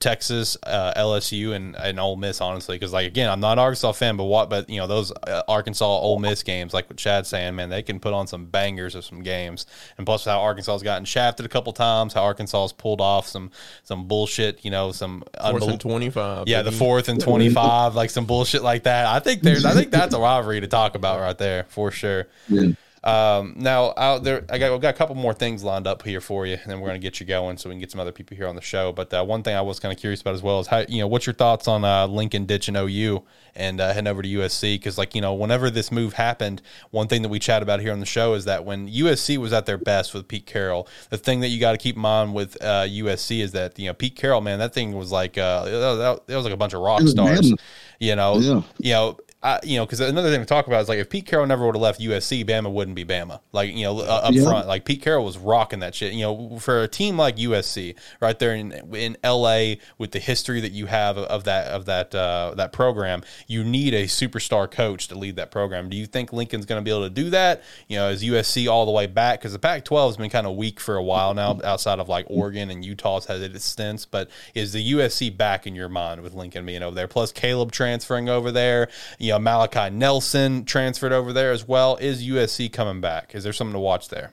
[0.00, 3.92] Texas, uh, LSU, and and Ole Miss, honestly, because like again, I'm not an Arkansas
[3.92, 7.28] fan, but what, but you know those uh, Arkansas Ole Miss games, like what Chad's
[7.28, 9.66] saying, man, they can put on some bangers of some games,
[9.98, 13.26] and plus how Arkansas has gotten shafted a couple times, how Arkansas has pulled off
[13.26, 13.50] some
[13.82, 16.48] some bullshit, you know, some fourth unbel- and twenty five.
[16.48, 19.06] yeah, the fourth and twenty five, like some bullshit like that.
[19.06, 22.28] I think there's, I think that's a rivalry to talk about right there for sure.
[22.48, 22.72] Yeah.
[23.04, 26.20] Um, now out there, I got, I've got a couple more things lined up here
[26.20, 28.00] for you, and then we're going to get you going so we can get some
[28.00, 28.92] other people here on the show.
[28.92, 31.00] But uh, one thing I was kind of curious about as well is how, you
[31.00, 33.24] know, what's your thoughts on uh, Lincoln ditching OU
[33.56, 34.76] and uh, heading over to USC?
[34.76, 37.92] Because like you know, whenever this move happened, one thing that we chat about here
[37.92, 41.18] on the show is that when USC was at their best with Pete Carroll, the
[41.18, 43.94] thing that you got to keep in mind with uh, USC is that you know
[43.94, 47.02] Pete Carroll, man, that thing was like uh, that, was like a bunch of rock
[47.08, 47.52] stars.
[47.98, 48.62] You know, Yeah.
[48.78, 51.26] you know, I, you know, because another thing to talk about is like if Pete
[51.26, 53.40] Carroll never would have left USC, Bama wouldn't be Bama.
[53.50, 54.44] Like you know, up Yeah.
[54.44, 56.12] front, like Pete Carroll was rocking that shit.
[56.12, 60.60] You know, for a team like USC, right there in in LA, with the history
[60.60, 65.08] that you have of that of that uh, that program, you need a superstar coach
[65.08, 65.88] to lead that program.
[65.88, 67.62] Do you think Lincoln's going to be able to do that?
[67.88, 69.40] You know, is USC all the way back?
[69.40, 72.26] Because the Pac-12 has been kind of weak for a while now, outside of like
[72.28, 74.06] Oregon and Utah's had its stints.
[74.06, 77.08] But is the USC back in your mind with Lincoln being over there?
[77.08, 78.88] Plus Caleb transferring over there.
[79.18, 81.96] You know, Malachi Nelson transferred over there as well.
[81.96, 83.34] Is USC coming back?
[83.34, 84.32] Is there something to watch there?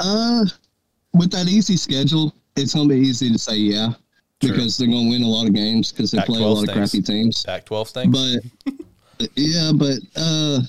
[0.00, 0.44] Uh,
[1.14, 3.92] with that easy schedule, it's gonna be easy to say yeah
[4.42, 4.52] Sure.
[4.52, 6.74] because they're gonna win a lot of games because they play a Pac-12 lot of
[6.74, 7.44] crappy teams.
[7.44, 8.18] Pac-12 stinks.
[8.18, 10.60] But yeah, but uh,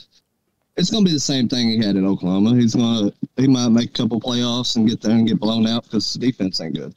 [0.78, 2.56] it's gonna be the same thing he had at Oklahoma.
[2.56, 5.86] He's gonna he might make a couple playoffs and get there and get blown out
[5.86, 6.94] because the defense ain't good.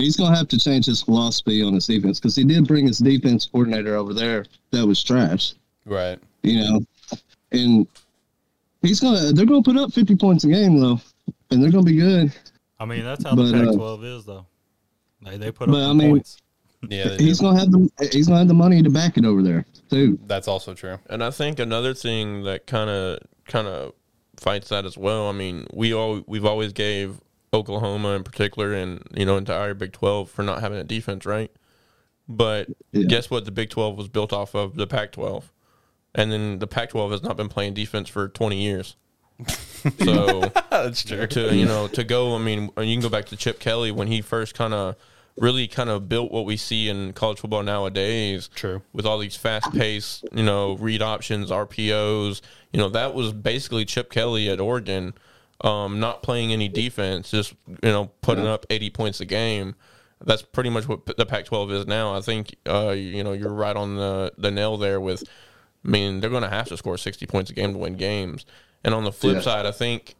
[0.00, 2.98] He's gonna have to change his philosophy on his defense because he did bring his
[2.98, 5.54] defense coordinator over there that was trash.
[5.84, 6.18] right.
[6.42, 6.80] You know,
[7.52, 7.86] and
[8.82, 11.00] he's gonna they're gonna put up fifty points a game though,
[11.50, 12.32] and they're gonna be good.
[12.78, 14.46] I mean, that's how But, the uh, Pac-12 is, though.
[15.22, 16.38] They they put but, up I mean- points.
[16.88, 17.44] Yeah, He's do.
[17.44, 20.18] gonna have the he's gonna have the money to back it over there too.
[20.26, 20.98] that's also true.
[21.10, 23.92] And I think another thing that kind of kind of
[24.38, 25.28] fights that as well.
[25.28, 27.20] I mean, we all we've always gave
[27.52, 31.50] Oklahoma in particular, and you know entire Big Twelve for not having a defense, right?
[32.28, 33.04] But Yeah.
[33.08, 33.44] guess what?
[33.44, 35.52] The Big Twelve was built off of the Pac twelve,
[36.14, 38.96] and then the Pac twelve has not been playing defense for twenty years.
[40.04, 40.40] so
[40.70, 41.26] That's true.
[41.26, 42.34] to you know to go.
[42.34, 44.96] I mean, you can go back to Chip Kelly when he first kind of
[45.36, 48.48] really kind of built what we see in college football nowadays.
[48.54, 48.82] True.
[48.92, 52.42] With all these fast paced, you know, read options, RPOs.
[52.72, 55.14] You know, that was basically Chip Kelly at Oregon,
[55.62, 59.74] um, not playing any defense, just you know putting up eighty points a game.
[60.22, 62.14] That's pretty much what the Pac-12 is now.
[62.14, 65.00] I think uh, you know you're right on the the nail there.
[65.00, 65.24] With,
[65.84, 68.44] I mean, they're going to have to score sixty points a game to win games.
[68.84, 69.40] And on the flip Yeah.
[69.42, 70.14] side, I think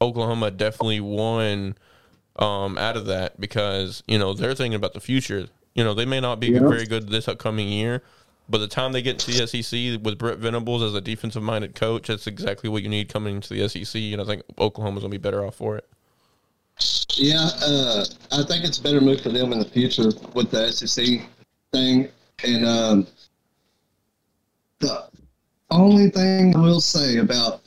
[0.00, 1.76] Oklahoma definitely won
[2.36, 5.48] um, out of that because you know they're thinking about the future.
[5.74, 6.60] You know they may not be Yeah.
[6.60, 8.02] very good this upcoming year,
[8.50, 11.74] but the time they get to the SEC with Brent Venables as a defensive minded
[11.74, 14.00] coach, that's exactly what you need coming into the SEC.
[14.12, 15.88] And I think Oklahoma's gonna be better off for it.
[17.14, 20.70] Yeah, uh, I think it's a better move for them in the future with the
[20.72, 21.22] SEC
[21.72, 22.08] thing.
[22.44, 23.06] And um,
[24.78, 25.04] the
[25.70, 27.60] only thing I will say about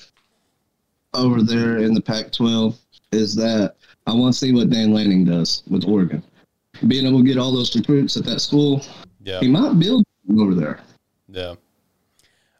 [1.13, 2.75] over there in the Pac 12
[3.11, 3.75] is that
[4.07, 6.23] I want to see what Dan Lanning does with Oregon.
[6.87, 8.83] Being able to get all those recruits at that school,
[9.23, 9.39] Yeah.
[9.39, 10.79] he might build over there.
[11.27, 11.55] Yeah.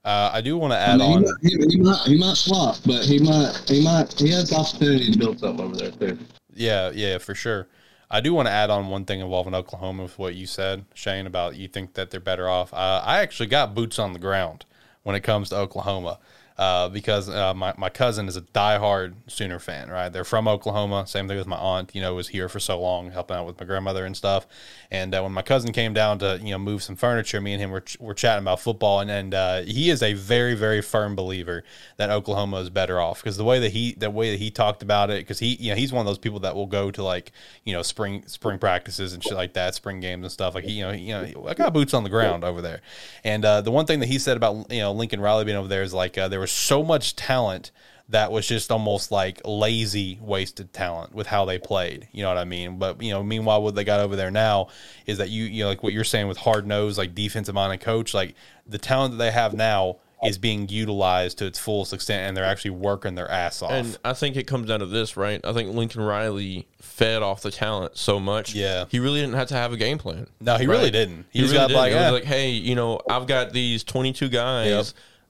[0.06, 1.24] Uh, I do want to I add mean, he, on.
[1.24, 4.58] might, he, he might he might flop, but he might he might he has the
[4.58, 6.18] opportunity to build something over there too.
[6.54, 7.68] Yeah, yeah, for sure.
[8.12, 11.26] I do want to add on one thing involving Oklahoma with what you said, Shane,
[11.26, 12.74] about you think that they're better off.
[12.74, 14.66] Uh, I actually got boots on the ground
[15.04, 16.20] when it comes to Oklahoma
[16.58, 20.10] uh, because uh, my, my cousin is a diehard Sooner fan, right?
[20.10, 21.08] They're from Oklahoma.
[21.08, 23.60] Same thing with my aunt, you know, was here for so long, helping out with
[23.60, 24.46] my grandmother and stuff.
[24.92, 27.62] And uh, when my cousin came down to, you know, move some furniture, me and
[27.62, 29.00] him were, ch- were chatting about football.
[29.00, 31.64] And, and uh, he is a very, very firm believer
[31.98, 34.84] that Oklahoma is better off because the way that he, the way that he talked
[34.84, 37.04] about it, because he, you know, he's one of those people that will go to
[37.04, 37.32] like,
[37.64, 40.54] you know, spring, spring practices and shit like that, spring games and stuff.
[40.54, 42.82] Like, he, you know, you know, I got boots on the ground over there.
[43.24, 45.68] And uh, the one thing that he said about, you know, Lincoln Riley being over
[45.68, 47.72] there is like, uh, there was so much talent
[48.10, 52.08] that was just almost like lazy wasted talent with how they played.
[52.12, 52.78] You know what I mean?
[52.78, 54.68] But you know, meanwhile, what they got over there now
[55.06, 57.80] is that you you know like what you're saying with hard nose like defensive minded
[57.80, 58.36] coach, like
[58.68, 62.46] the talent that they have now is being utilized to its fullest extent, and they're
[62.46, 63.72] actually working their ass off.
[63.72, 65.42] And I think it comes down to this, right?
[65.44, 68.54] I think Lincoln Riley fed off the talent so much.
[68.56, 68.86] Yeah.
[68.90, 70.28] He really didn't have to have a game plan.
[70.40, 71.26] No, he really didn't.
[71.30, 71.82] He He, really got didn't.
[71.82, 72.10] like, eh.
[72.10, 74.86] like, hey, you know, I've got these 22 guys Yep.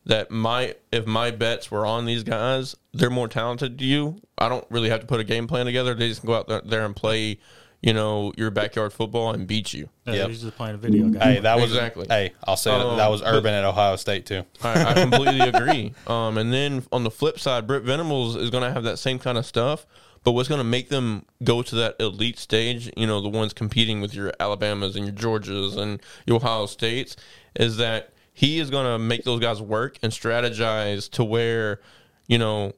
[0.05, 4.17] That my if my bets were on these guys, they're more talented than you.
[4.37, 5.93] I don't really have to put a game plan together.
[5.93, 7.39] They just go out there, there and play,
[7.81, 9.87] you know, your backyard football and beat you.
[10.05, 10.27] Yeah, Yep.
[10.29, 11.21] he's just playing a video game.
[11.21, 12.07] hey, that was Exactly.
[12.09, 14.43] Hey, I'll say Um, that was but- Urban at Ohio State too.
[14.61, 15.93] I, I completely agree.
[16.07, 19.19] Um, and then on the flip side, Brent Venables is going to have that same
[19.19, 19.85] kind of stuff.
[20.25, 23.51] But what's going to make them go to that elite stage, you know, the ones
[23.53, 27.17] competing with your Alabamas and your Georgias and your Ohio States,
[27.57, 31.79] is that he is going to make those guys work and strategize to where,
[32.27, 32.73] you know,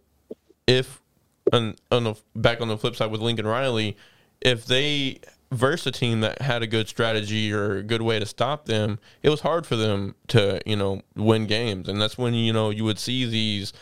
[0.67, 1.01] if
[1.53, 3.95] on, on the back on the flip side with Lincoln Riley,
[4.41, 5.19] if they
[5.51, 8.99] verse a team that had a good strategy or a good way to stop them,
[9.23, 12.69] it was hard for them to you know win games, and that's when you know
[12.69, 13.73] you would see these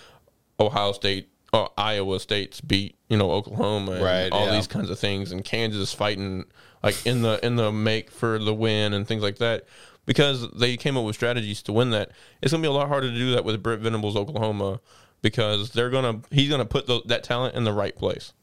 [0.59, 1.29] Ohio State.
[1.51, 4.53] Uh, Iowa State's beat, you know, Oklahoma, and Right, all yeah.
[4.53, 6.45] these kinds of things, and Kansas fighting
[6.81, 9.65] like in the in the make for the win and things like that,
[10.05, 12.11] because they came up with strategies to win that.
[12.41, 14.79] It's gonna be a lot harder to do that with Brent Venables, Oklahoma,
[15.21, 18.33] because they're gonna he's gonna put tho- that talent in the right place.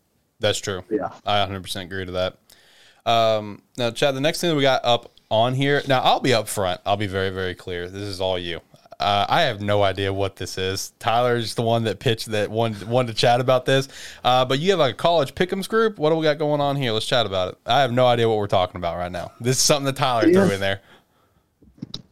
[0.41, 0.85] That's true.
[0.91, 1.11] Yeah.
[1.27, 2.39] I 100% agree to that.
[3.07, 5.83] Um, now, Chad, the next thing that we got up on here.
[5.87, 6.81] Now, I'll be up front.
[6.87, 7.89] I'll be very, very clear.
[7.89, 8.61] This is all you.
[8.99, 10.93] Uh, I have no idea what this is.
[10.99, 13.89] Tyler's the one that pitched that one one to chat about this.
[14.23, 15.99] Uh, but you have like a college pick'ems group.
[15.99, 16.93] What do we got going on here?
[16.93, 17.59] Let's chat about it.
[17.65, 19.33] I have no idea what we're talking about right now.
[19.41, 20.45] This is something that Tyler Yeah.
[20.45, 20.81] threw in there.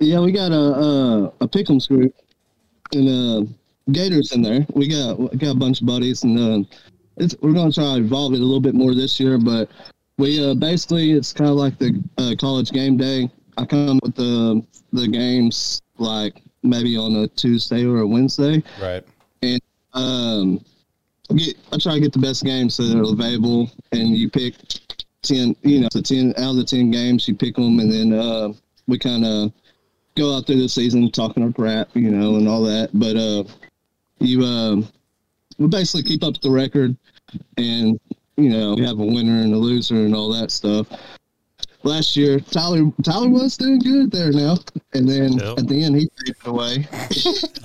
[0.00, 2.14] Yeah, we got a a, a pick'ems group
[2.94, 3.50] and uh,
[3.92, 4.66] Gators in there.
[4.74, 6.68] We got we got a bunch of buddies, and uh,
[7.16, 9.38] it's we're gonna try to evolve it a little bit more this year.
[9.38, 9.70] But
[10.18, 13.30] we uh, basically it's kind of like the uh, college game day.
[13.56, 19.04] I come with the the games like maybe on a Tuesday or a Wednesday, Right.
[19.42, 19.60] and
[19.94, 20.60] um,
[21.34, 24.54] get I try to get the best games that are available, and you pick
[25.22, 25.56] ten.
[25.62, 28.52] You know, the ten out of the ten games, you pick them, and then uh,
[28.86, 29.52] we kind of
[30.18, 32.90] go out there this season talking our crap, you know, and all that.
[32.92, 33.44] But uh,
[34.18, 34.76] you uh,
[35.58, 36.96] we basically keep up the record,
[37.56, 37.98] and
[38.36, 40.86] you know, we have a winner and a loser and all that stuff.
[41.82, 44.56] last year, Tyler Tyler was doing good there now,
[44.94, 45.58] and then Yep.
[45.60, 46.88] at the end he faded away.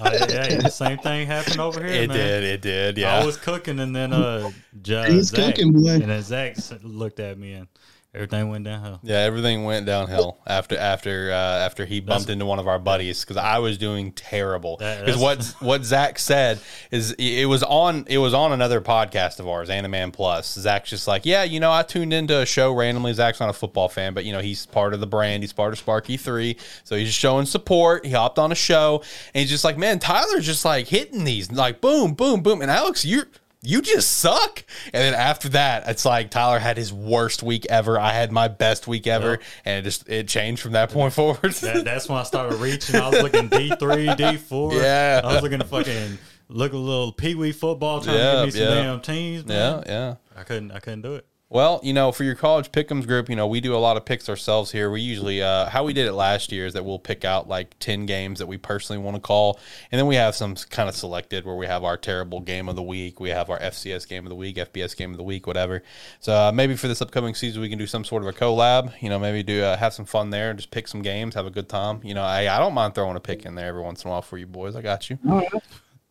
[0.06, 2.18] Oh, yeah, yeah, the same thing happened over here, It man.
[2.18, 2.44] did.
[2.44, 2.98] It did.
[2.98, 4.52] Yeah, I was cooking, and then uh,
[4.82, 5.92] J- He's Zach, cooking, boy.
[5.92, 7.68] and then Zach looked at me, and
[8.16, 9.00] everything went downhill.
[9.04, 13.22] Yeah, everything went downhill after after uh, after he bumped into one of our buddies
[13.22, 14.78] because I was doing terrible.
[14.78, 16.60] That- Because what what Zach said
[16.92, 20.54] is it was on it was on another podcast of ours, Animan Plus.
[20.54, 23.14] Zach's just like, yeah, you know, I tuned into a show randomly.
[23.14, 25.44] Zach's not a football fan, but you know, he's part of the brand.
[25.44, 28.06] He's part of SparkE3, so he's just showing support.
[28.06, 29.02] He hopped on a show
[29.34, 32.70] and he's just like, man, Tyler's just like hitting these like boom, boom, boom, and
[32.70, 33.28] Alex, you're
[33.64, 34.64] you just suck.
[34.94, 38.00] And then after that, it's like Tyler had his worst week ever.
[38.00, 41.54] I had my best week ever, and it just it changed from that point forward.
[41.54, 42.96] That, that's when I started reaching.
[42.98, 44.74] I was looking D three, D four.
[44.74, 45.22] Yeah.
[45.24, 46.18] I was looking to fucking
[46.50, 48.84] look a little pee wee football, trying Yeah, to get me some yeah.
[48.84, 49.44] damn teams.
[49.48, 50.16] yeah, yeah.
[50.36, 50.72] I couldn't.
[50.72, 51.26] I couldn't do it.
[51.54, 54.06] Well, you know, for your college pick'ems group, you know, we do a lot of
[54.06, 54.90] picks ourselves here.
[54.90, 57.78] We usually, uh, how we did it last year is that we'll pick out like
[57.78, 59.60] 10 games that we personally want to call.
[59.92, 62.76] And then we have some kind of selected where we have our terrible game of
[62.76, 63.20] the week.
[63.20, 65.84] We have our FCS game of the week, FBS game of the week, whatever.
[66.22, 69.00] So uh, maybe for this upcoming season, we can do some sort of a collab,
[69.00, 71.46] you know, maybe do uh, have some fun there and just pick some games, have
[71.46, 72.02] a good time.
[72.04, 74.12] You know, I, I don't mind throwing a pick in there every once in a
[74.12, 74.76] while for you boys.
[74.76, 75.20] I got you.
[75.24, 75.48] Right.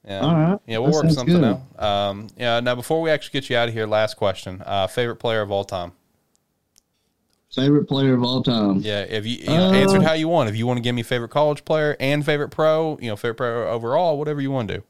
[0.06, 0.20] Yeah.
[0.20, 0.58] All right.
[0.66, 1.58] Yeah, we'll That work something good.
[1.78, 1.82] out.
[1.82, 2.58] Um, yeah.
[2.60, 5.50] Now, before we actually get you out of here, last question: uh, favorite player of
[5.50, 5.92] all time?
[7.54, 8.78] Favorite player of all time.
[8.80, 10.48] Yeah, if you, you know, Uh, answered how you want.
[10.48, 13.34] If you want to give me favorite college player and favorite pro, you know, favorite
[13.36, 14.82] pro overall, whatever you want to do.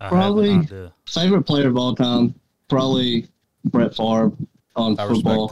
[0.00, 0.66] I Probably-
[1.06, 2.34] Favorite player of all time.
[2.68, 3.26] Probably
[3.64, 4.32] Brett Favre
[4.76, 5.48] on I football.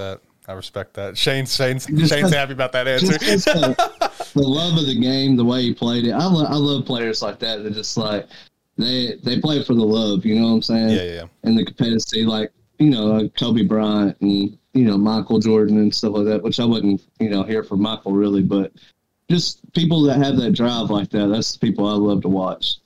[0.49, 1.17] I respect that.
[1.17, 3.51] Shane's Shane's Just Shane's 'cause- happy about that Just answer.
[3.53, 6.13] 'cause the, the love of the game, the way he played it.
[6.13, 7.63] I, lo- I love players like that.
[7.63, 8.27] That just like
[8.79, 10.25] they they play for the love.
[10.25, 10.89] You know what I'm saying?
[10.91, 11.25] yeah, yeah, yeah.
[11.45, 15.95] And the competitive, like you know, like Kobe Bryant and you know Michael Jordan and
[15.95, 16.43] stuff like that.
[16.43, 18.73] Which I wouldn't you know hear from Michael really, but
[19.31, 21.27] just people that have that drive like that.
[21.27, 22.77] That's the people I love to watch.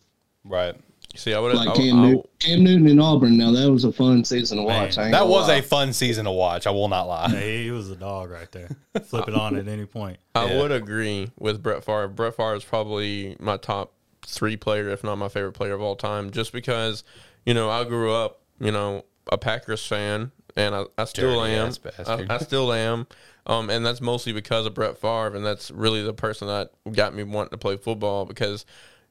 [0.44, 0.74] Right.
[1.14, 3.36] See, I would Like I, Cam, I, Newton, Cam Newton in Auburn.
[3.36, 4.96] Now that was a fun season to watch.
[4.98, 5.56] I ain't That was lie.
[5.56, 6.66] a fun season to watch.
[6.66, 7.28] I will not lie.
[7.28, 8.70] Hey, he was a dog right there.
[9.04, 10.18] Flip it on at any point.
[10.34, 10.60] I Yeah.
[10.62, 12.08] would agree with Brett Favre.
[12.08, 13.92] Brett Favre is probably my top
[14.24, 17.04] three player, if not my favorite player of all time, just because,
[17.44, 21.52] you know, I grew up, you know, a Packers fan, and I, I still Dirty
[21.54, 21.72] am.
[22.06, 22.26] I.
[22.34, 23.06] I still am.
[23.46, 27.14] Um, and that's mostly because of Brett Favre, and that's really the person that got
[27.14, 28.64] me wanting to play football because,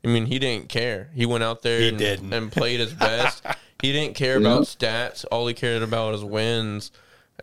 [0.03, 1.09] I mean, he didn't care.
[1.13, 2.33] He went out there He and, didn't.
[2.33, 3.43] and played his best.
[3.81, 5.25] he didn't care about stats.
[5.31, 6.91] All he cared about was wins.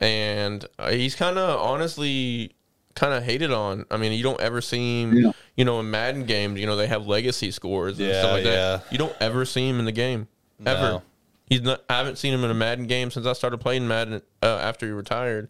[0.01, 2.53] And uh, he's kind of honestly
[2.95, 3.85] kind of hated on.
[3.91, 5.33] I mean, you don't ever see him, Yeah.
[5.57, 8.45] you know, in Madden games, you know, they have legacy scores and Yeah, stuff like
[8.45, 8.51] yeah.
[8.53, 8.85] that.
[8.91, 10.27] You don't ever see him in the game.
[10.67, 10.81] Ever.
[10.81, 11.03] No.
[11.47, 14.21] He's not I haven't seen him in a Madden game since I started playing Madden
[14.43, 15.49] uh, after he retired.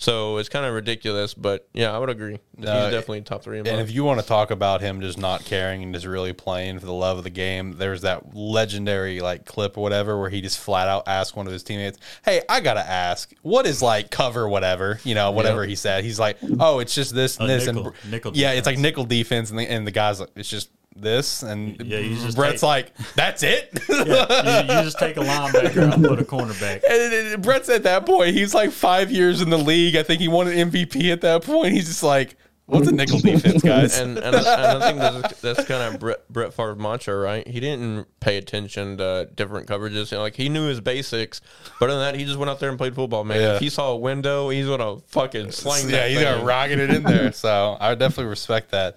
[0.00, 2.38] So it's kind of ridiculous, but yeah, I would agree.
[2.56, 5.00] No, He's uh, definitely top three in And if you want to talk about him
[5.00, 8.32] just not caring and just really playing for the love of the game, there's that
[8.32, 11.98] legendary like clip or whatever where he just flat out asked one of his teammates,
[12.24, 15.00] "Hey, I gotta ask, what is like cover whatever?
[15.02, 17.94] You know, whatever he said." He's like, "Oh, it's just this and A this nickel-
[18.02, 20.70] and nickel yeah, it's like nickel defense." And the, and the guy's like, "It's just
[21.00, 25.16] this." And Yeah, you just Brett's take- like, "That's it." Yeah, you, you just take
[25.16, 26.82] a linebacker and put a cornerback.
[26.88, 28.34] And, and- and Brett's at that point.
[28.34, 29.96] He's like five years in the league.
[29.96, 31.72] I think he won an MVP at that point.
[31.72, 34.38] He's just like, "What's a nickel defense, guys?" and and, I-
[34.74, 37.46] and I think that's, that's kind of Brett, Brett Favre mantra, right?
[37.46, 40.10] He didn't pay attention to different coverages.
[40.12, 41.40] You know, like he knew his basics,
[41.80, 43.24] but other than that, he just went out there and played football.
[43.24, 43.54] Man, Yeah.
[43.54, 46.38] if he saw a window, he's gonna fucking slang yeah, that he's thing.
[46.38, 47.32] got rocking it in there.
[47.32, 48.96] So I definitely respect that.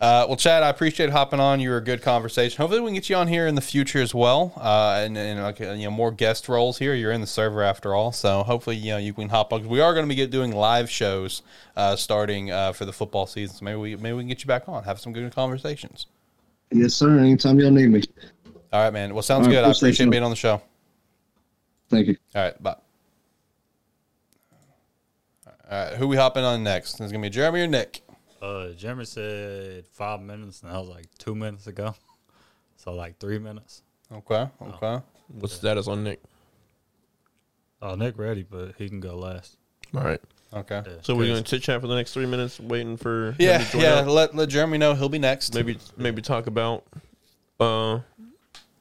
[0.00, 1.60] Uh, well, Chad, I appreciate hopping on.
[1.60, 2.56] You were a good conversation.
[2.58, 5.42] Hopefully, we can get you on here in the future as well, uh, and, and
[5.42, 6.94] like uh, you know more guest roles here.
[6.94, 9.66] You're in the server after all, so hopefully you know you can hop on.
[9.68, 11.42] We are going to be doing live shows
[11.76, 13.56] uh, starting uh, for the football season.
[13.56, 16.06] So maybe we maybe we can get you back on, have some good conversations.
[16.70, 17.18] Yes, sir.
[17.18, 18.02] Anytime y'all need me.
[18.72, 19.14] All right, man.
[19.14, 19.64] Well, sounds right, good.
[19.64, 20.60] I appreciate being on the show.
[21.88, 22.16] Thank you.
[22.34, 22.76] All right, bye.
[25.70, 27.00] All right, who we hopping on next?
[27.00, 28.03] It's gonna be Jeremy or Nick.
[28.44, 31.94] Uh, Jeremy said five minutes, and I was like two minutes ago.
[32.76, 33.82] So like three minutes.
[34.12, 35.02] Okay, okay.
[35.28, 36.20] What's the status on Nick?
[37.80, 39.56] Oh, Nick ready, but he can go last.
[39.94, 40.20] All right.
[40.52, 40.82] Okay.
[40.84, 43.36] Yeah, So we're going to chit chat for the next three minutes, waiting for him
[43.38, 43.88] Yeah, to join yeah.
[43.94, 44.06] up.
[44.08, 45.54] Let let Jeremy know he'll be next.
[45.54, 46.84] Maybe maybe talk about
[47.58, 48.00] uh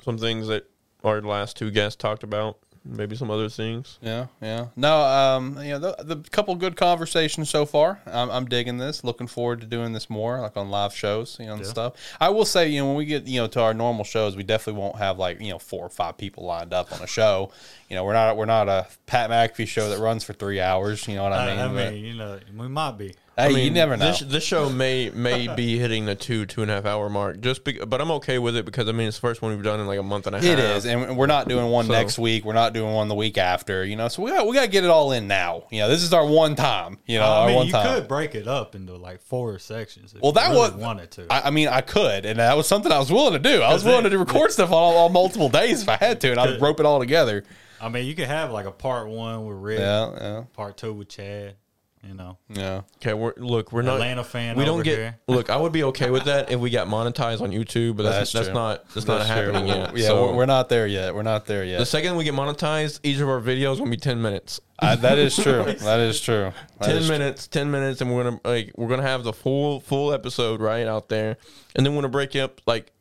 [0.01, 0.69] some things that
[1.03, 2.57] our last two guests talked about.
[2.85, 3.97] Maybe some other things.
[4.01, 4.67] Yeah, yeah.
[4.75, 8.01] No, um, you know, the, the couple good conversations so far.
[8.05, 9.03] I'm, I'm digging this.
[9.03, 11.67] Looking forward to doing this more, like on live shows, you know, and Yeah.
[11.69, 11.93] stuff.
[12.19, 14.43] I will say, you know, when we get, you know, to our normal shows, we
[14.43, 17.51] definitely won't have like, you know, four or five people lined up on a show.
[17.93, 21.07] You know, we're not we're not a Pat McAfee show that runs for three hours.
[21.07, 21.59] You know what I I, mean?
[21.59, 23.09] I But- mean, you know, we might be.
[23.09, 23.13] hey,
[23.45, 24.07] I mean, you never know.
[24.07, 27.39] This, this show may may be hitting the two two and a half hour mark.
[27.39, 29.63] Just, be, but I'm okay with it because I mean it's the first one we've
[29.63, 30.47] done in like a month and a half.
[30.47, 32.45] It is, and we're not doing one So- next week.
[32.45, 33.85] We're not doing one the week after.
[33.85, 35.65] You know, so we got we got to get it all in now.
[35.69, 36.97] You know, this is our one time.
[37.05, 37.85] You know, I mean, one you time.
[37.99, 40.15] could break it up into like four sections.
[40.15, 41.27] If Well, you that really was wanted to.
[41.29, 43.61] I, I mean, I could, and that was something I was willing to do.
[43.61, 46.31] I was willing they- to record stuff on, on multiple days if I had to,
[46.31, 47.43] and I'd rope it all together.
[47.83, 50.93] I mean, you could have like a part one with Rick, Yeah, yeah, part two
[50.93, 51.55] with Chad.
[52.05, 52.81] You know, yeah.
[52.97, 54.57] Okay, we're look, we're not Atlanta fan.
[54.57, 55.19] We don't over get here.
[55.29, 55.49] look.
[55.49, 58.47] I would be okay with that if we got monetized on YouTube, but that's That's
[58.47, 59.25] that's, not that's, not true.
[59.25, 59.95] happening yet.
[59.95, 61.15] Yeah, so we're, we're not there yet.
[61.15, 61.79] We're not there yet.
[61.79, 64.59] the second we get monetized, each of our videos gonna be ten minutes.
[64.79, 65.63] I, that is true.
[65.79, 66.51] That is true.
[66.79, 67.17] That ten is true.
[67.17, 70.85] minutes, ten minutes, and we're gonna like we're gonna have the full full episode right
[70.85, 71.37] out there,
[71.73, 72.91] and then we're gonna break up like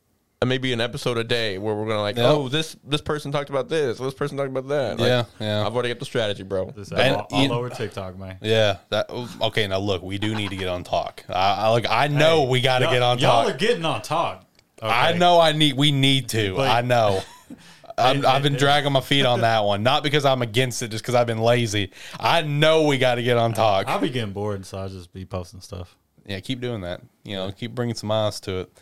[0.42, 2.26] Uh, maybe an episode a day where we're gonna like, Yep.
[2.26, 4.98] oh this this person talked about this, this person talked about that.
[4.98, 5.66] Like, Yeah, yeah.
[5.66, 6.70] I've already got the strategy, bro.
[6.76, 8.38] This And all, all you- over TikTok, man.
[8.42, 8.78] Yeah.
[8.90, 9.10] That
[9.40, 9.66] okay.
[9.68, 11.24] Now look, we do need to get on talk.
[11.28, 11.86] I, I like.
[11.88, 13.54] I know we got to Y'all- get on Y'all talk.
[13.54, 14.44] are getting on talk.
[14.82, 15.18] I Okay?
[15.18, 15.38] know.
[15.40, 15.76] I need.
[15.76, 16.56] We need to.
[16.56, 17.22] But- I know.
[17.98, 20.88] I'm, Hey, I've been dragging my feet on that one, not because I'm against it,
[20.88, 21.92] just because I've been lazy.
[22.18, 23.86] I know we got to get on talk.
[23.86, 25.94] I'll be getting bored, so I'll just be posting stuff.
[26.26, 27.02] yeah, keep doing that.
[27.22, 28.72] You know, keep bringing some eyes to it.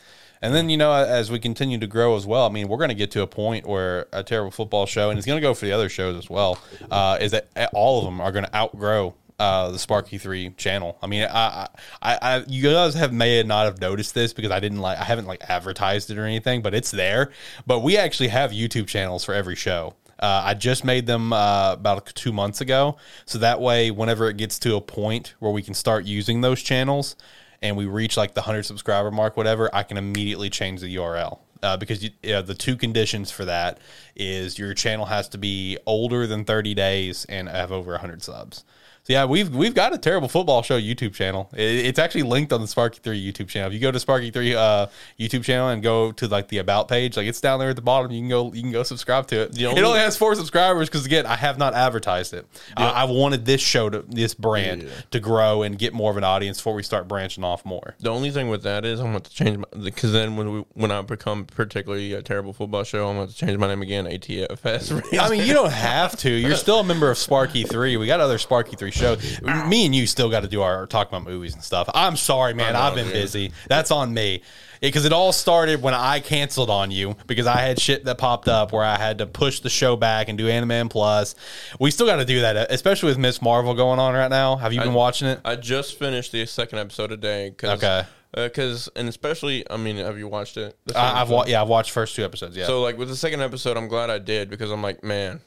[0.42, 2.88] And then, you know, as we continue to grow as well, I mean, we're going
[2.88, 5.52] to get to a point where a terrible football show, and it's going to go
[5.52, 6.58] for the other shows as well,
[6.90, 10.98] uh, is that all of them are going to outgrow uh, the SparkE3 channel.
[11.02, 11.68] I mean, I,
[12.02, 15.04] I, I, you guys have may not have noticed this because I didn't like, I
[15.04, 17.30] haven't like advertised it or anything, but it's there.
[17.66, 19.94] But we actually have YouTube channels for every show.
[20.18, 24.36] Uh, I just made them uh, about two months ago, so that way, whenever it
[24.36, 27.16] gets to a point where we can start using those channels,
[27.62, 31.38] and we reach like the 100 subscriber mark, whatever, I can immediately change the URL.
[31.62, 33.78] Uh, because you, yeah, the two conditions for that
[34.16, 38.64] is your channel has to be older than 30 days and have over 100 subs.
[39.02, 41.48] So yeah, we've we've got a terrible football show YouTube channel.
[41.54, 43.00] It, it's actually linked on the SparkE3
[43.32, 43.68] YouTube channel.
[43.68, 44.86] If you go to SparkE3 uh,
[45.18, 47.82] YouTube channel and go to like the about page, like it's down there at the
[47.82, 48.12] bottom.
[48.12, 49.52] You can go you can go subscribe to it.
[49.52, 52.46] The it only- only has four subscribers because again, I have not advertised it.
[52.76, 54.88] I, I wanted this show to this brand Yeah.
[55.12, 57.96] to grow and get more of an audience before we start branching off more.
[58.00, 60.64] The only thing with that is I'm going to change my because then when we
[60.74, 64.04] when I become particularly a terrible football show, I'm going to change my name again.
[64.04, 65.18] ATFS.
[65.18, 66.30] I mean, you don't have to.
[66.30, 67.98] You're still a member of SparkE3.
[67.98, 69.40] We got other SparkE3 shows.
[69.42, 71.88] Me and you still got to do our talk about movies and stuff.
[71.94, 72.74] I'm sorry, man.
[72.76, 73.52] I know, I've been busy.
[73.68, 74.42] That's on me.
[74.80, 78.48] Because it all started when I canceled on you because I had shit that popped
[78.48, 81.34] up where I had to push the show back and do Anime Plus.
[81.78, 84.56] We still got to do that, especially with Miss Marvel going on right now.
[84.56, 85.38] Have you been watching it?
[85.44, 87.52] I just finished the second episode today.
[87.58, 88.04] Cause, Okay.
[88.32, 90.78] Uh, because and especially, I mean, have you watched it?
[90.94, 91.34] I, I've episode?
[91.34, 92.56] wa- yeah, I've watched first two episodes.
[92.56, 92.64] Yeah.
[92.66, 95.40] So like with the second episode, I'm glad I did because I'm like, man,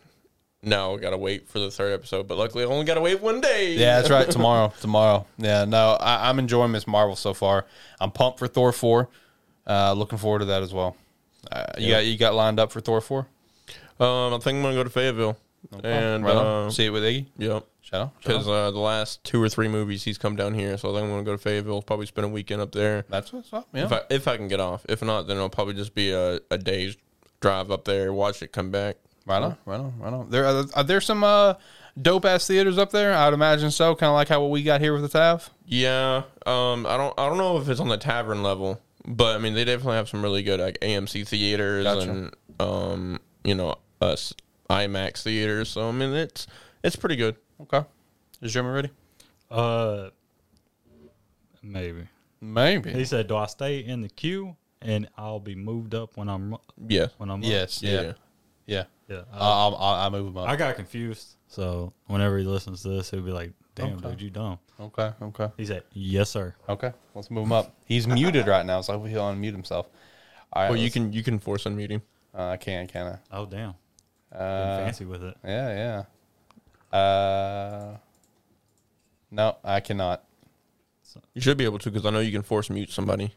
[0.64, 2.28] now I gotta wait for the third episode.
[2.28, 3.74] But luckily, I only gotta wait one day.
[3.76, 4.30] Yeah, that's right.
[4.32, 5.26] Tomorrow, tomorrow.
[5.38, 7.66] Yeah, no, I, I'm enjoying Miss Marvel so far.
[8.00, 9.10] I'm pumped for Thor four.
[9.68, 10.96] Uh, looking forward to that as well.
[11.52, 11.96] Uh, you Yeah.
[11.96, 13.28] got you got lined up for Thor four,
[14.00, 15.38] Um, I think I'm gonna go to Fayetteville.
[15.84, 17.26] And right uh, see it with Iggy.
[17.38, 17.66] yep.
[17.82, 20.90] Shout out, Because uh, the last two or three movies he's come down here, so
[20.90, 21.82] I think I'm gonna go to Fayetteville.
[21.82, 23.06] Probably spend a weekend up there.
[23.10, 23.68] that's what's up.
[23.74, 24.86] Yeah, If I if I can get off.
[24.90, 26.96] If not, then it'll probably just be a, a day's
[27.42, 28.98] drive up there, watch it, come back.
[29.26, 30.30] Right on, right on, right on.
[30.30, 31.56] There are, are there some uh,
[32.02, 33.14] dope ass theaters up there.
[33.14, 33.96] I'd imagine so.
[33.96, 35.50] Kind of like how what we got here with the TAV.
[35.66, 36.24] Yeah.
[36.46, 36.86] Um.
[36.86, 37.14] I don't.
[37.20, 40.10] I don't know if it's on the tavern level, but I mean, they definitely have
[40.10, 42.10] some really good like AMC theaters Gotcha.
[42.10, 43.20] and um.
[43.44, 44.34] You know, us
[44.70, 45.70] IMAX theaters.
[45.70, 46.48] So I mean, it's
[46.84, 47.36] it's pretty good.
[47.62, 47.84] Okay,
[48.42, 48.90] is Jeremy ready?
[49.52, 50.10] Uh,
[51.62, 52.08] maybe.
[52.42, 52.92] Maybe.
[52.94, 56.56] He said, "Do I stay in the queue and I'll be moved up when I'm
[56.88, 57.08] Yeah.
[57.18, 57.82] when I'm up?" Yes.
[57.82, 58.02] Yeah.
[58.02, 58.14] Yeah.
[58.66, 58.84] Yeah.
[59.08, 59.22] Yeah.
[59.34, 59.38] I,
[60.28, 60.48] him up.
[60.48, 64.10] I got confused, so whenever he listens to this, he'll be like, "Damn, Okay.
[64.12, 65.12] dude, you dumb." Okay.
[65.22, 65.50] Okay.
[65.58, 66.92] He said, "Yes, sir." Okay.
[67.14, 67.76] Let's move him up.
[67.86, 69.90] He's muted right now, so he'll unmute himself.
[70.54, 70.70] All right.
[70.70, 72.02] Well, you let's- can you can force unmute him.
[72.34, 73.18] Uh, I can, can I?
[73.38, 73.76] Oh, damn.
[74.32, 74.38] I?
[74.38, 75.38] Getting Uh, fancy with it.
[75.44, 76.04] Yeah,
[76.92, 76.98] yeah.
[76.98, 77.98] Uh,
[79.32, 80.24] no, I cannot.
[81.34, 83.34] You should be able to because I know you can force mute somebody.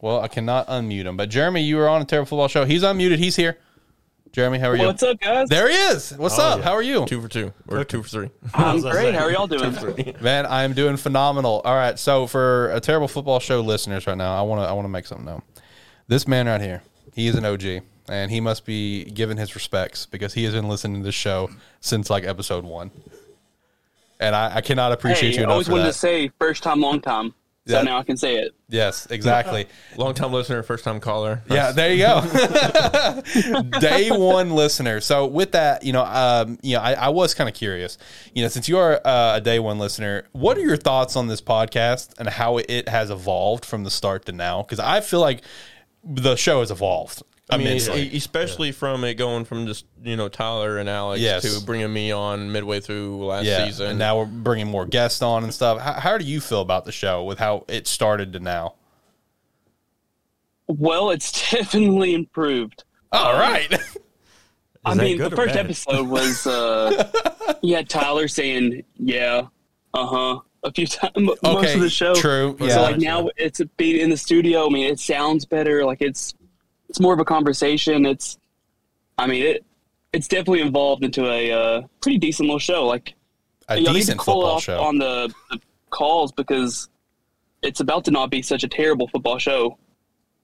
[0.00, 1.16] Well, I cannot unmute him.
[1.16, 2.64] But Jeremy, you were on a terrible football show.
[2.64, 3.18] He's unmuted.
[3.18, 3.56] He's here.
[4.32, 4.86] Jeremy, how are you?
[4.86, 5.48] What's up, guys?
[5.48, 6.12] There he is.
[6.16, 6.58] What's Oh, up?
[6.58, 6.64] yeah.
[6.64, 7.04] How are you?
[7.06, 8.30] Two for two or two for three.
[8.54, 9.14] I'm was gonna great.
[9.14, 10.14] How are y'all doing?
[10.22, 11.60] Man, I am doing phenomenal.
[11.64, 14.72] All right, so for a terrible football show listeners right now, I want to I
[14.72, 15.42] want to make something known.
[16.08, 16.82] This man right here,
[17.14, 17.82] he is an OG.
[18.08, 21.50] and he must be given his respects because he has been listening to this show
[21.80, 22.90] since like episode one.
[24.18, 25.92] And I, I cannot appreciate Hey, you I enough always for wanted that.
[25.92, 27.34] to say first time, long time.
[27.66, 27.82] So Yeah.
[27.82, 28.56] now I can say it.
[28.68, 29.66] yes, exactly.
[29.96, 31.42] Long time listener, first time caller.
[31.48, 32.20] Yeah, there you go.
[33.80, 35.00] Day one listener.
[35.00, 37.98] So with that, you know, um, you know, I, I was kind of curious.
[38.34, 41.28] You know, since you are uh, a day one listener, what are your thoughts on
[41.28, 44.62] this podcast and how it has evolved from the start to now?
[44.62, 45.42] Because I feel like
[46.04, 47.22] the show has evolved.
[47.50, 48.16] I mean, immensely.
[48.16, 51.42] especially from it going from just you know Tyler and Alex Yes.
[51.58, 53.86] to bringing me on midway through last yeah, season.
[53.90, 55.80] and now we're bringing more guests on and stuff.
[55.80, 58.74] How, how do you feel about the show with how it started to now?
[60.68, 62.84] Well, it's definitely improved.
[63.12, 63.72] All right.
[64.84, 65.66] I mean, the first bad?
[65.66, 67.10] episode was uh,
[67.62, 69.46] you had Tyler saying, "Yeah,
[69.94, 72.14] uh huh," a few times most Okay, of the show.
[72.14, 74.66] true, So like now it's being in the studio.
[74.66, 75.84] I mean, it sounds better.
[75.84, 76.34] Like it's
[76.92, 78.04] it's more of a conversation.
[78.04, 78.36] It's,
[79.16, 79.64] I mean it.
[80.12, 82.84] It's definitely evolved into a uh, pretty decent little show.
[82.86, 83.14] Like
[83.70, 84.78] a y'all need to decent football off show.
[84.78, 85.58] on the, the
[85.88, 86.90] calls because
[87.62, 89.78] it's about to not be such a terrible football show.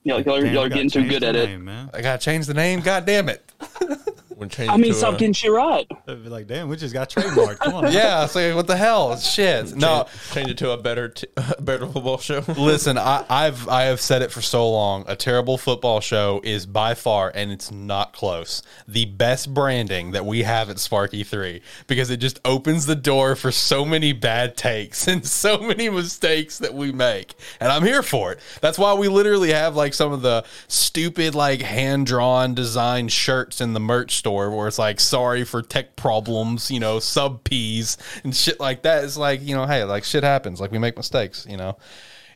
[0.04, 1.50] You know, like y'all, are- Damn, y'all are getting too good the at it.
[1.50, 1.90] name, man.
[1.92, 2.80] I gotta change the name.
[2.80, 3.44] God damn it.
[4.38, 5.84] When changed I mean, to stop a- getting shit right.
[6.06, 7.58] It'd be like, damn, we just got trademarked.
[7.58, 7.92] Come on.
[7.98, 8.26] Yeah.
[8.26, 9.16] So what the hell?
[9.16, 9.74] Shit.
[9.74, 10.06] No.
[10.30, 11.26] change it to a better, t-
[11.60, 12.44] better football show.
[12.56, 15.04] Listen, I, I've I have said it for so long.
[15.08, 20.24] A terrible football show is by far, and it's not close, the best branding that
[20.24, 25.08] we have at SparkE3 because it just opens the door for so many bad takes
[25.08, 28.38] and so many mistakes that we make, and I'm here for it.
[28.60, 33.60] That's why we literally have like some of the stupid like hand drawn design shirts
[33.60, 37.96] in the merch store where it's like sorry for tech problems, you know, sub P's
[38.24, 39.04] and shit like that.
[39.04, 40.60] It's like you know, hey, like shit happens.
[40.60, 41.76] Like we make mistakes, you know.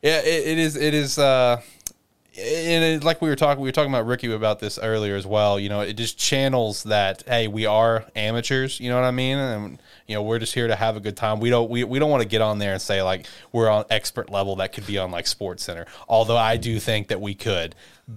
[0.02, 0.76] Yeah, it, it is.
[0.76, 1.18] It is.
[1.18, 1.60] Uh,
[2.38, 5.26] and it, like we were talking, we were talking about Ricky about this earlier as
[5.26, 5.60] well.
[5.60, 8.80] You know, it just channels that hey, we are amateurs.
[8.80, 9.36] You know what I mean?
[9.36, 11.40] And you know, we're just here to have a good time.
[11.40, 13.84] We don't we, we don't want to get on there and say like we're on
[13.90, 15.86] expert level that could be on like Sports Center.
[16.08, 17.74] Although I do think that we could,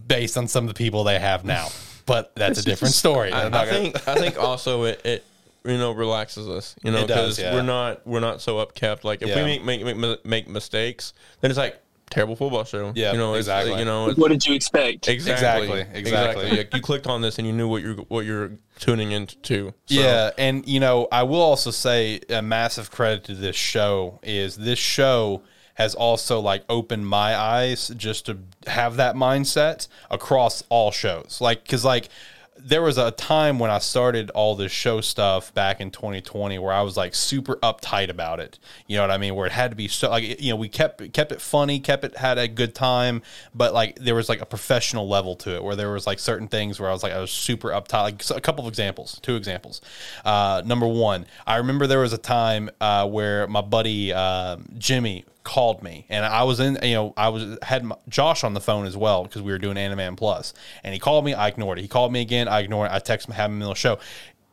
[0.07, 1.67] based on some of the people they have now.
[2.05, 3.31] But that's a different story.
[3.31, 5.23] I, I'm not I gonna- think I think also it, it
[5.63, 6.75] you know relaxes us.
[6.83, 7.53] You know It does, because yeah.
[7.55, 9.03] we're not we're not so upkept.
[9.03, 9.43] Like if Yeah.
[9.43, 12.91] we make, make make make mistakes, then it's like terrible football show.
[12.95, 13.79] Yeah, you know it's, exactly.
[13.79, 15.07] You know it's, What did you expect?
[15.07, 16.49] exactly Exactly, exactly.
[16.57, 19.69] Like, you clicked on this and you knew what you're what you're tuning into.
[19.87, 24.19] So, Yeah, and you know, I will also say a massive credit to this show
[24.21, 25.41] is this show
[25.75, 31.39] has also like opened my eyes just to have that mindset across all shows.
[31.39, 32.09] Like cuz like
[32.57, 36.73] there was a time when I started all this show stuff back in 2020 where
[36.73, 38.59] I was like super uptight about it.
[38.87, 39.35] You know what I mean?
[39.35, 42.05] Where it had to be so like you know we kept kept it funny, kept
[42.05, 43.21] it had a good time,
[43.53, 46.47] but like there was like a professional level to it where there was like certain
[46.47, 48.03] things where I was like I was super uptight.
[48.03, 49.81] Like so a couple of examples, two examples.
[50.23, 55.25] Uh, number one, I remember there was a time uh, where my buddy uh, Jimmy
[55.45, 58.59] called me and I was in you know I was had my, Josh on the
[58.59, 60.53] phone as well because we were doing Animan Plus
[60.83, 61.83] and he called me I ignored it.
[61.83, 62.93] He called me again I ignored it.
[62.93, 63.99] I texted him have him of the show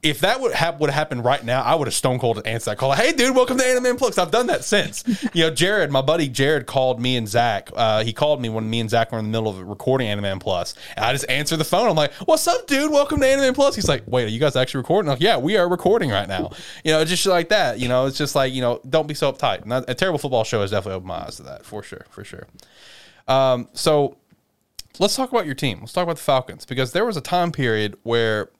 [0.03, 2.73] if that would have would have happened right now I would have stone cold answered
[2.73, 2.93] that call.
[2.93, 5.05] Hey dude welcome to Animan Plus I've done that since.
[5.33, 8.69] You know Jared my buddy Jared called me and Zach uh, he called me when
[8.69, 10.74] me and Zach were in the middle of recording Animan Plus.
[10.97, 11.89] And I just answered the phone.
[11.89, 12.91] I'm like what's up dude?
[12.91, 13.77] Welcome to Animan Plus.
[13.77, 15.09] He's like wait are you guys actually recording?
[15.09, 16.51] I'm like yeah we are recording right now.
[16.85, 17.79] You know just like that.
[17.79, 19.65] You know it's just like you know don't be so uptight.
[19.69, 22.24] That, a terrible football show has definitely opened my eyes to that for sure for
[22.24, 22.49] sure.
[23.29, 24.16] Um, so
[24.99, 25.79] let's talk about your team.
[25.81, 28.51] Let's talk about the Falcons because there was a time period where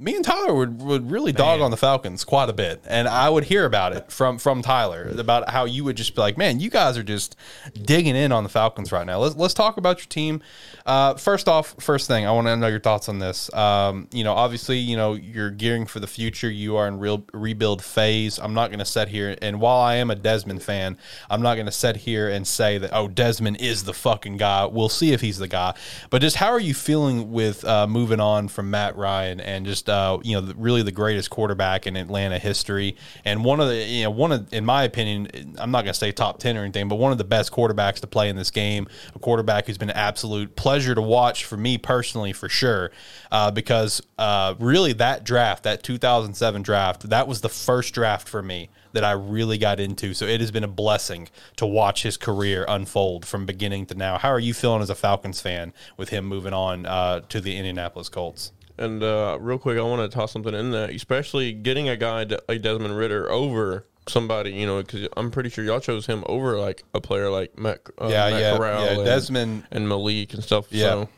[0.00, 3.30] me and Tyler would, would really dog on the Falcons quite a bit, and I
[3.30, 6.58] would hear about it from from Tyler about how you would just be like, "Man,
[6.58, 7.36] you guys are just
[7.80, 10.42] digging in on the Falcons right now." Let's let's talk about your team.
[10.84, 13.52] Uh, first off, first thing I want to know your thoughts on this.
[13.54, 16.50] Um, you know, obviously, you know you're gearing for the future.
[16.50, 18.38] You are in real rebuild phase.
[18.38, 20.98] I'm not going to sit here and while I am a Desmond fan,
[21.30, 24.66] I'm not going to sit here and say that oh Desmond is the fucking guy.
[24.66, 25.74] We'll see if he's the guy.
[26.10, 29.83] But just how are you feeling with uh, moving on from Matt Ryan and just
[29.88, 34.04] uh, you know really the greatest quarterback in Atlanta history and one of the you
[34.04, 36.88] know one of in my opinion I'm not going to say top ten or anything,
[36.88, 38.86] but one of the best quarterbacks to play in this game.
[39.14, 42.90] A quarterback who's been an absolute pleasure to watch for me personally for sure,
[43.30, 48.42] uh, because uh, really that draft that 2007 draft that was the first draft for
[48.42, 50.14] me that I really got into.
[50.14, 54.18] So it has been a blessing to watch his career unfold from beginning to now.
[54.18, 57.56] How are you feeling as a Falcons fan with him moving on uh, to the
[57.56, 58.52] Indianapolis Colts?
[58.76, 62.24] And uh, real quick, I want to toss something in there, especially getting a guy
[62.24, 66.24] de- like Desmond Ridder over somebody, you know, because I'm pretty sure y'all chose him
[66.26, 68.90] over like a player like Matt, uh, Yeah, Matt yeah, Corral yeah.
[68.92, 70.66] and, Desmond- and Malik and stuff.
[70.70, 70.82] Yeah.
[70.88, 71.08] So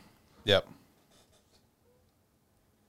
[0.45, 0.67] Yep.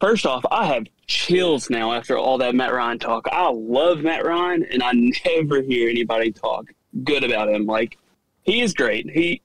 [0.00, 3.26] first off, I have chills now after all that Matt Ryan talk.
[3.32, 4.92] I love Matt Ryan, and I
[5.26, 6.66] never hear anybody talk
[7.04, 7.66] good about him.
[7.66, 7.98] Like
[8.42, 9.08] he is great.
[9.10, 9.40] He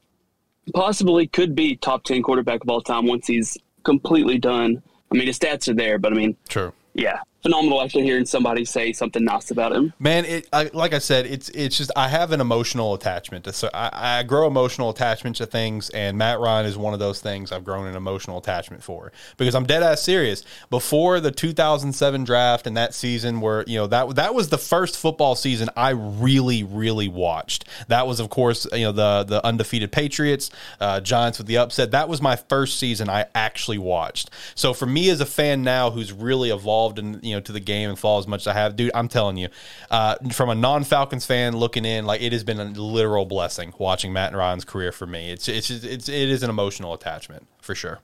[0.74, 4.82] possibly could be top ten quarterback of all time once he's completely done.
[5.14, 6.74] I mean, his stats are there, but I mean, True.
[6.94, 9.94] yeah, phenomenal actually hearing somebody say something nice about him.
[10.00, 13.46] Man, it I, like I said, it's it's just I have an emotional attachment.
[13.46, 17.00] To, so I, I grow emotional attachment to things, and Matt Ryan is one of
[17.00, 20.44] those things I've grown an emotional attachment for because I'm dead ass serious.
[20.70, 24.98] Before the 2007 draft and that season, where you know that that was the first
[24.98, 27.66] football season I really really watched.
[27.90, 30.50] That was of course you know the the undefeated Patriots,
[30.80, 31.92] uh, Giants with the upset.
[31.92, 34.30] That was my first season I actually watched.
[34.56, 37.60] So for me as a fan now, who's really evolved and you know to the
[37.60, 39.50] game and follow as much as I have, dude, I'm telling you,
[39.92, 43.74] uh, from a non Falcons fan looking in, like it has been a literal blessing
[43.78, 45.32] watching Matt and Ryan's career for me.
[45.32, 48.00] It's it's just, it's it is an emotional attachment for sure.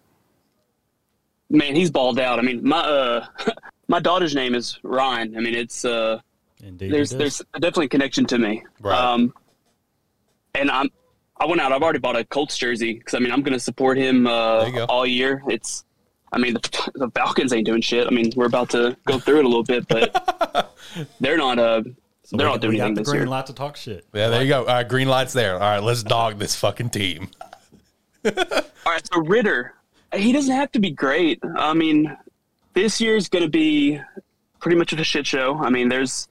[1.50, 2.38] Man, he's balled out.
[2.40, 3.26] I mean, my uh,
[3.88, 5.36] my daughter's name is Ryan.
[5.36, 6.22] I mean, it's uh,
[6.64, 8.64] Indeed, there's there's definitely a connection to me.
[8.82, 8.98] Right.
[8.98, 9.34] Um,
[10.56, 10.90] and I'm
[11.40, 11.72] I went out.
[11.72, 14.60] I've already bought a Colts jersey because I mean I'm going to support him uh,
[14.60, 14.86] There you go.
[14.86, 15.42] all year.
[15.48, 15.86] It's
[16.32, 18.08] I mean the, the Falcons ain't doing shit.
[18.08, 20.76] I mean we're about to go through it a little bit, but
[21.20, 21.84] they're not uh
[22.24, 23.28] So they're we, not doing we got anything the this green year.
[23.28, 24.06] light to talk shit.
[24.14, 24.62] Yeah, there you go.
[24.62, 25.54] All right, green lights there.
[25.54, 27.30] All right, let's dog this fucking team.
[28.26, 28.34] All
[28.86, 29.74] right, so Ridder,
[30.14, 31.40] he doesn't have to be great.
[31.56, 32.16] I mean,
[32.74, 34.00] this year's going to be
[34.60, 35.58] pretty much of a shit show.
[35.58, 36.28] I mean, there's,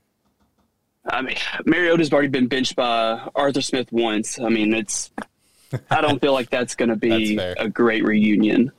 [1.07, 4.39] I mean, Mariota's already been benched by Arthur Smith once.
[4.39, 5.11] I mean, it's,
[5.91, 8.73] I don't feel like that's going to be That's a great reunion.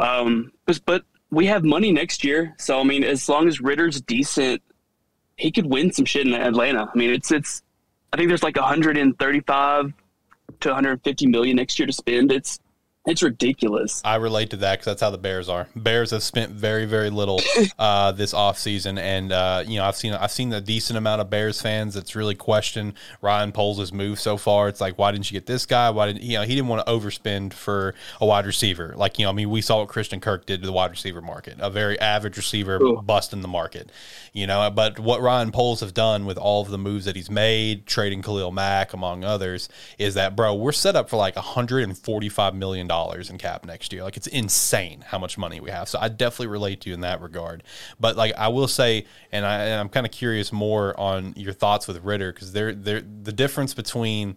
[0.00, 4.00] Um, but, but we have money next year, so I mean, as long as Ridder's
[4.00, 4.62] decent,
[5.36, 6.90] he could win some shit in Atlanta.
[6.92, 7.62] I mean, it's it's.
[8.12, 9.92] I think there's like 135
[10.60, 12.32] to 150 million next year to spend.
[12.32, 12.58] It's
[13.06, 14.02] it's ridiculous.
[14.04, 15.68] I relate to that because that's how the Bears are.
[15.74, 17.40] Bears have spent very, very little
[17.78, 18.98] uh, this offseason.
[18.98, 22.14] and uh, you know I've seen I've seen a decent amount of Bears fans that's
[22.14, 24.68] really questioned Ryan Poles' move so far.
[24.68, 25.88] It's like why didn't you get this guy?
[25.88, 28.92] Why didn't you know he didn't want to overspend for a wide receiver?
[28.94, 31.22] Like you know I mean we saw what Christian Kirk did to the wide receiver
[31.22, 33.00] market, a very average receiver Ooh.
[33.00, 33.90] busting the market.
[34.34, 37.30] You know, but what Ryan Poles have done with all of the moves that he's
[37.30, 42.54] made, trading Khalil Mack among others, is that bro we're set up for like 145
[42.54, 44.02] million dollars in cap next year.
[44.02, 45.88] Like it's insane how much money we have.
[45.88, 47.62] So I definitely relate to you in that regard.
[48.00, 51.52] But like I will say, and, I, and I'm kind of curious more on your
[51.52, 54.34] thoughts with Ridder because they're, they're the difference between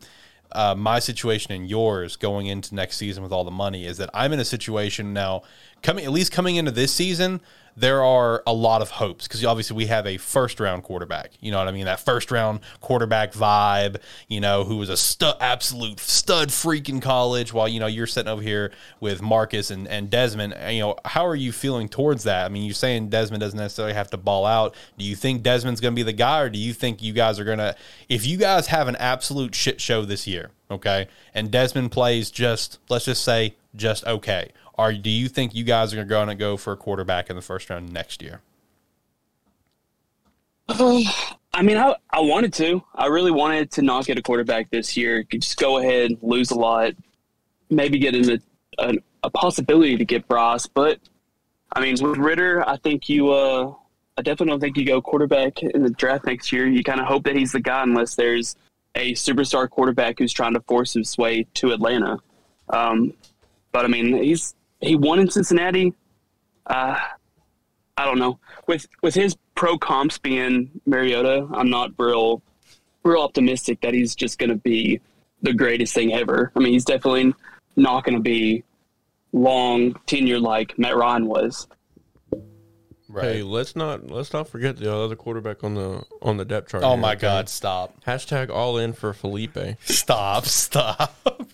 [0.52, 4.12] uh, my situation and yours going into next season with all the money is that
[4.14, 5.42] I'm in a situation now
[5.82, 7.42] coming at least coming into this season
[7.76, 11.52] there are a lot of hopes because obviously we have a first round quarterback you
[11.52, 11.86] know what I mean?
[11.86, 13.98] That first round quarterback vibe
[14.28, 18.08] you know who was a stud absolute stud freak in college while you know you're
[18.08, 21.90] sitting over here with Marcus and, and Desmond uh, you know how are you feeling
[21.90, 22.46] towards that?
[22.46, 24.76] I mean you're saying Desmond doesn't necessarily have to ball out.
[24.98, 27.40] Do you think Desmond's going to be the guy or do you think you guys
[27.40, 27.76] are going to
[28.10, 32.80] if you guys have an absolute shit show this year okay and Desmond plays just
[32.90, 36.58] let's just say just okay are do you think you guys are going to go
[36.58, 38.42] for a quarterback in the first round next year
[41.54, 42.84] I mean, I, I wanted to.
[42.96, 45.24] I really wanted to not get a quarterback this year.
[45.24, 46.94] Just go ahead, lose a lot,
[47.70, 48.40] maybe get in a,
[48.80, 48.94] a,
[49.24, 50.66] a possibility to get Bryce.
[50.66, 51.00] But
[51.74, 53.32] I mean, with Ridder, I think you.
[53.32, 53.74] Uh,
[54.16, 56.68] I definitely don't think you go quarterback in the draft next year.
[56.68, 58.56] You kind of hope that he's the guy, unless there's
[58.94, 62.20] a superstar quarterback who's trying to force his way to Atlanta.
[62.70, 63.14] Um,
[63.72, 64.54] but I mean, he's
[64.84, 65.94] he won in Cincinnati.
[66.68, 66.98] Uh,
[67.98, 68.40] I don't know.
[68.68, 72.42] With with his pro comps being Mariota, I'm not real
[73.04, 75.00] real optimistic that he's just going to be
[75.42, 76.52] the greatest thing ever.
[76.56, 77.34] I mean, he's definitely
[77.76, 78.64] not going to be
[79.34, 81.68] long tenure like Matt Ryan was.
[83.10, 86.70] right Hey, let's not let's not forget the other quarterback on the on the depth
[86.72, 86.84] chart.
[86.84, 87.22] oh here, my okay?
[87.22, 89.58] god stop Hashtag all in for Felipe.
[89.84, 91.16] stop stop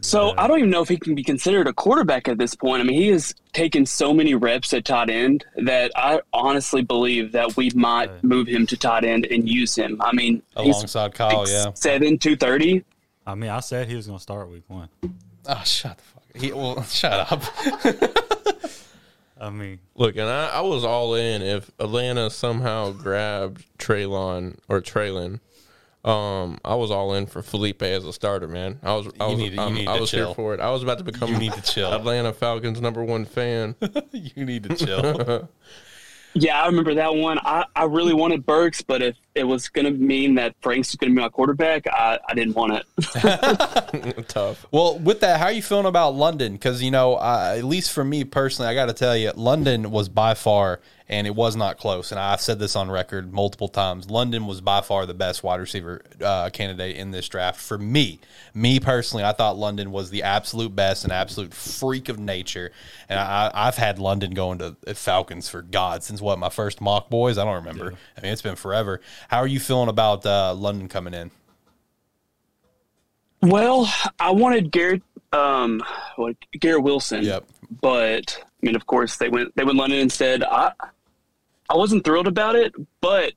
[0.00, 2.80] So I don't even know if he can be considered a quarterback at this point.
[2.80, 7.32] I mean, he has taken so many reps at tight end that I honestly believe
[7.32, 10.00] that we might move him to tight end and use him.
[10.00, 12.84] I mean, he's alongside Kyle yeah seven two thirty.
[13.26, 14.88] I mean, I said he was going to start week one.
[15.46, 17.42] oh shut the fuck he, well shut up
[19.40, 24.82] I mean, Look, and I, I was all in if Atlanta somehow grabbed Treylon or
[24.82, 25.40] Treylon.
[26.04, 28.78] Um, I was all in for Felipe as a starter, man.
[28.82, 30.26] I was, I You was, need to- you I'm- need I was chill.
[30.28, 30.60] here for it.
[30.60, 31.92] I was about to become You need to chill.
[31.92, 33.74] Atlanta Falcons number one fan.
[34.12, 35.48] you need to chill
[36.32, 37.40] Yeah, I remember that one.
[37.40, 40.94] I, I really wanted Burks, but if it was going to mean that Franks was
[40.94, 44.28] going to be my quarterback, I, I didn't want it.
[44.28, 44.64] Tough.
[44.70, 46.52] Well, with that, how are you feeling about London?
[46.52, 49.90] Because you know, uh, at least for me personally, I got to tell you, London
[49.90, 50.78] was by far,
[51.10, 52.12] and it was not close.
[52.12, 54.08] And I've said this on record multiple times.
[54.08, 58.20] London was by far the best wide receiver uh, candidate in this draft for me.
[58.54, 62.70] Me personally, I thought London was the absolute best, an absolute freak of nature.
[63.08, 66.80] And I, I've had London going to the Falcons for God since what my first
[66.80, 67.38] mock boys.
[67.38, 67.94] I don't remember.
[68.16, 69.00] I mean, it's been forever.
[69.26, 71.32] How are you feeling about uh, London coming in?
[73.42, 75.82] Well, I wanted Garrett, um,
[76.14, 77.24] what, Garrett Wilson.
[77.24, 77.46] Yep.
[77.80, 80.44] But I mean, of course, they went they went London instead.
[80.44, 80.72] I
[81.70, 83.32] I wasn't thrilled about it, but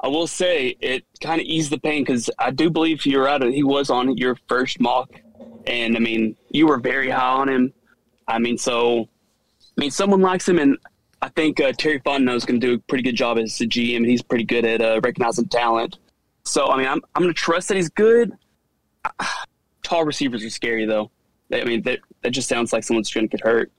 [0.00, 3.42] I will say it kind of eased the pain because I do believe you're right.
[3.42, 5.10] He was on your first mock,
[5.66, 7.74] and I mean, you were very high on him.
[8.26, 9.08] I mean, so
[9.60, 10.78] I mean, someone likes him, and
[11.20, 13.68] I think uh, Terry Fontenot is going to do a pretty good job as the
[13.68, 14.06] GM.
[14.06, 15.98] He's pretty good at uh, recognizing talent.
[16.44, 18.32] So I mean, I'm I'm going to trust that he's good.
[19.82, 21.10] Tall receivers are scary, though.
[21.52, 23.70] I mean, that that just sounds like someone's going to get hurt.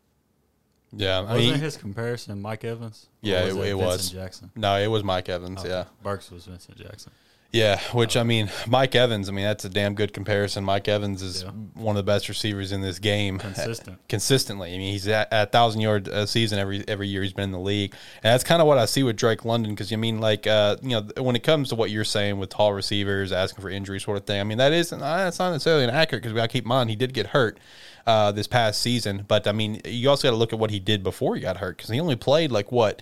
[0.97, 3.07] Yeah, I Wasn't mean, his comparison Mike Evans?
[3.21, 4.09] Yeah, it- was it Vincent was.
[4.11, 4.51] Jackson.
[4.55, 5.63] no, it was Mike Evans.
[5.65, 5.85] Yeah.
[6.03, 7.11] Burks was Vincent Jackson.
[7.55, 9.29] Yeah, which I mean, Mike Evans.
[9.29, 10.65] I mean, that's a damn good comparison.
[10.65, 11.51] Mike Evans is Yeah.
[11.73, 13.97] one of the best receivers in this game, Consistent.
[14.09, 14.73] consistently.
[14.73, 17.51] I mean, he's at a thousand yard a season every every year he's been in
[17.51, 19.71] the league, and that's kind of what I see with Drake London.
[19.73, 22.49] Because I mean, like, uh, you know, when it comes to what you're saying with
[22.49, 25.51] tall receivers asking for injury sort of thing, I mean, that isn't uh, that's not
[25.53, 27.57] necessarily inaccurate because we got to keep in mind he did get hurt.
[28.07, 30.79] Uh, this past season, but I mean, you also got to look at what he
[30.79, 33.01] did before he got hurt because he only played like what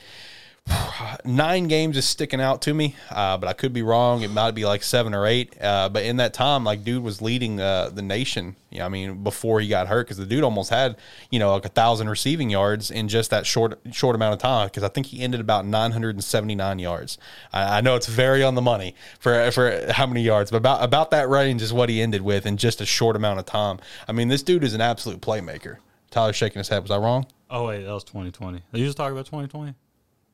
[1.25, 4.21] nine games is sticking out to me, uh, but I could be wrong.
[4.21, 5.55] It might be like seven or eight.
[5.61, 8.55] Uh, but in that time, like dude was leading uh, the nation.
[8.79, 10.97] I mean, before he got hurt, because the dude almost had
[11.29, 14.67] you know like a thousand receiving yards in just that short short amount of time.
[14.67, 17.17] Because I think he ended about nine hundred and seventy nine yards.
[17.51, 20.83] I, I know it's very on the money for for how many yards, but about
[20.83, 23.79] about that range is what he ended with in just a short amount of time.
[24.07, 25.77] I mean, this dude is an absolute playmaker.
[26.11, 26.81] Tyler shaking his head.
[26.83, 27.25] Was I wrong?
[27.49, 28.61] Oh wait, that was 2020.
[28.71, 29.75] You just talking about 2020?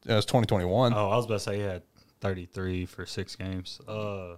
[0.05, 0.93] It was 2021.
[0.93, 1.83] Oh, I was about to say he had
[2.21, 3.79] 33 for six games.
[3.87, 4.35] Uh,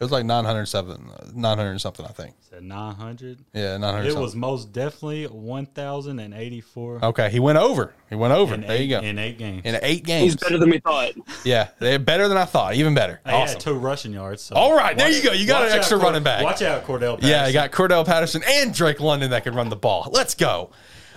[0.00, 2.34] It was like 907, 900 something, I think.
[2.48, 3.38] said 900.
[3.52, 4.22] Yeah, 900 It something.
[4.22, 7.94] was most definitely 1,084 Okay, he went over.
[8.08, 8.54] He went over.
[8.54, 9.00] in there eight, you go.
[9.00, 9.62] in eight games.
[9.64, 10.24] In eight games.
[10.24, 11.12] He's better than we thought.
[11.44, 12.74] Yeah, they're better than I thought.
[12.74, 13.20] Even better.
[13.26, 13.54] He awesome.
[13.54, 14.42] had two rushing yards.
[14.42, 15.32] So All right, there you go.
[15.32, 16.44] You got an extra Cord- running back.
[16.44, 17.14] Watch out, Cordarrelle.
[17.20, 17.30] Patterson.
[17.30, 20.08] Yeah, you got Cordarrelle Patterson and Drake London that can run the ball.
[20.12, 20.70] Let's go.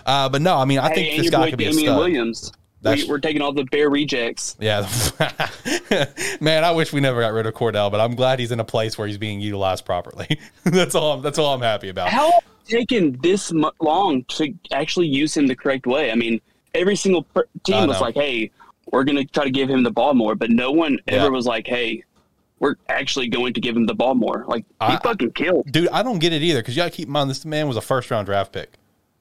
[0.05, 1.69] Uh, but no, I mean, I hey, think and this your guy could be a
[1.69, 1.97] Damien stud.
[1.99, 2.51] Williams.
[2.81, 4.55] That's- We, we're taking all the bear rejects.
[4.59, 4.87] Yeah,
[6.41, 8.63] man, I wish we never got rid of Cordarrelle, but I'm glad he's in a
[8.65, 10.39] place where he's being utilized properly.
[10.63, 11.13] that's all.
[11.13, 12.09] I'm, that's all I'm happy about.
[12.09, 12.31] How
[12.67, 16.11] taken this long to actually use him the correct way?
[16.11, 16.41] I mean,
[16.73, 18.51] every single per- team was like, "Hey,
[18.91, 21.23] we're going to try to give him the ball more," but no one Yeah.
[21.23, 22.03] ever was like, "Hey,
[22.59, 25.71] we're actually going to give him the ball more." Like he I- fucking killed.
[25.71, 27.67] dude, I don't get it either because you got to keep in mind this man
[27.67, 28.73] was a first round draft pick.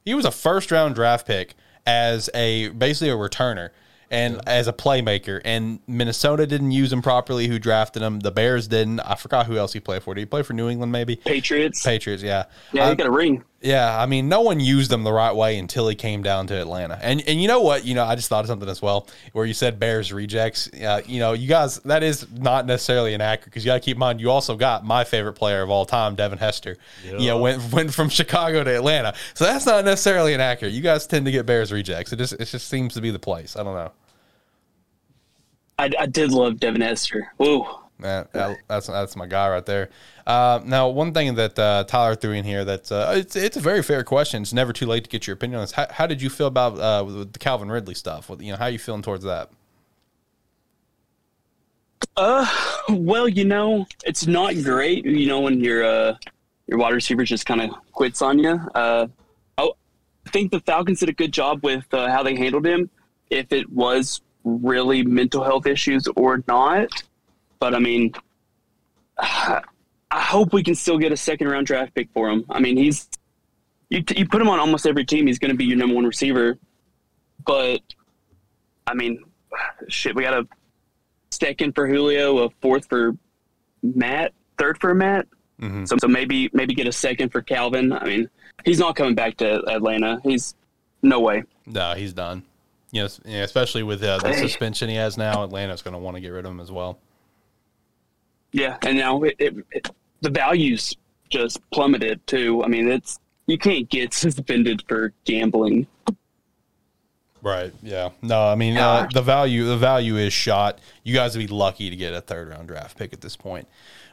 [0.05, 1.55] He was a first round draft pick
[1.86, 3.70] as a basically a returner
[4.11, 5.40] and as a playmaker.
[5.44, 7.47] And Minnesota didn't use him properly.
[7.47, 8.20] Who drafted him?
[8.20, 9.01] The Bears didn't.
[9.01, 10.15] I forgot who else he played for.
[10.15, 10.93] Did he play for New England?
[10.93, 11.82] Maybe Patriots.
[11.85, 12.23] Patriots.
[12.23, 13.44] Yeah, yeah, Um, he got a ring.
[13.62, 16.55] Yeah, I mean, no one used them the right way until he came down to
[16.59, 16.99] Atlanta.
[17.03, 17.85] And and you know what?
[17.85, 20.69] You know, I just thought of something as well, where you said Bears rejects.
[20.73, 23.97] Uh, you know, you guys, that is not necessarily inaccurate because you got to keep
[23.97, 26.78] in mind you also got my favorite player of all time, Devin Hester.
[27.05, 30.73] You know, went went from Chicago to Atlanta, so that's not necessarily inaccurate.
[30.73, 32.12] You guys tend to get Bears rejects.
[32.12, 33.57] It just it just seems to be the place.
[33.57, 33.93] I don't know.
[35.78, 37.32] I, I did love Devin Hester.
[37.43, 37.66] Ooh,
[37.99, 39.91] Man, that- that's that's my guy right there.
[40.31, 43.61] Uh, now, one thing that uh, Tyler threw in here that uh, it's it's a
[43.61, 44.43] very fair question.
[44.43, 45.73] It's never too late to get your opinion on this.
[45.73, 48.28] How, how did you feel about uh, the Calvin Ridley stuff?
[48.28, 49.51] What, you know, how are you feeling towards that?
[52.16, 52.47] Uh,
[52.90, 55.05] well, you know, it's not great.
[55.05, 56.15] You know, when your uh,
[56.69, 58.52] your wide receiver just kind of quits on you.
[58.73, 59.09] Uh,
[59.59, 59.69] I
[60.31, 62.89] think the Falcons did a good job with uh, how they handled him.
[63.31, 67.02] If it was really mental health issues or not,
[67.59, 68.12] but I mean,
[70.11, 72.45] I hope we can still get a second round draft pick for him.
[72.51, 73.09] I mean, he's
[73.89, 76.05] you you put him on almost every team, he's going to be your number one
[76.05, 76.59] receiver.
[77.45, 77.81] But
[78.87, 79.23] I mean,
[79.89, 80.47] shit, we got a
[81.31, 83.16] second for Julio, a fourth for
[83.82, 85.27] Matt, third for Matt.
[85.61, 85.87] Mhm.
[85.87, 87.93] So, so maybe maybe get a second for Calvin.
[87.93, 88.31] I mean,
[88.65, 90.20] he's not coming back to Atlanta.
[90.24, 90.55] He's
[91.03, 91.45] no way.
[91.66, 92.43] No, he's done.
[92.93, 96.20] Yes, yeah, especially with uh, the suspension he has now, Atlanta's going to want to
[96.20, 96.99] get rid of him as well.
[98.53, 99.91] Yeah, and now it, it, it,
[100.21, 100.97] the values
[101.29, 102.63] just plummeted too.
[102.65, 105.87] I mean, it's you can't get suspended for gambling.
[107.43, 107.73] Right.
[107.83, 108.11] Yeah.
[108.21, 110.79] No, I mean uh, the value the value is shot.
[111.05, 113.67] You guys would be lucky to get a third round draft pick at this point.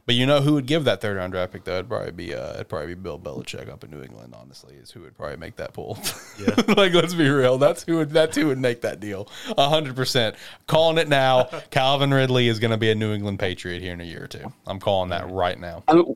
[0.08, 1.74] But you know who would give that third round draft pick though?
[1.74, 4.34] It'd probably be uh, it'd probably be Bill Belichick up in New England.
[4.36, 6.00] Honestly, is who would probably make that pull.
[6.40, 6.54] Yeah.
[6.78, 7.58] like let's be real.
[7.58, 9.28] That's who would that's who would make that deal.
[9.58, 10.36] hundred percent.
[10.66, 11.44] Calling it now.
[11.72, 14.28] Calvin Ridley is going to be a New England Patriot here in a year or
[14.28, 14.54] two.
[14.66, 15.84] I'm calling that right now.
[15.88, 16.16] I mean,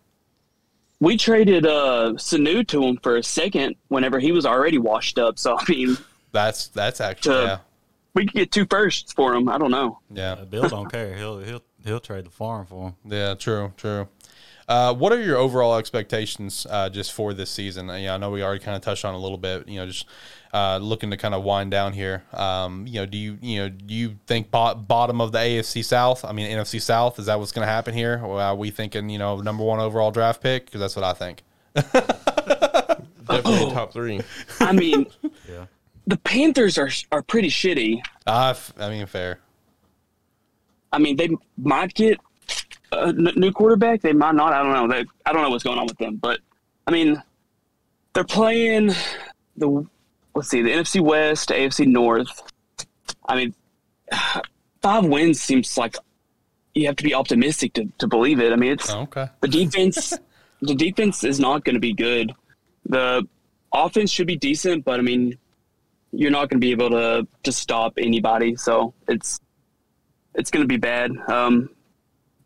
[0.99, 5.37] we traded uh, Sanu to him for a second whenever he was already washed up.
[5.39, 5.97] So I mean,
[6.31, 7.57] That's that's actually To- yeah
[8.13, 9.47] we could get two firsts for him.
[9.47, 9.99] I don't know.
[10.13, 10.33] yeah.
[10.33, 11.15] Uh, Bill don't care.
[11.15, 12.95] He'll he'll he'll trade the farm for him.
[13.05, 14.07] Yeah, true, true.
[14.67, 17.89] Uh, what are your overall expectations uh, just for this season?
[17.89, 19.67] Uh, yeah, I know we already kind of touched on a little bit.
[19.67, 20.05] You know, just
[20.53, 22.23] uh, looking to kind of wind down here.
[22.31, 25.83] Um, you know, do you you know do you think bo- bottom of the AFC
[25.83, 26.23] South?
[26.23, 27.19] I mean NFC South.
[27.19, 28.21] Is that what's going to happen here?
[28.23, 30.65] Or are we thinking you know number one overall draft pick?
[30.65, 31.43] Because that's what I think.
[33.27, 34.21] Definitely top three.
[34.59, 35.05] I mean,
[35.49, 35.65] Yeah.
[36.07, 37.99] the Panthers are are pretty shitty.
[38.25, 39.39] Uh, f- I mean, fair.
[40.91, 42.19] I mean, they might get
[42.91, 44.01] a n- new quarterback.
[44.01, 44.53] They might not.
[44.53, 44.87] I don't know.
[44.95, 46.17] They, I don't know what's going on with them.
[46.17, 46.39] But
[46.87, 47.21] I mean,
[48.13, 48.91] they're playing
[49.57, 49.85] the
[50.35, 52.41] let's see, the NFC West, AFC North.
[53.27, 53.53] I mean,
[54.81, 55.95] five wins seems like
[56.73, 58.53] you have to be optimistic to, to believe it.
[58.53, 59.27] I mean, it's oh, Okay.
[59.41, 60.13] the defense.
[60.61, 62.33] the defense is not going to be good.
[62.85, 63.27] The
[63.73, 65.37] offense should be decent, but I mean,
[66.11, 68.55] you're not going to be able to to stop anybody.
[68.55, 69.39] So it's
[70.35, 71.11] it's going to be bad.
[71.27, 71.69] Um,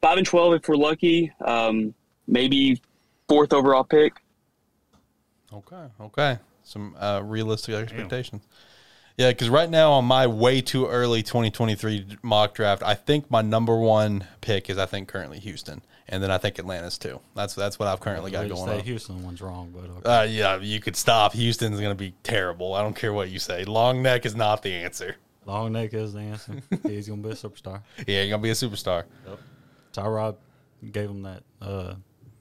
[0.02, 1.32] five and twelve if we're lucky.
[1.44, 1.94] Um,
[2.28, 2.82] maybe
[3.28, 4.14] fourth overall pick.
[5.54, 5.86] Okay.
[6.02, 6.40] Okay.
[6.64, 8.44] Some uh, realistic expectations.
[9.18, 13.42] Yeah, because right now on my way too early 2023 mock draft, I think my
[13.42, 17.22] number one pick is I think currently Houston, and then I think Atlanta's too.
[17.34, 18.84] That's that's what I've currently got going say on.
[18.84, 20.10] Houston one's wrong, but okay.
[20.10, 21.32] Uh, yeah, you could stop.
[21.32, 22.74] Houston's going to be terrible.
[22.74, 23.64] I don't care what you say.
[23.64, 25.16] Long neck is not the answer.
[25.46, 26.62] Long neck is the answer.
[26.84, 27.82] He's gonna be a superstar.
[28.08, 29.04] Yeah, you're going to be a superstar.
[29.94, 30.36] Tyrod
[30.92, 31.44] gave him that.
[31.62, 31.96] Uh,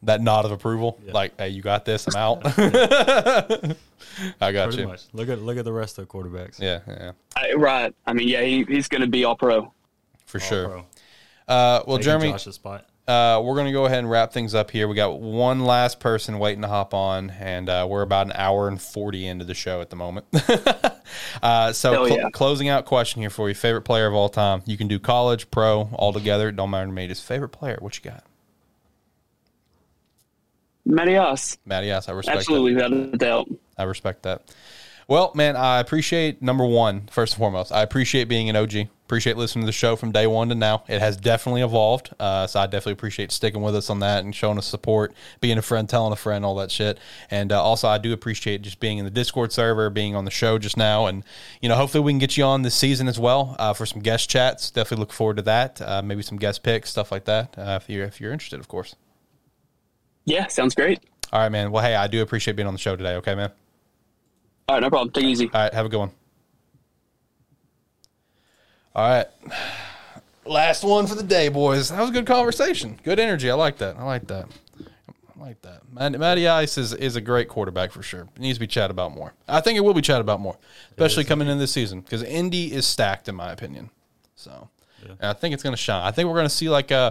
[0.04, 1.12] That nod of approval, Yeah.
[1.12, 2.06] like, hey, you got this.
[2.08, 2.42] I'm out.
[4.40, 4.88] I got pretty you.
[4.88, 5.02] much.
[5.12, 6.58] Look at look at the rest of the quarterbacks.
[6.60, 7.94] Yeah, yeah, I, right.
[8.06, 9.72] I mean, yeah, he, he's going to be all pro.
[10.26, 10.68] for All sure.
[10.68, 10.78] pro.
[11.48, 12.86] Uh, well, Taking Jeremy, Josh's spot.
[13.06, 14.88] Uh, we're going to go ahead and wrap things up here.
[14.88, 18.66] We got one last person waiting to hop on, and uh, we're about an hour
[18.66, 20.26] and 40 into the show at the moment.
[21.42, 22.30] uh, so, cl- yeah.
[22.30, 24.62] closing out question here for you favorite player of all time.
[24.64, 26.50] You can do college, pro, all together.
[26.50, 27.06] Don't matter to me.
[27.06, 27.76] Just favorite player.
[27.80, 28.24] What you got?
[30.86, 31.58] Marias.
[31.66, 32.40] Matty, yes, I respect that.
[32.40, 33.48] Absolutely, without a doubt.
[33.76, 34.42] I respect that.
[35.08, 37.72] Well, man, I appreciate number one, first and foremost.
[37.72, 38.88] I appreciate being an OG.
[39.14, 40.82] Appreciate listening to the show from day one to now.
[40.88, 42.12] It has definitely evolved.
[42.18, 45.56] Uh, so I definitely appreciate sticking with us on that and showing us support, being
[45.56, 46.98] a friend, telling a friend, all that shit.
[47.30, 50.32] And uh, also, I do appreciate just being in the Discord server, being on the
[50.32, 51.22] show just now, and
[51.62, 54.02] you know, hopefully we can get you on this season as well uh, for some
[54.02, 54.72] guest chats.
[54.72, 55.80] Definitely look forward to that.
[55.80, 57.56] Uh, maybe some guest picks, stuff like that.
[57.56, 58.96] Uh, if you're if you're interested, of course.
[60.24, 61.04] Yeah, sounds great.
[61.32, 61.70] All right, man.
[61.70, 63.14] Well, hey, I do appreciate being on the show today.
[63.14, 63.52] Okay, man.
[64.66, 65.12] All right, no problem.
[65.12, 65.50] Take it easy.
[65.54, 66.10] All right, have a good one.
[68.94, 69.26] All right.
[70.46, 71.88] Last one for the day, boys.
[71.88, 73.00] That was a good conversation.
[73.02, 73.50] Good energy.
[73.50, 73.96] I like that.
[73.96, 74.46] I like that.
[74.80, 75.82] I like that.
[75.92, 78.28] Matty, Matty Ice is, is a great quarterback for sure.
[78.36, 79.32] It needs to be chatted about more.
[79.48, 80.56] I think it will be chatted about more,
[80.90, 83.90] especially coming in this season because Indy is stacked, in my opinion.
[84.36, 84.68] So.
[85.06, 86.02] And I think it's going to shine.
[86.02, 87.10] I think we're going to see like uh,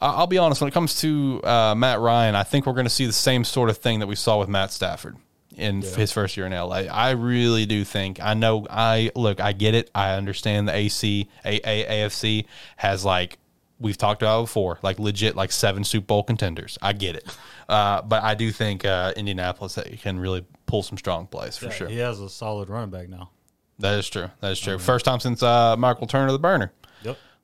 [0.00, 2.36] I'll be honest when it comes to uh, Matt Ryan.
[2.36, 4.48] I think we're going to see the same sort of thing that we saw with
[4.48, 5.16] Matt Stafford
[5.56, 6.84] in his first year in LA.
[6.90, 8.20] I really do think.
[8.22, 8.66] I know.
[8.68, 9.40] I look.
[9.40, 9.90] I get it.
[9.94, 12.46] I understand the AC A, A, AFC
[12.76, 13.38] has like
[13.78, 16.78] we've talked about before, like legit like seven Super Bowl contenders.
[16.80, 17.36] I get it,
[17.68, 21.72] uh, but I do think uh, Indianapolis can really pull some strong plays for Yeah,
[21.72, 21.88] sure.
[21.88, 23.30] He has a solid running back now.
[23.78, 24.30] That is true.
[24.40, 24.78] That is true.
[24.78, 26.72] First time since uh, Michael Turner the burner.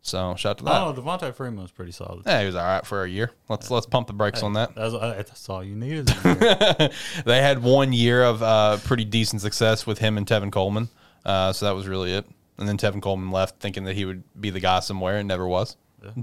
[0.08, 0.82] So shout out to that.
[0.82, 2.22] Oh, Devonta Freeman was pretty solid.
[2.26, 3.30] Yeah, he was all right for a year.
[3.48, 4.74] Let's let's pump the brakes on that.
[4.74, 6.10] That's, uh, that's all you needed.
[7.24, 10.88] They had one year of uh, pretty decent success with him and Tevin Coleman,
[11.24, 12.26] uh, so that was really it.
[12.58, 15.46] And then Tevin Coleman left, thinking that he would be the guy somewhere, and never
[15.46, 15.76] was.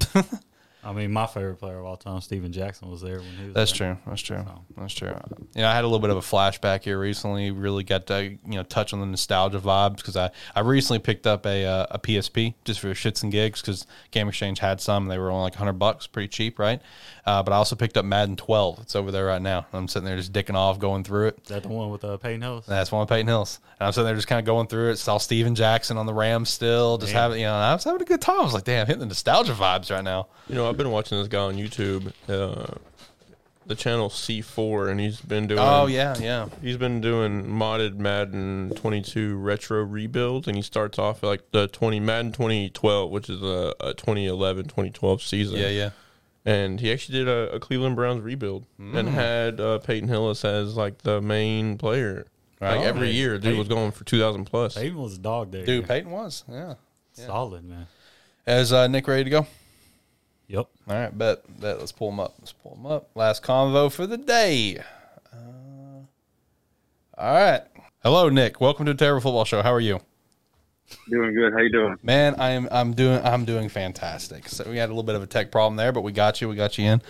[0.86, 3.54] I mean, my favorite player of all time, Steven Jackson, was there when he was.
[3.56, 3.96] That's there.
[3.96, 4.02] true.
[4.06, 4.46] That's true.
[4.78, 5.14] That's true.
[5.56, 7.50] You know, I had a little bit of a flashback here recently.
[7.50, 11.26] Really got to you know touch on the nostalgia vibes because I, I recently picked
[11.26, 15.04] up a uh, a PSP just for shits and gigs because Game Exchange had some.
[15.04, 16.82] And they were only like hundred bucks, pretty cheap, right?
[17.26, 18.80] Uh, but I also picked up Madden 12.
[18.82, 19.66] It's over there right now.
[19.74, 21.40] I'm sitting there just dicking off, going through it.
[21.42, 22.68] Is that the one with uh, Peyton Hillis?
[22.68, 23.60] That's one of Peyton Hillis.
[23.80, 24.98] And I'm sitting there just kind of going through it.
[24.98, 27.22] Saw Steven Jackson on the Rams still, just Man.
[27.22, 28.42] having, you know, I was having a good time.
[28.42, 30.28] I was like, damn, hitting the nostalgia vibes right now.
[30.48, 32.14] You know, I've been watching this guy on YouTube.
[32.30, 32.76] Uh,
[33.68, 35.60] the channel C4, and he's been doing.
[35.60, 36.50] Oh yeah, yeah.
[36.62, 41.68] He's been doing modded Madden 22 retro rebuilds, and he starts off at like the
[41.70, 45.58] 20 Madden 2012, which is a, a 2011 2012 season.
[45.58, 45.90] Yeah, yeah.
[46.46, 48.96] And he actually did a, a Cleveland Browns rebuild Mm.
[48.96, 52.28] and had uh, Peyton Hillis as like the main player.
[52.62, 53.16] Like Oh, every man.
[53.16, 54.76] year, dude Peyton- was going for 2,000 plus.
[54.76, 55.66] Peyton was a dog there.
[55.66, 56.44] Dude, Peyton was.
[56.50, 56.76] Yeah.
[57.14, 57.88] Solid, man.
[58.48, 59.48] Is uh, Nick ready to go?
[60.48, 60.68] Yep.
[60.88, 61.60] All right, bet.
[61.60, 61.80] Bet.
[61.80, 62.36] Let's pull him up.
[62.40, 63.10] Let's pull him up.
[63.16, 64.78] Last convo for the day.
[65.34, 66.04] Uh,
[67.18, 67.62] all right.
[68.04, 68.62] Hello, Nick.
[68.62, 69.64] Welcome to the Terrible Football Show.
[69.64, 70.00] How are you?
[71.10, 71.54] Doing good.
[71.54, 71.98] How you doing?
[72.04, 74.48] Man, I'm I'm doing I'm doing fantastic.
[74.48, 76.50] So we had a little bit of a tech problem there, but we got you.
[76.50, 77.02] We got you in.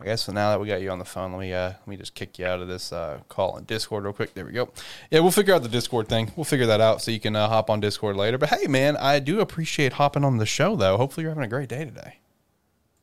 [0.00, 1.86] I guess so now that we got you on the phone, let me uh let
[1.86, 4.34] me just kick you out of this uh call in Discord real quick.
[4.34, 4.70] There we go.
[5.10, 6.32] Yeah, we'll figure out the Discord thing.
[6.36, 8.38] We'll figure that out so you can uh, hop on Discord later.
[8.38, 10.96] But hey, man, I do appreciate hopping on the show though.
[10.96, 12.18] Hopefully you're having a great day today.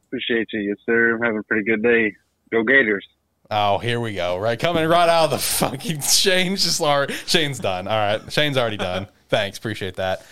[0.07, 0.61] Appreciate you.
[0.61, 1.15] Yes, sir.
[1.15, 2.15] I'm having a pretty good day.
[2.51, 3.05] Go Gators.
[3.49, 4.37] Oh, here we go.
[4.37, 6.81] Right, coming right out of the fucking Shane's just
[7.27, 7.87] Shane's done.
[7.87, 9.07] All right, Shane's already done.
[9.29, 10.25] Thanks, appreciate that.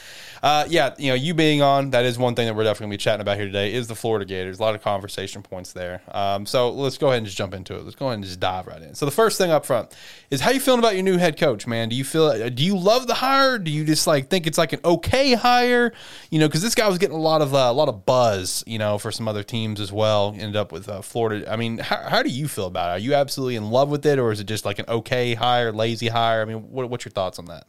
[0.45, 2.93] Uh, yeah, you know, you being on, that is one thing that we're definitely gonna
[2.93, 4.59] be chatting about here today is the Florida Gators.
[4.59, 6.03] A lot of conversation points there.
[6.09, 7.83] Um, so let's go ahead and just jump into it.
[7.83, 8.93] Let's go ahead and just dive right in.
[8.93, 9.91] So the first thing up front
[10.29, 11.89] is how you feeling about your new head coach, man?
[11.89, 13.57] Do you feel, do you love the hire?
[13.57, 15.93] Do you just like think it's like an okay hire?
[16.29, 18.63] You know, because this guy was getting a lot of uh, a lot of buzz,
[18.67, 20.35] you know, for some other teams as well.
[20.37, 21.51] Ended up with uh, Florida.
[21.51, 23.01] I mean, how, how do you feel about it?
[23.01, 25.71] Are you absolutely in love with it, or is it just like an okay hire,
[25.71, 26.43] lazy hire?
[26.43, 27.65] I mean, what, what's your thoughts on that?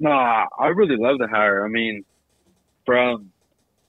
[0.00, 1.64] Nah, I really love the hire.
[1.64, 2.04] I mean,
[2.86, 3.30] from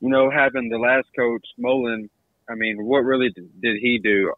[0.01, 2.09] you know having the last coach Mullen,
[2.49, 4.33] I mean, what really did, did he do?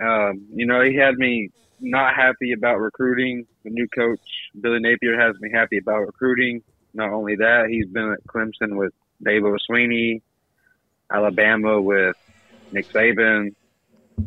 [0.00, 1.50] Um, you know, he had me
[1.80, 3.46] not happy about recruiting.
[3.64, 4.20] The new coach
[4.60, 6.62] Billy Napier has me happy about recruiting.
[6.92, 8.92] Not only that, he's been at Clemson with
[9.24, 10.22] Dabo Swinney,
[11.12, 12.16] Alabama with
[12.72, 13.54] Nick Saban.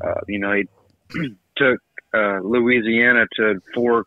[0.02, 0.68] Uh, you know, he
[1.56, 1.80] took
[2.14, 4.06] uh, Louisiana to four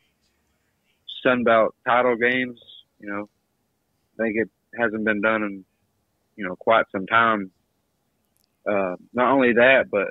[1.22, 2.60] Sun Belt title games.
[2.98, 3.28] You know,
[4.18, 5.64] I think it hasn't been done in
[6.36, 7.50] you know quite some time.
[8.70, 10.08] Uh, not only that, but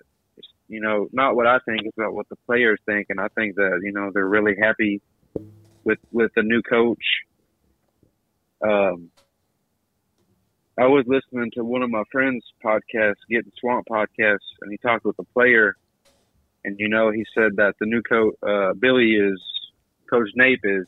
[0.68, 3.56] you know, not what I think, it's about what the players think, and I think
[3.56, 5.02] that you know they're really happy
[5.84, 7.03] with with the new coach.
[8.61, 9.10] Um,
[10.77, 15.06] I was listening to one of my friends' podcasts, Getting Swamp podcast, and he talked
[15.06, 15.76] with a player,
[16.64, 19.41] and you know, he said that the new coach uh, Billy is
[20.10, 20.86] Coach Nape is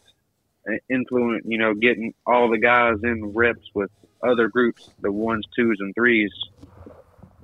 [0.89, 3.89] influence, you know, getting all the guys in reps with
[4.23, 6.31] other groups, the ones, twos, and threes.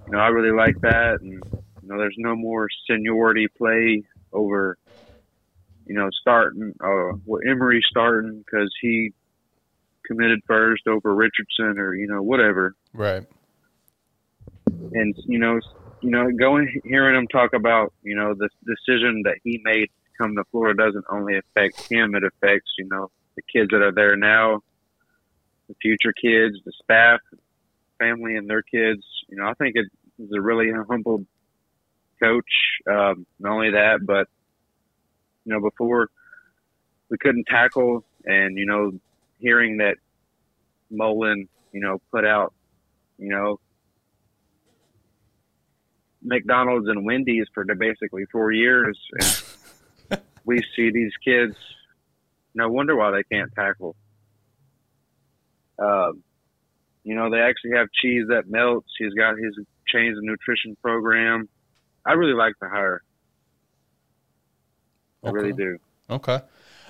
[0.05, 4.77] You know, I really like that, and you know, there's no more seniority play over,
[5.85, 9.11] you know, starting uh, well, Emory starting because he
[10.05, 13.25] committed first over Richardson or you know whatever Right.
[14.93, 15.59] and you know,
[16.01, 20.35] you know, going hearing him talk about you know the decision that he made come
[20.35, 24.15] to Florida doesn't only affect him; it affects you know the kids that are there
[24.15, 24.61] now,
[25.67, 27.19] the future kids, the staff,
[27.99, 29.03] family, and their kids.
[29.29, 29.87] You know, I think it
[30.19, 31.25] is a really humble
[32.21, 32.79] coach.
[32.89, 34.27] Um, not only that, but
[35.45, 36.09] you know, before
[37.09, 38.91] we couldn't tackle, and you know,
[39.39, 39.97] hearing that
[40.89, 42.53] Mullen, you know, put out,
[43.17, 43.59] you know,
[46.23, 48.99] McDonald's and Wendy's for basically four years,
[50.47, 51.55] we see these kids.
[52.55, 53.95] No wonder why they can't tackle.
[55.77, 56.23] Um,
[57.03, 58.87] you know, they actually have cheese that melts.
[58.97, 61.47] He's got his changed the nutrition program.
[62.05, 63.03] I really like the hire.
[65.23, 65.77] I really do.
[66.09, 66.39] Okay.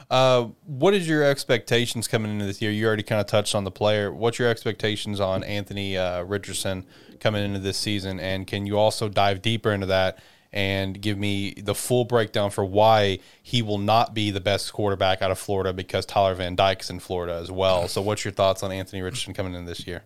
[0.10, 2.72] Uh, what is your expectations coming into this year?
[2.72, 4.14] You already kind of touched on the player.
[4.14, 6.86] What's your expectations on Anthony uh, Richardson
[7.20, 8.20] coming into this season?
[8.20, 10.20] And can you also dive deeper into that
[10.54, 15.22] and give me the full breakdown for why he will not be the best quarterback
[15.22, 17.88] out of Florida because Tyler Van Dyke's in Florida as well?
[17.88, 20.04] So, what's your thoughts on Anthony Richardson coming in this year?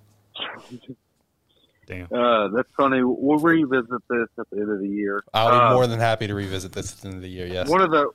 [1.87, 2.07] Damn.
[2.13, 3.01] Uh, that's funny.
[3.03, 5.23] We'll revisit this at the end of the year.
[5.33, 7.47] I'll be Uh, more than happy to revisit this at the end of the year.
[7.47, 7.67] Yes.
[7.69, 8.09] One of the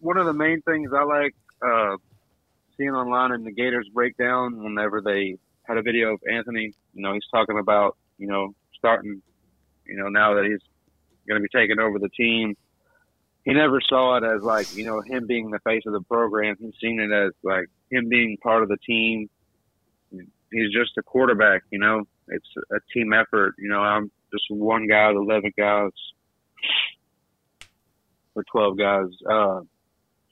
[0.00, 1.96] one of the main things I like uh,
[2.76, 7.12] seeing online in the Gators breakdown whenever they had a video of Anthony, you know,
[7.12, 9.20] he's talking about, you know, starting,
[9.86, 10.60] you know, now that he's
[11.30, 12.56] going to be taking over the team.
[13.44, 16.56] He never saw it as like, you know, him being the face of the program.
[16.60, 19.30] He's seen it as like him being part of the team.
[20.10, 22.04] He's just a quarterback, you know.
[22.28, 23.54] It's a team effort.
[23.58, 25.90] You know, I'm just one guy of 11 guys
[28.34, 29.06] or 12 guys.
[29.28, 29.60] Uh,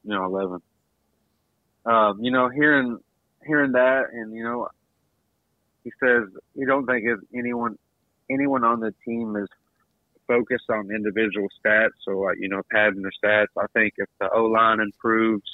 [0.03, 0.61] you know, 11.
[1.87, 2.99] Um, you know, hearing,
[3.47, 4.69] hearing that and, you know,
[5.85, 7.79] he says he don't think if anyone,
[8.31, 9.49] anyone on the team is
[10.29, 11.97] focused on individual stats.
[12.05, 13.47] So, like, you know, padding the stats.
[13.59, 15.51] I think if the O line improves,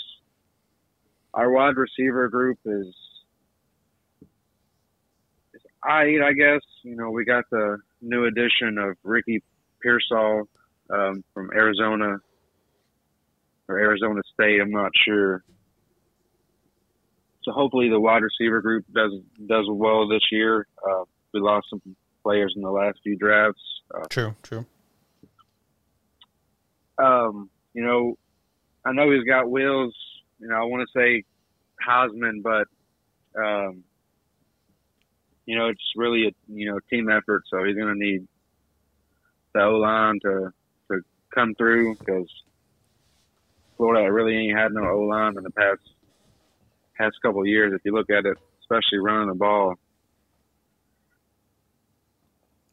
[1.32, 2.94] our wide receiver group is,
[5.82, 9.42] I, I guess, you know, we got the new addition of Ricky
[9.80, 10.48] Pearsall
[10.90, 12.18] um, from Arizona
[13.68, 14.60] or Arizona State.
[14.60, 15.42] I'm not sure.
[17.44, 19.12] So hopefully the wide receiver group does
[19.46, 20.66] does well this year.
[20.82, 21.82] Uh, we lost some
[22.24, 23.60] players in the last few drafts.
[23.94, 24.66] Uh, True, true.
[26.98, 28.18] um, you know,
[28.84, 29.94] I know he's got wheels.
[30.40, 31.24] You know, I want to say
[31.86, 32.66] Heisman, but
[33.40, 33.84] um,
[35.46, 37.44] you know, it's really a you know team effort.
[37.50, 38.26] So he's going to need
[39.54, 40.50] the O line to
[40.90, 41.00] to
[41.34, 42.28] come through because
[43.76, 45.80] Florida really ain't had no O line in the past
[46.96, 47.72] past couple of years.
[47.74, 49.74] If you look at it, especially running the ball.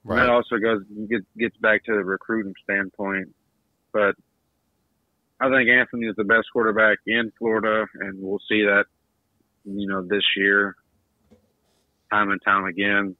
[0.04, 0.30] And That Right.
[0.30, 3.34] also goes gets gets back to the recruiting standpoint,
[3.94, 4.16] but
[5.40, 8.86] I think Anthony is the best quarterback in Florida, and we'll see that
[9.64, 10.76] you know this year,
[12.12, 13.16] time and time again.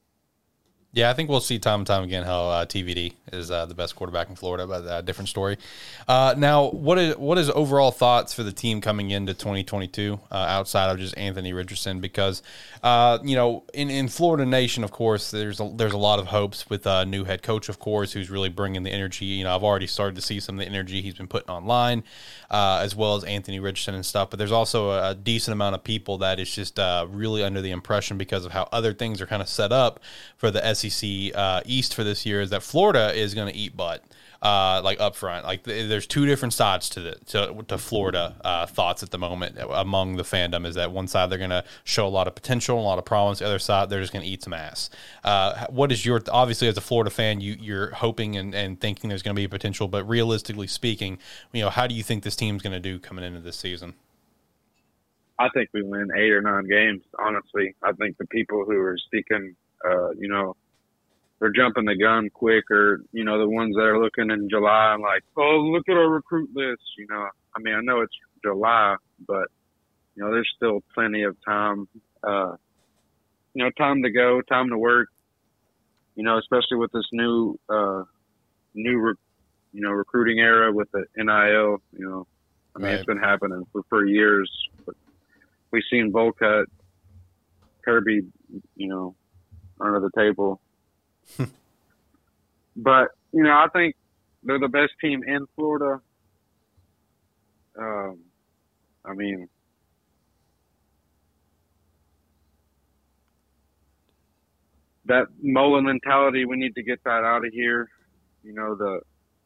[0.94, 3.74] Yeah, I think we'll see time and time again how uh, TVD is uh, the
[3.74, 5.58] best quarterback in Florida, but uh, different story.
[6.06, 10.36] Uh, now, what is what is overall thoughts for the team coming into 2022 uh,
[10.36, 12.02] outside of just Anthony Richardson?
[12.02, 12.44] Because
[12.84, 16.28] uh, you know, in, in Florida Nation, of course, there's a, there's a lot of
[16.28, 19.24] hopes with a new head coach, of course, who's really bringing the energy.
[19.24, 22.04] You know, I've already started to see some of the energy he's been putting online,
[22.50, 24.30] as well as Anthony Richardson and stuff.
[24.30, 26.78] But there's also a, a decent amount of people that is just
[27.08, 30.02] really under the impression because of how other things are kind of set up
[30.36, 30.66] for the
[31.36, 34.04] uh, East for this year is that Florida is going to eat butt.
[34.44, 38.36] Uh, like up front, like th- there's two different sides to the to, to Florida
[38.44, 41.64] uh, thoughts at the moment among the fandom is that one side they're going to
[41.84, 43.38] show a lot of potential, a lot of promise.
[43.38, 44.90] The other side they're just going to eat some ass.
[45.24, 49.10] Uh, what is your obviously as a Florida fan, you you're hoping and, and thinking
[49.10, 51.20] there's going to be potential, but realistically speaking,
[51.54, 53.94] you know how do you think this team's going to do coming into this season?
[55.42, 57.04] I think we win eight or nine games.
[57.20, 60.56] Honestly, I think the people who are speaking, uh, you know,
[61.42, 64.94] they're jumping the gun quick, or you know, the ones that are looking in July
[64.94, 66.84] and like, oh, look at our recruit list.
[67.00, 68.14] You know, I mean, I know it's
[68.46, 68.96] July,
[69.28, 69.48] but
[70.16, 71.88] you know, there's still plenty of time.
[72.24, 72.56] Uh,
[73.56, 75.10] you know, time to go, time to work.
[76.16, 78.04] You know, especially with this new, uh,
[78.76, 79.14] new, re-
[79.74, 81.82] you know, recruiting era with the NIL.
[81.98, 82.28] You know,
[82.76, 82.96] I mean, Right.
[82.96, 84.52] it's been happening for, for years.
[84.86, 84.96] But
[85.72, 86.66] we've seen Volcut,
[87.84, 88.22] Kirby,
[88.76, 89.16] you know,
[89.80, 90.62] under the table.
[92.76, 93.96] but you know, I think
[94.44, 96.02] they're the best team in Florida.
[97.80, 98.20] Um,
[99.06, 99.48] I mean,
[105.06, 107.90] that Mola mentality, we need to get that out of here.
[108.44, 109.02] You know, the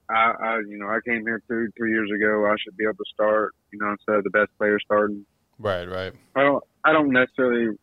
[0.09, 2.45] I, I, you know, I came here two, three years ago.
[2.45, 3.55] I should be able to start.
[3.71, 5.25] You know, instead of the best player starting.
[5.57, 6.13] Right, right.
[6.35, 7.77] I don't I don't necessarily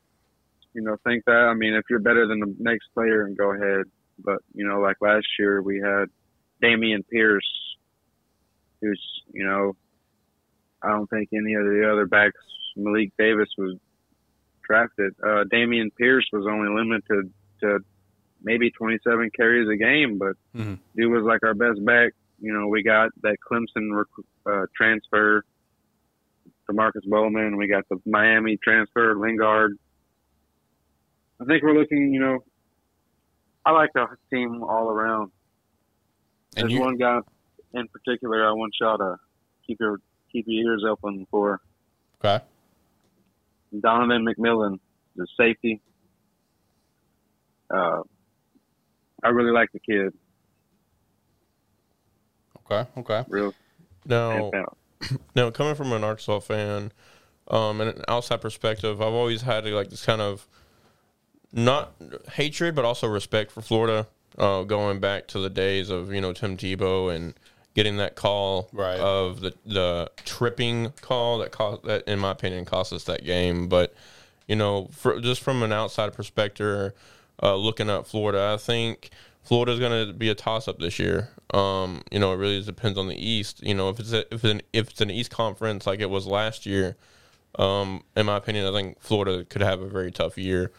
[0.75, 1.33] you know think that.
[1.51, 3.85] I mean, if you're better than the next player, and go ahead.
[4.25, 6.07] But you know, like last year we had
[6.63, 7.49] Dameon Pierce,
[8.81, 9.75] who's you know,
[10.83, 12.37] I don't think any of the other backs.
[12.77, 13.77] Malik Davis was
[14.63, 15.15] drafted.
[15.23, 17.79] Uh, Dameon Pierce was only limited to
[18.43, 20.79] maybe 27 carries a game, but Mhm.
[20.97, 22.13] dude was like our best back.
[22.41, 25.45] You know, we got that Clemson rec- uh, transfer
[26.67, 27.57] to Marcus Bowman.
[27.57, 29.77] We got the Miami transfer, Lingard.
[31.43, 32.39] I think we're looking, you know,
[33.67, 35.33] I like the team all around.
[36.57, 37.19] And There's you, one guy
[37.75, 39.17] in particular I want y'all to
[39.67, 39.99] keep your
[40.31, 41.61] keep your ears open for.
[42.23, 42.45] okay.
[43.81, 44.79] Donovan McMillon,
[45.17, 45.81] the safety.
[47.73, 48.03] Uh,
[49.25, 50.13] I really like the kid.
[52.71, 53.25] Okay, okay.
[53.29, 53.55] Real
[54.05, 56.93] Now, hands now coming from an Arkansas fan,
[57.49, 60.47] um, and an outside perspective, I've always had like this kind of
[61.53, 61.95] not
[62.33, 64.07] hatred, but also respect for Florida.
[64.39, 67.35] Uh, going back to the days of you know Tim Tebow and
[67.75, 68.99] getting that call Right.
[68.99, 73.69] of the the tripping call that cost that in my opinion cost us that game.
[73.69, 73.95] But
[74.47, 76.93] you know, for, just from an outside perspective,
[77.43, 79.11] uh, looking at Florida, I think
[79.43, 81.29] Florida's going to be a toss up this year.
[81.53, 83.63] Um, you know, it really depends on the East.
[83.63, 86.11] You know, if it's a, if it's an, if it's an East Conference like it
[86.11, 86.97] was last year,
[87.59, 90.73] um, in my opinion, I think Florida could have a very tough year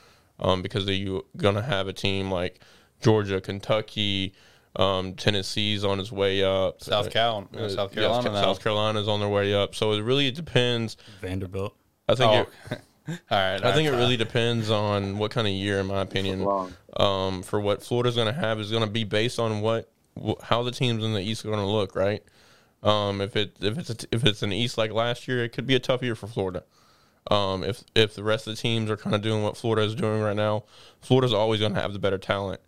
[0.43, 2.59] um, because you're going to have a team like
[3.01, 4.33] Georgia, Kentucky,
[4.75, 6.81] um, Tennessee's on its way up.
[6.83, 8.29] South Cal, Uh, South Carolina.
[8.31, 8.41] now.
[8.41, 9.73] South Carolina's on their way up.
[9.75, 10.97] So it really depends.
[11.21, 11.75] Vanderbilt.
[12.07, 12.81] I think Oh, it,
[13.31, 13.63] all right.
[13.63, 16.45] I think it really depends on what kind of year, in my opinion,
[16.97, 19.91] um, for what Florida's going to have is going to be based on what
[20.21, 22.23] wh- how the teams in the East are going to look, right?
[22.81, 25.65] Um, if it if it's a, if it's an East like last year, it could
[25.65, 26.63] be a tough year for Florida.
[27.31, 29.95] Um, if if the rest of the teams are kind of doing what Florida is
[29.95, 30.63] doing right now,
[31.01, 32.59] Florida's always going to have the better talent.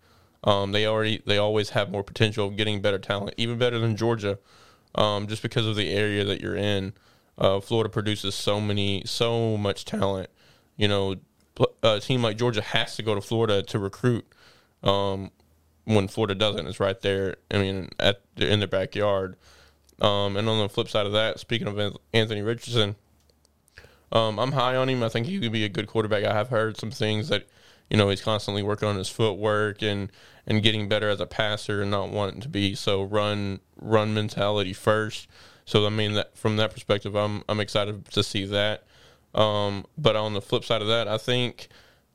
[0.43, 3.95] Um, they already they always have more potential of getting better talent, even better than
[3.97, 4.39] Georgia,
[4.95, 6.93] um, just because of the area that you're in.
[7.37, 10.29] Uh, Florida produces so many so much talent.
[10.77, 11.15] You know,
[11.83, 14.25] a team like Georgia has to go to Florida to recruit.
[14.83, 15.31] Um,
[15.85, 17.37] when Florida doesn't, it's right there.
[17.51, 19.35] I mean, at in their backyard.
[20.01, 22.95] Um, and on the flip side of that, speaking of Anthony Richardson,
[24.11, 25.03] um, I'm high on him.
[25.03, 26.23] I think he could be a good quarterback.
[26.23, 27.47] I have heard some things that,
[27.89, 30.11] you know, he's constantly working on his footwork and
[30.47, 34.73] and getting better as a passer and not wanting to be so run run mentality
[34.73, 35.27] first.
[35.65, 38.83] So I mean that from that perspective, I'm I'm excited to see that.
[39.33, 41.67] Um, but on the flip side of that, I think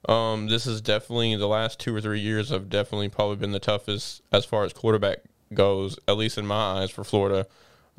[0.09, 3.59] um, this is definitely the last two or three years have definitely probably been the
[3.59, 5.19] toughest as far as quarterback
[5.53, 7.47] goes, at least in my eyes for Florida.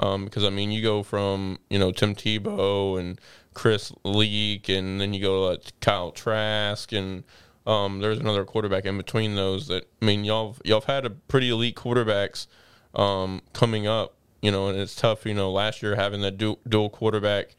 [0.02, 3.22] Um, because I mean, you go from you know Tim Tebow and
[3.53, 7.23] Chris Leak, and then you go to Kyle Trask, and
[7.68, 9.68] um, there's another quarterback in between those.
[9.68, 12.48] That I mean, y'all y'all have had a pretty elite quarterbacks
[12.95, 15.26] um, coming up, you know, and it's tough.
[15.26, 17.56] You know, last year having that dual, dual quarterback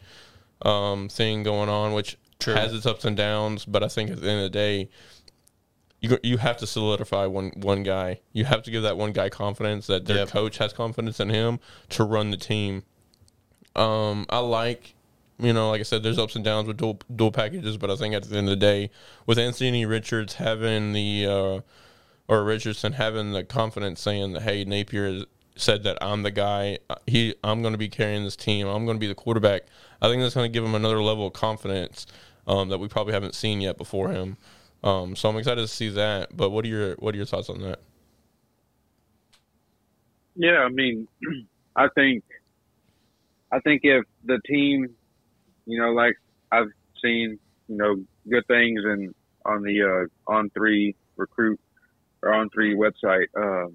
[0.63, 4.29] um, thing going on, which has its ups and downs, but I think at the
[4.29, 4.89] end of the day,
[6.03, 8.21] you you have to solidify one one guy.
[8.33, 10.29] You have to give that one guy confidence that their Yep.
[10.29, 11.61] coach has confidence in him
[11.91, 12.83] to run the team.
[13.75, 14.95] Um, I like,
[15.39, 17.97] you know, like I said, there's ups and downs with dual dual packages, but I
[17.97, 18.91] think at the end of the day,
[19.27, 21.61] with Anthony Richards having the uh,
[22.29, 25.25] or Richardson having the confidence saying that hey Napier
[25.55, 28.97] said that I'm the guy he I'm going to be carrying this team I'm going
[28.97, 29.65] to be the quarterback
[30.01, 32.07] I think that's going to give him another level of confidence
[32.47, 34.39] um, that we probably haven't seen yet before him
[34.85, 37.49] um, so I'm excited to see that but what are your what are your thoughts
[37.49, 37.81] on that
[40.35, 41.09] Yeah, I mean,
[41.77, 42.25] I think,
[43.51, 44.95] I think if the team,
[45.67, 46.17] you know, like
[46.51, 46.71] I've
[47.03, 47.39] seen,
[47.69, 47.97] you know,
[48.29, 49.15] good things and
[49.45, 51.61] on the uh, on three recruit
[52.23, 53.75] or on three website, um,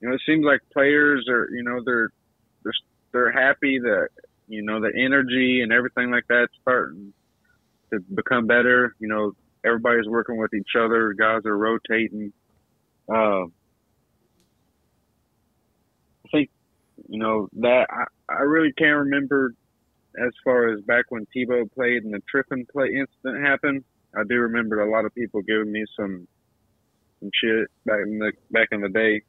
[0.00, 2.10] you know, it seems like players are, you know, they're
[2.62, 2.72] they're
[3.12, 4.08] they're happy that
[4.48, 7.12] you know the energy and everything like that's starting
[7.90, 8.94] to become better.
[8.98, 9.32] You know,
[9.64, 11.14] everybody's working with each other.
[11.14, 12.32] Guys are rotating.
[13.08, 13.52] Um,
[16.24, 16.50] I think
[17.08, 19.54] you know that I, I really can't remember
[20.16, 23.84] as far as back when Tebow played and the tripping play incident happened.
[24.16, 26.28] I do remember a lot of people giving me some
[27.20, 29.22] some shit back in the back in the day,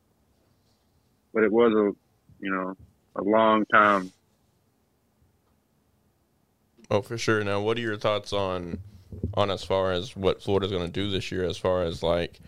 [1.33, 2.75] but it was a you know
[3.15, 4.11] a long time.
[6.91, 8.79] oh for sure now what are your thoughts on
[9.33, 12.39] on as far as what Florida's going to do this year as far as like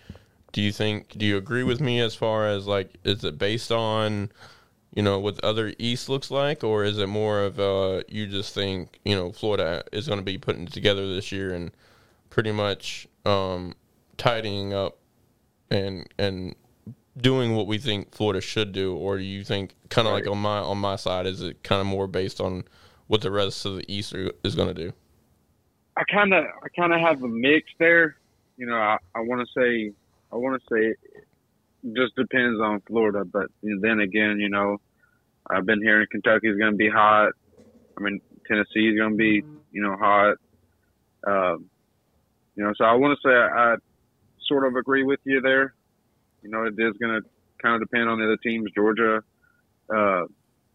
[0.51, 3.71] do you think do you agree with me as far as like is it based
[3.71, 4.31] on
[4.95, 6.63] you know what the other east looks like?
[6.63, 10.25] Or is it more of uh you just think you know florida is going to
[10.25, 11.71] be putting together this year and
[12.29, 13.75] pretty much um
[14.17, 14.97] tidying up
[15.69, 16.55] and and
[17.17, 18.95] doing what we think florida should do?
[18.95, 21.81] Or do you think kind of like on my on my side is it kind
[21.81, 22.63] of more based on
[23.07, 24.93] what the rest of the east are, is going to do
[25.97, 28.17] I kind of I kind of have a mix there.
[28.57, 29.91] You know, I, I want to say
[30.31, 34.77] I want to say it just depends on Florida, but then again, you know,
[35.49, 37.31] I've been hearing Kentucky's going to be hot.
[37.97, 40.35] I mean, Tennessee's going to be you know hot.
[41.25, 41.69] Um,
[42.55, 43.75] you know, so I want to say I, I
[44.47, 45.73] sort of agree with you there.
[46.43, 47.27] You know, it is going to
[47.61, 49.23] kind of depend on the other teams, Georgia,
[49.93, 50.23] uh,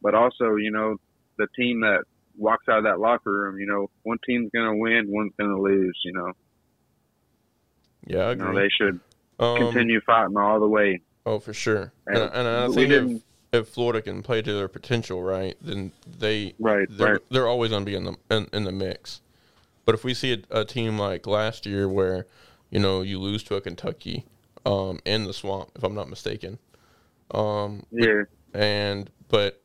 [0.01, 0.97] but also you know
[1.39, 2.05] the team that
[2.37, 5.99] walks out of that locker room, you know, one team's gonna win, one's gonna lose.
[6.05, 6.33] You know,
[8.07, 9.01] yeah i you know they should
[9.39, 11.01] um, continue fighting all the way.
[11.25, 11.93] Oh, for sure.
[12.07, 13.23] And, And and I think if,
[13.53, 17.21] if Florida can play to their potential, right, then they Right, they're, right.
[17.31, 19.21] they're always going to be in the in, in the mix.
[19.85, 22.27] But if we see a, a team like last year where
[22.71, 24.25] you know you lose to a Kentucky
[24.65, 26.59] um, in the swamp, if I'm not mistaken,
[27.33, 29.63] um, Yeah, and but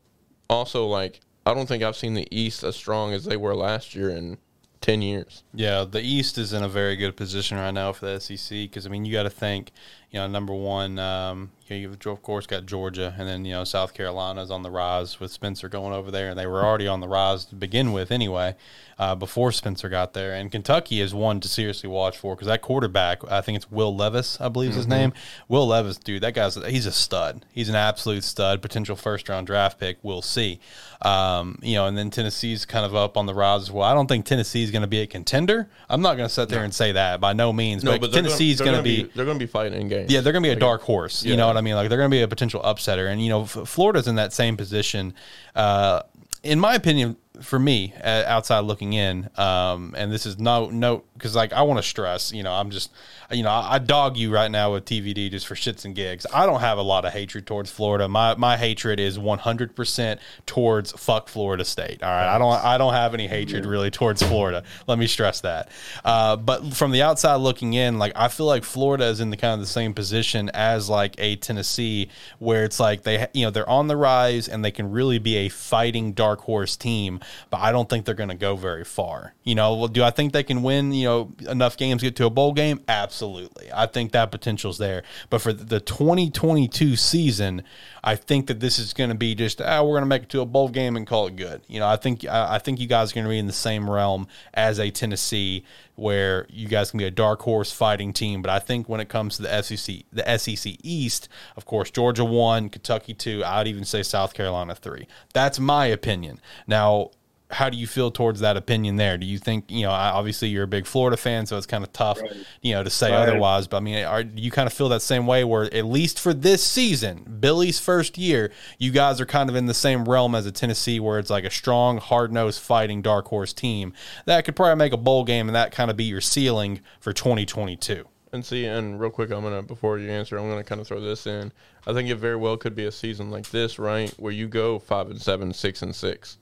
[0.50, 3.96] also like I don't think I've seen the East as strong as they were last
[3.96, 4.38] year in
[4.82, 5.44] ten years.
[5.54, 8.86] Yeah, the East is in a very good position right now for the SEC because
[8.86, 9.72] I mean you got to think,
[10.12, 13.52] you know, number one, um, you know, you've of course got Georgia, and then you
[13.52, 16.88] know South Carolina's on the rise with Spencer going over there, and they were already
[16.88, 18.56] on the rise to begin with anyway,
[18.98, 20.34] uh, before Spencer got there.
[20.34, 23.94] And Kentucky is one to seriously watch for because that quarterback, I think it's Will
[23.94, 25.12] Levis, I believe is his name.
[25.50, 27.46] Will Levis, dude, that guy's he's a stud.
[27.52, 29.98] He's an absolute stud, potential first round draft pick.
[30.04, 30.62] We'll see.
[31.02, 33.84] Um, you know, and then Tennessee's kind of up on the rise as well.
[33.84, 35.70] I don't think Tennessee's going to be a contender.
[35.90, 37.84] I'm not going to sit there and say that by no means.
[37.84, 40.44] no, but, they're Tennessee's going be they're going to be fighting in yeah, they're going
[40.44, 41.24] to be a dark horse.
[41.24, 41.76] You know what I mean?
[41.76, 44.34] Like they're going to be a potential upsetter, and you know, F- Florida's in that
[44.34, 45.14] same position.
[45.56, 46.04] Uh,
[46.44, 51.04] in my opinion, for me, uh, outside looking in, um, and this is no no
[51.14, 52.92] because like I want to stress, you know, I'm just,
[53.32, 56.26] you know, I, I dog you right now with TVD just for shits and gigs.
[56.34, 58.08] I don't have a lot of hatred towards Florida.
[58.08, 62.04] My my hatred is 100 percent towards fuck Florida State.
[62.04, 64.64] All right, I don't I don't have any hatred really towards Florida.
[64.88, 65.70] Let me stress that.
[66.04, 69.38] Uh, but from the outside looking in, like I feel like Florida is in the
[69.38, 72.10] kind of the same position as like a Tennessee,
[72.40, 75.38] where it's like they you know they're on the rise and they can really be
[75.38, 77.20] a fighting dark horse team
[77.50, 79.34] but I don't think they're going to go very far.
[79.44, 82.30] You know, do I think they can win, you know, enough games get to a
[82.30, 82.82] bowl game?
[82.88, 83.70] Absolutely.
[83.74, 85.04] I think that potential's there.
[85.30, 87.64] But for the 2022 season,
[88.04, 90.30] I think that this is going to be just, ah, we're going to make it
[90.30, 91.62] to a bowl game and call it good.
[91.68, 93.90] You know, I think I think you guys are going to be in the same
[93.90, 95.66] realm as a Tennessee
[95.98, 98.42] where you guys can be a dark horse fighting team.
[98.42, 102.24] But I think when it comes to the SEC, the SEC East, of course, Georgia
[102.24, 105.08] one, Kentucky two, I'd even say South Carolina three.
[105.34, 106.40] That's my opinion.
[106.68, 107.12] Now,
[107.50, 109.18] how do you feel towards that opinion there?
[109.18, 109.92] Do you think you know?
[109.92, 112.34] Obviously, you're a big Florida fan, so it's kind of tough, right.
[112.62, 113.22] you know, to say right.
[113.28, 113.68] otherwise.
[113.68, 115.44] But I mean, are, do you kind of feel that same way?
[115.44, 119.66] Where at least for this season, Billy's first year, you guys are kind of in
[119.66, 123.28] the same realm as a Tennessee, where it's like a strong, hard nosed, fighting dark
[123.28, 123.94] horse team
[124.26, 127.14] that could probably make a bowl game, and that kind of be your ceiling for
[127.14, 128.06] 2022.
[128.34, 131.00] And see, and real quick, I'm gonna before you answer, I'm gonna kind of throw
[131.00, 131.54] this in.
[131.86, 134.80] I think it very well could be a season like this, right, where you go
[134.80, 136.38] five and seven, six and six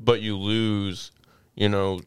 [0.00, 1.12] but you lose,
[1.54, 2.00] you know,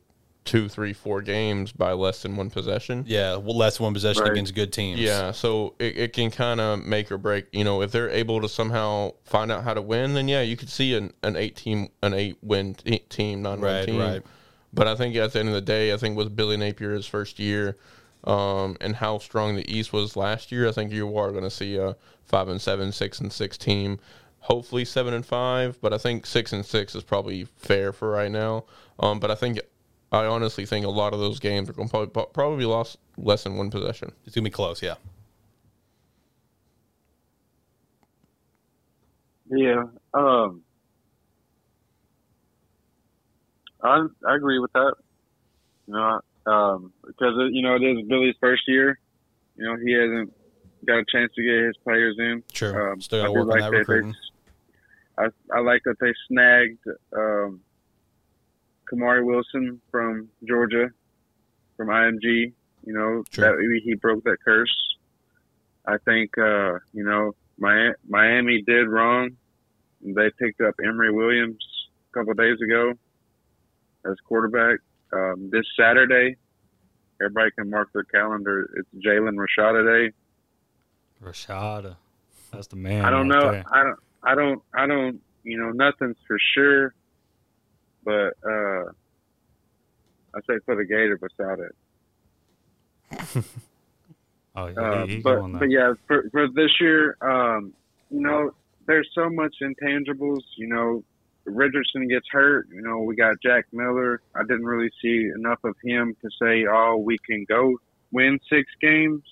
[0.46, 3.06] two, three, four games by less than one possession.
[3.08, 4.32] Yeah, well, less one possession Right.
[4.34, 5.00] against good teams.
[5.00, 7.46] Yeah, so it, it can kind of make or break.
[7.54, 10.58] You know, if they're able to somehow find out how to win, then yeah, you
[10.58, 14.00] could see an, an eight team, an eight win te- team, nine win Right, team.
[14.00, 14.22] right.
[14.74, 17.06] But I think at the end of the day, I think with Billy Napier his
[17.06, 17.78] first year,
[18.26, 21.50] um, and how strong the East was last year, I think you are going to
[21.52, 21.96] see a
[22.26, 24.00] five and seven, six and six team.
[24.44, 28.30] Hopefully seven and five, but I think six and six is probably fair for right
[28.30, 28.66] now.
[29.00, 29.60] Um, but I think
[30.12, 32.98] I honestly think a lot of those games are going to probably probably be lost
[33.18, 34.12] less than one possession.
[34.26, 34.82] It's gonna be close.
[34.82, 34.96] Yeah.
[39.50, 39.84] Yeah.
[40.14, 40.62] Um.
[43.82, 44.96] I I agree with that.
[45.88, 46.20] You know,
[46.52, 49.00] um, because it, you know it is Billy's first year.
[49.56, 50.34] You know, he hasn't
[50.86, 52.44] got a chance to get his players in.
[52.54, 52.92] Sure.
[52.92, 54.12] Um, Still I got to do work on that that recruiting.
[54.12, 54.18] they-
[55.18, 56.80] I I like that they snagged
[57.16, 57.62] um,
[58.92, 60.90] Kamari Wilson from Georgia,
[61.78, 62.54] from IMG.
[62.86, 63.56] You know Sure.
[63.56, 64.74] that he broke that curse.
[65.86, 69.32] I think uh, you know Mi- Miami did wrong.
[70.02, 71.64] They picked up Emory Williams
[72.12, 72.94] a couple of days ago
[74.06, 74.80] as quarterback.
[75.14, 76.36] Um, this Saturday,
[77.22, 78.70] everybody can mark their calendar.
[78.76, 80.14] It's Jaden Rashada Day.
[81.24, 81.96] Rashada.
[82.52, 83.06] That's the man.
[83.06, 83.52] I don't right know.
[83.52, 83.64] there.
[83.72, 84.00] I don't.
[84.24, 84.62] I don't.
[84.74, 85.22] I don't.
[85.44, 86.94] You know, nothing's for sure,
[88.06, 88.92] but uh,
[90.36, 93.46] I say put a gator beside it.
[94.56, 97.74] Oh, yeah, Uh, he, but but yeah, for for this year, um,
[98.12, 98.52] you know,
[98.86, 100.42] there's so much intangibles.
[100.58, 101.04] You know,
[101.46, 102.68] Richardson gets hurt.
[102.72, 104.22] You know, we got Jack Miller.
[104.36, 107.78] I didn't really see enough of him to say, oh, we can go
[108.12, 109.24] win six games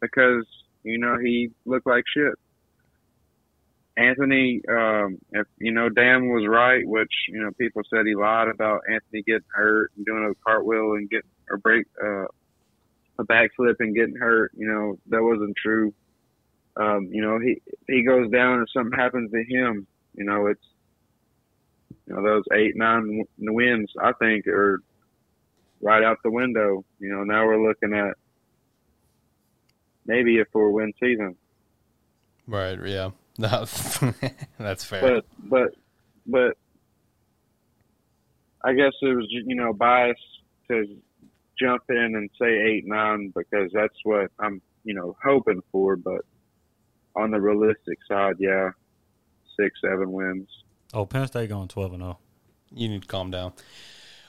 [0.00, 0.46] because
[0.82, 2.34] you know he looked like shit.
[3.96, 8.48] Anthony, um, if you know Dan was right, which you know people said he lied
[8.48, 12.24] about Anthony getting hurt and doing a cartwheel and getting or break uh,
[13.18, 14.52] a backflip and getting hurt.
[14.54, 15.94] You know that wasn't true.
[16.76, 19.86] Um, you know he he goes down and something happens to him.
[20.14, 20.66] You know it's
[22.06, 24.82] you know those eight nine wins I think are
[25.80, 26.84] right out the window.
[26.98, 28.14] You know now we're looking at
[30.04, 31.36] maybe a four win season.
[32.46, 32.78] Right.
[32.84, 33.10] Yeah.
[33.38, 33.48] No,
[34.58, 35.00] that's fair.
[35.00, 35.68] but but
[36.26, 36.56] but
[38.64, 40.18] I guess it was you know bias
[40.68, 40.86] to
[41.58, 45.96] jump in and say eight nine because that's what I'm you know hoping for.
[45.96, 46.22] But
[47.14, 48.70] on the realistic side, yeah,
[49.58, 50.48] six seven wins.
[50.94, 52.06] Oh, Penn State going 12 and oh.
[52.06, 52.18] 0.
[52.72, 53.52] you need to calm down.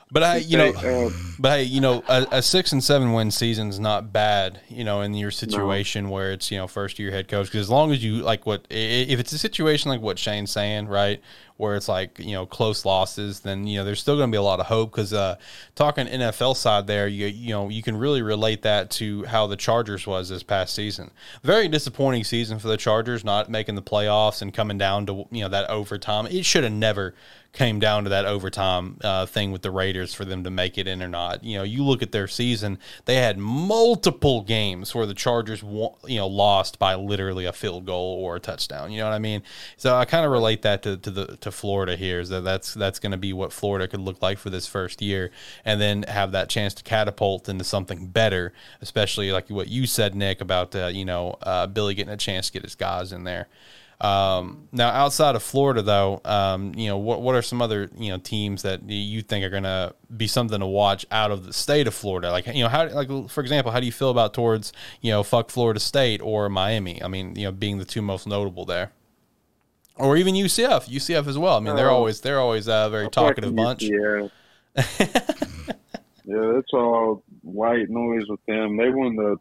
[0.09, 3.29] But I, you know, Uh, but hey, you know, a, a six and seven win
[3.29, 4.61] season is not bad.
[4.69, 7.69] You know, in your situation where it's you know first year head coach, because as
[7.69, 11.21] long as you like what if it's a situation like what Shane's saying, right,
[11.57, 14.37] where it's like you know close losses, then you know there's still going to be
[14.37, 14.91] a lot of hope.
[14.91, 15.35] Because uh,
[15.75, 19.57] talking NFL side there, you you know you can really relate that to how the
[19.57, 21.11] Chargers was this past season.
[21.43, 25.41] Very disappointing season for the Chargers, not making the playoffs and coming down to you
[25.41, 26.27] know that overtime.
[26.27, 27.13] It should have never
[27.57, 30.87] came down to that overtime uh, thing with the Raiders for them to make it
[30.87, 31.43] in or not.
[31.43, 35.95] You know, you look at their season; they had multiple games where the Chargers, wa-
[36.05, 38.91] you know, lost by literally a field goal or a touchdown.
[38.91, 39.41] You know what I mean?
[39.75, 42.19] So I kind of relate that to, to the to Florida here.
[42.19, 45.01] Is that that's that's going to be what Florida could look like for this first
[45.01, 45.31] year,
[45.65, 48.53] and then have that chance to catapult into something better.
[48.81, 52.47] Especially like what you said, Nick, about uh, you know uh, Billy getting a chance
[52.47, 53.47] to get his guys in there.
[53.99, 58.09] Um, now, outside of Florida, though, um, you know, what what are some other you
[58.11, 61.53] know teams that you think are going to be something to watch out of the
[61.53, 62.29] state of Florida?
[62.29, 64.71] Like, you know, how like for example, how do you feel about towards
[65.01, 67.01] you know fuck Florida State or Miami?
[67.01, 68.91] I mean, you know, being the two most notable there,
[69.95, 71.57] or even UCF, UCF as well.
[71.57, 71.95] I mean, they're Oh.
[71.95, 73.83] always they're always a very talkative bunch.
[73.89, 74.27] Yeah.
[76.25, 78.77] yeah, that's all white noise with them.
[78.77, 79.37] They won the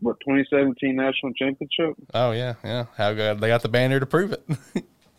[0.00, 1.94] what 2017 national championship.
[2.14, 2.86] Oh yeah, yeah.
[2.96, 4.44] How good they got the banner to prove it,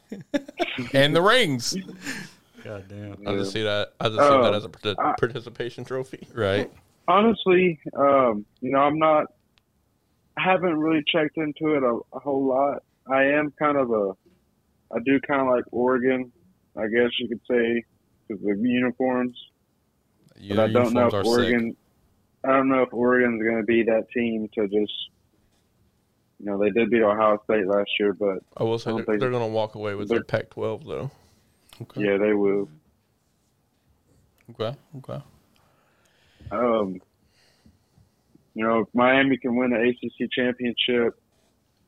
[0.93, 1.75] and the rings,
[2.63, 3.17] God damn.
[3.27, 3.93] I just see that.
[3.99, 6.27] I just see Oh, that as a parti- I- participation trophy.
[6.33, 6.71] right?
[7.07, 9.27] Honestly, um, you know, I'm not.
[10.37, 12.83] I haven't really checked into it a, a whole lot.
[13.09, 14.11] I am kind of a.
[14.93, 16.31] I do kind of like Oregon,
[16.77, 17.83] I guess you could say,
[18.27, 19.35] because of the uniforms.
[20.39, 21.53] Your But I don't know uniforms if are sick.
[22.47, 22.53] Oregon.
[22.53, 24.93] I don't know if Oregon's going to be that team to just.
[26.39, 29.07] You know, they did beat Ohio State last year, but I will say I don't
[29.07, 31.11] they're, they're going to walk away with their Pac-12 though.
[31.81, 32.01] Okay.
[32.03, 32.69] yeah, they will.
[34.51, 34.77] Okay.
[34.97, 35.23] Okay.
[36.51, 37.01] Um,
[38.53, 41.19] you know, if Miami can win the ACC championship,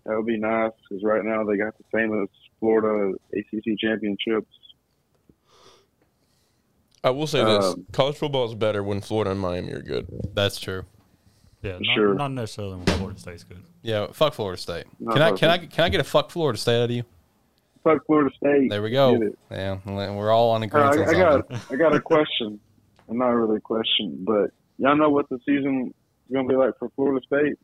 [0.05, 2.29] that would be nice because right now they got the famous
[2.59, 4.58] Florida ACC championships.
[7.03, 10.07] I will say this: Um, college football is better when Florida and Miami are good.
[10.33, 10.83] That's true.
[11.61, 12.13] Yeah, not, Sure.
[12.13, 13.61] not necessarily when Florida State's good.
[13.81, 14.85] Yeah, fuck Florida State.
[14.99, 17.03] No, Can I can I can I get a fuck Florida State out of you?
[17.83, 18.69] Fuck Florida State.
[18.69, 19.15] There we go.
[19.15, 19.37] it.
[19.51, 20.99] Yeah, we're all on Uh, agreement.
[21.07, 21.71] I, I got.
[21.71, 22.59] I got a question.
[23.07, 25.93] well, not really a question, but y'all know what the season
[26.27, 27.57] is going to be like for Florida State.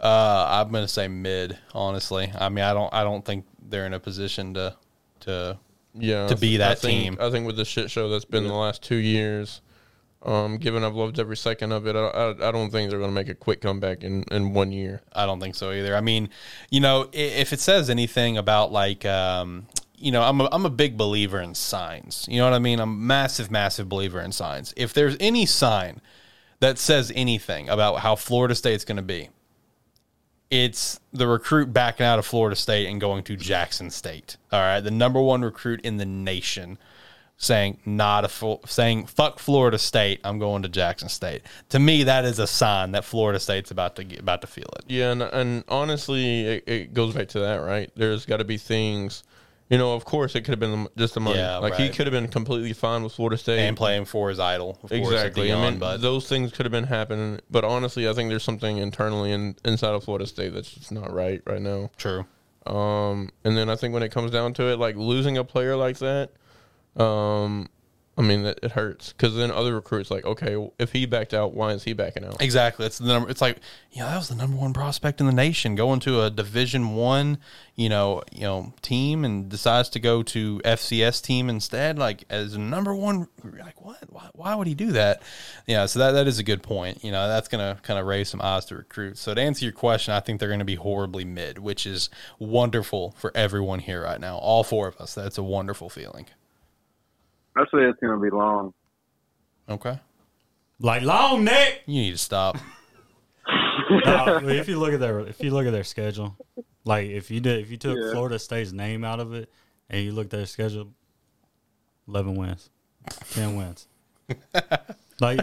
[0.00, 1.56] Uh, I'm gonna say mid.
[1.72, 4.76] Honestly, I mean, I don't I don't think they're in a position to
[5.20, 5.58] to
[5.98, 7.18] Yeah, To be that I think, team.
[7.20, 9.60] I think with the shit show that's been the last two years,
[10.22, 13.10] um, given I've loved every second of it, I, I, I don't think they're going
[13.10, 15.02] to make a quick comeback in, in one year.
[15.12, 15.94] I don't think so either.
[15.96, 16.28] I mean,
[16.70, 19.66] you know, i- if it says anything about like, um,
[19.98, 22.26] you know, I'm a, I'm a big believer in signs.
[22.28, 22.80] You know what I mean?
[22.80, 24.74] I'm a massive, massive believer in signs.
[24.76, 26.00] If there's any sign
[26.60, 29.30] that says anything about how Florida State's going to be,
[30.50, 34.36] it's the recruit backing out of Florida State and going to Jackson State.
[34.52, 36.78] All right, the number one recruit in the nation
[37.38, 40.20] saying not a full, saying fuck Florida State.
[40.24, 41.42] I'm going to Jackson State.
[41.70, 44.68] To me, that is a sign that Florida State's about to get about to feel
[44.78, 44.84] it.
[44.88, 47.90] Yeah, and, and honestly, it, it goes back to that, right?
[47.94, 49.22] There's got to be things,
[49.68, 49.94] you know.
[49.94, 51.38] Of course, it could have been just the money.
[51.38, 54.38] Yeah, like he could have been completely fine with Florida State and playing for his
[54.38, 54.78] idol.
[54.82, 55.48] Of course, Exactly.
[55.48, 58.44] Deion, I mean, but those things could have been happening, but honestly, I think there's
[58.44, 61.90] something internally in, inside of Florida State that's just not right right now.
[61.96, 62.26] true.
[62.66, 65.76] Um, and then I think when it comes down to it, like losing a player
[65.76, 66.30] like that,
[67.00, 67.68] um,
[68.18, 71.52] I mean, it, it hurts because then other recruits like, okay, if he backed out,
[71.52, 72.40] why is he backing out?
[72.40, 72.86] Exactly.
[72.86, 73.28] It's the number.
[73.28, 73.58] It's like
[73.92, 76.94] you know that was the number one prospect in the nation going to a Division
[76.94, 77.38] One,
[77.74, 81.98] you know, you know team and decides to go to FCS team instead.
[81.98, 83.98] Like as a number one, like what?
[84.08, 85.22] Why, why would he do that?
[85.66, 85.84] Yeah.
[85.84, 87.04] So that that is a good point.
[87.04, 89.20] You know, that's gonna kind of raise some eyes to recruits.
[89.20, 92.08] So to answer your question, I think they're going to be horribly mid, which is
[92.38, 94.38] wonderful for everyone here right now.
[94.38, 95.14] All four of us.
[95.14, 96.26] That's a wonderful feeling.
[97.56, 98.72] I say it's going to be long.
[99.68, 99.98] Okay.
[100.78, 101.80] Like long neck.
[101.86, 102.56] You need to stop.
[103.88, 106.34] Nah, if you look at their if you look at their schedule,
[106.84, 108.10] like if you did if you took Yeah.
[108.10, 109.48] Florida State's name out of it
[109.88, 110.88] and you looked at their schedule,
[112.08, 112.68] eleven wins,
[113.30, 113.86] ten wins.
[115.20, 115.38] Like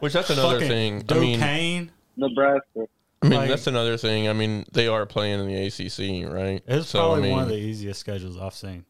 [0.00, 1.04] Which that's another fucking thing.
[1.08, 1.90] I mean, Duquesne.
[2.16, 2.88] Nebraska.
[3.22, 4.28] I mean like- that's another thing.
[4.28, 6.62] I mean, they are playing in the ACC, right?
[6.66, 8.84] It's So, I probably mean, one of the easiest schedules I've seen.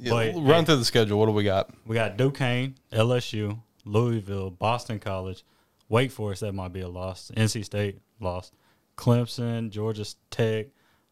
[0.00, 1.18] Yeah, But- run through the schedule.
[1.18, 1.70] What do we got?
[1.86, 5.44] We got Duquesne, LSU, Louisville, Boston College,
[5.88, 6.42] Wake Forest.
[6.42, 7.30] That might be a loss.
[7.36, 8.52] NC State lost.
[8.96, 10.66] Clemson, Georgia Tech,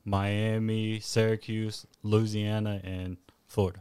[0.04, 3.80] Miami, Syracuse, Louisiana, and Florida.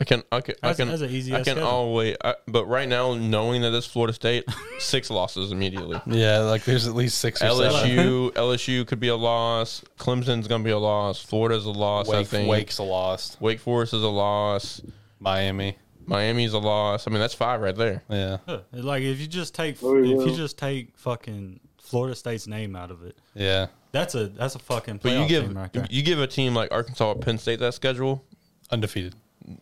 [0.00, 1.64] I can, I can, I can, that's an easy I can schedule.
[1.64, 2.16] always.
[2.22, 4.44] I, but right now, knowing that it's Florida State,
[4.78, 6.00] six losses immediately.
[6.06, 7.72] Yeah, like there's at least six or seven.
[7.72, 9.82] LSU, LSU could be a loss.
[9.98, 11.20] Clemson's gonna be a loss.
[11.20, 12.08] Florida's a loss.
[12.08, 12.48] I Wake, think.
[12.48, 13.40] Wake's a lost.
[13.40, 14.80] Wake Forest is a loss.
[15.18, 15.76] Miami.
[16.06, 17.06] Miami's a loss.
[17.06, 18.02] I mean, that's five right there.
[18.08, 18.38] Yeah.
[18.46, 18.60] Huh.
[18.72, 20.16] Like if you just take Oh, yeah.
[20.22, 23.66] if you just take fucking Florida State's name out of it, Yeah.
[23.90, 25.86] that's a that's a fucking But you give team right there.
[25.90, 28.24] you give a team like Arkansas or Penn State that schedule,
[28.70, 29.16] Undefeated.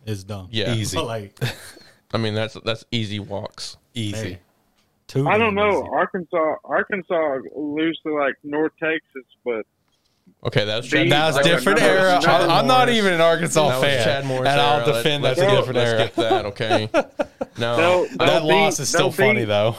[0.05, 0.47] Is dumb.
[0.51, 0.73] Yeah.
[0.73, 0.97] Easy.
[1.01, 1.37] like
[2.13, 3.77] I mean, that's that's easy walks.
[3.93, 4.15] Easy.
[4.33, 4.39] hey,
[5.07, 5.27] two.
[5.27, 5.79] I don't know.
[5.81, 5.89] easy.
[5.91, 9.65] Arkansas, Arkansas lose to like North Texas, but
[10.43, 11.11] Okay, that's Beat- Chad.
[11.11, 12.19] That's Like different another- era.
[12.21, 14.93] Chad I'm, I'm not even an Arkansas that was fan, Chad Morris and I'll era.
[14.93, 16.01] defend Let's- that's a let's- different let's era.
[16.07, 16.89] skip that, okay?
[17.59, 19.75] No, They'll- that they'll loss beat- is still funny beat- though.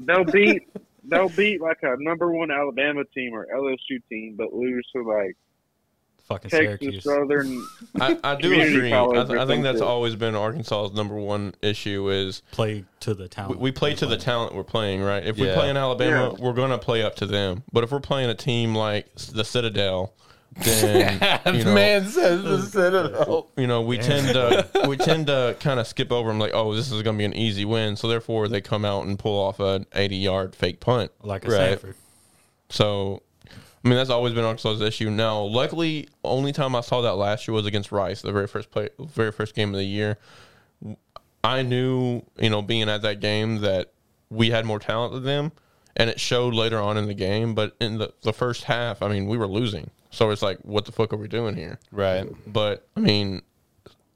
[0.00, 0.62] they'll beat
[1.04, 5.36] they'll beat like a number one Alabama team or LSU team, but lose to like
[6.30, 7.04] fucking Texas Syracuse.
[7.04, 7.66] Southern.
[8.00, 8.92] I, I do agree.
[8.92, 13.28] I, th- I think that's always been Arkansas's number one issue is Play to the
[13.28, 13.60] talent.
[13.60, 15.24] we play to the talent we're playing, right?
[15.26, 16.44] If we play in Alabama, Yeah.
[16.44, 17.64] we're going to play up to them.
[17.72, 20.14] But if we're playing a team like the Citadel,
[20.56, 23.48] then you know, Man says the Citadel.
[23.56, 26.74] you know, we tend to we tend to kind of skip over them, like, oh,
[26.74, 27.96] this is going to be an easy win.
[27.96, 31.10] So therefore, they come out and pull off an 80 yard fake punt.
[31.22, 31.56] like a Right.
[31.70, 31.94] Sanford.
[32.68, 33.22] So,
[33.84, 35.08] I mean, that's always been Arkansas's issue.
[35.10, 38.70] Now, luckily, only time I saw that last year was against Rice, the very first
[38.70, 40.18] play, very first game of the year.
[41.42, 43.92] I knew, you know, being at that game that
[44.28, 45.52] we had more talent than them,
[45.96, 47.54] and it showed later on in the game.
[47.54, 49.90] But in the, the first half, I mean, we were losing.
[50.10, 51.78] So it's like, what the fuck are we doing here?
[51.90, 52.28] Right.
[52.46, 53.40] But I mean,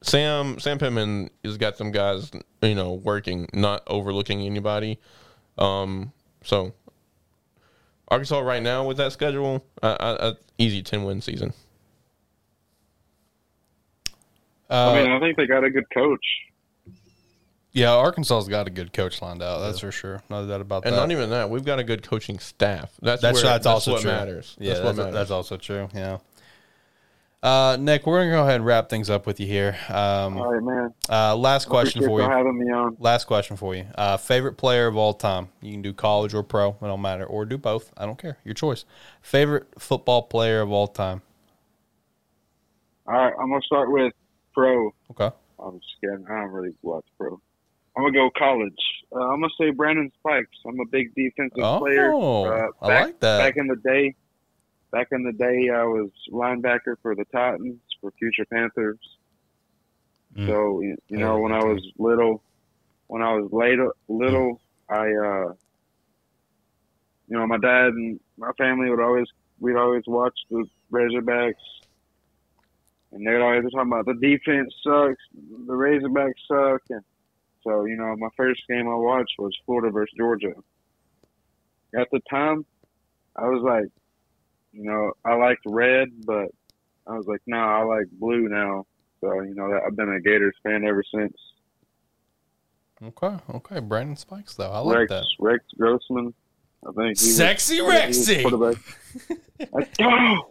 [0.03, 2.31] Sam Sam Pittman has got some guys,
[2.61, 4.99] you know, working, not overlooking anybody.
[5.57, 6.12] Um,
[6.43, 6.74] so
[8.09, 11.52] Arkansas right now with that schedule, uh, uh, uh, easy ten win season.
[14.70, 16.24] Uh, I mean, I think they got a good coach.
[17.72, 19.60] yeah, Arkansas's got a good coach lined out.
[19.60, 20.22] That's for sure.
[20.31, 21.02] No doubt about And that.
[21.02, 22.93] And not even that, we've got a good coaching staff.
[23.02, 24.10] That's that's where, that's, also what true.
[24.10, 24.56] matters.
[24.59, 25.14] Yeah, that's that's, what matters.
[25.14, 25.89] that's also true.
[25.94, 26.18] Yeah.
[27.45, 29.77] Uh, Nick, we're gonna go ahead and wrap things up with you here.
[29.91, 30.95] Um, All right, man.
[31.11, 32.27] uh, last question for you.
[32.27, 32.97] having me on.
[32.99, 33.85] Last question for you.
[33.95, 35.49] Uh, favorite player of all time.
[35.61, 36.71] You can do college or pro.
[36.71, 37.27] It don't matter.
[37.27, 37.93] Or do both.
[37.99, 38.39] I don't care.
[38.45, 38.87] Your choice.
[39.21, 41.21] Favorite football player of all time.
[43.07, 44.15] All right, I'm gonna start with
[44.55, 44.91] pro.
[45.11, 45.31] Okay.
[45.62, 46.25] I'm just kidding.
[46.27, 47.39] I don't really watch pro.
[47.95, 48.73] I'm gonna go college.
[49.15, 50.49] Uh, I'm gonna say Brandon Spikes.
[50.66, 52.11] I'm a big defensive Oh, player.
[52.15, 53.39] Uh, I back, like that.
[53.39, 54.15] Back in the day,
[54.95, 59.01] back in the day, I was linebacker for the Titans for Future Panthers.
[60.37, 60.47] Mm.
[60.47, 62.43] So you, you Yeah, know, when I was little,
[63.09, 65.53] when I was later little, I, uh,
[67.27, 69.27] you know, my dad and my family would always
[69.59, 71.55] we'd always watch the Razorbacks,
[73.12, 75.23] and they'd always be talking about the defense sucks,
[75.66, 77.03] the Razorbacks suck, and
[77.65, 80.55] so you know, my first game I watched was Florida versus Georgia.
[81.99, 82.65] At the time,
[83.37, 83.91] I was like,
[84.75, 86.49] you know, I liked red, but
[87.07, 88.87] I was like, no, I like blue now.
[89.21, 91.35] So you know, I've been a Gators fan ever since.
[93.03, 93.37] Okay.
[93.55, 93.81] Okay.
[93.81, 94.71] Brandon Spikes though.
[94.71, 95.25] I like Rex that.
[95.39, 96.35] Rex Grossman,
[96.86, 97.16] I think.
[97.16, 98.43] Sexy he was Rexy.
[98.43, 98.82] quarterback.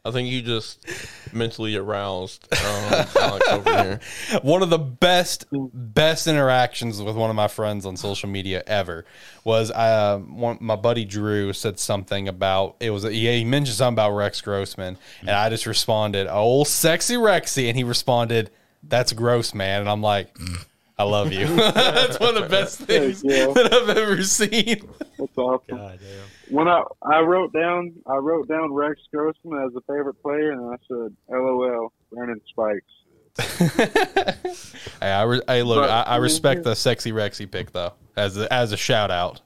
[0.05, 0.85] I think you just
[1.33, 3.99] mentally aroused um, Alex over here.
[4.41, 9.05] one of the best best interactions with one of my friends on social media ever
[9.43, 13.95] was uh, one, my buddy Drew said something about it was he, he mentioned something
[13.95, 18.51] about Rex Grossman and I just responded oh sexy Rexy and he responded
[18.83, 20.35] that's gross man and I'm like
[20.97, 24.87] I love you that's one of the best things that I've ever seen
[25.17, 25.77] That's awesome.
[25.77, 26.55] God damn.
[26.55, 30.71] When I I wrote down I wrote down Rex Grossman as a favorite player, and
[30.71, 32.85] I said, "LOL, Brandon Spikes."
[35.01, 38.37] hey, I, re- hey look But- I, I respect the sexy Rexy pick though as
[38.37, 39.41] a, as a shout out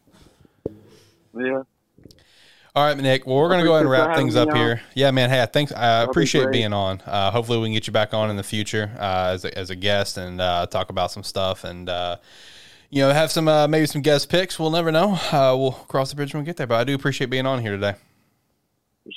[1.33, 1.63] Yeah.
[2.77, 3.25] All right, Nick.
[3.25, 4.81] Well, we're going to go ahead and wrap things up me here.
[4.93, 5.31] Yeah, man.
[5.31, 5.71] Hey, thanks.
[5.71, 6.53] I be appreciate great.
[6.53, 7.01] being on.
[7.07, 9.71] Uh, hopefully, we can get you back on in the future uh, as, a, as
[9.71, 12.17] a guest and uh, talk about some stuff and, uh,
[12.91, 14.59] you know, have some uh, maybe some guest picks.
[14.59, 15.13] We'll never know.
[15.31, 16.67] Uh, we'll cross the bridge when we get there.
[16.67, 17.95] But I do appreciate being on here today.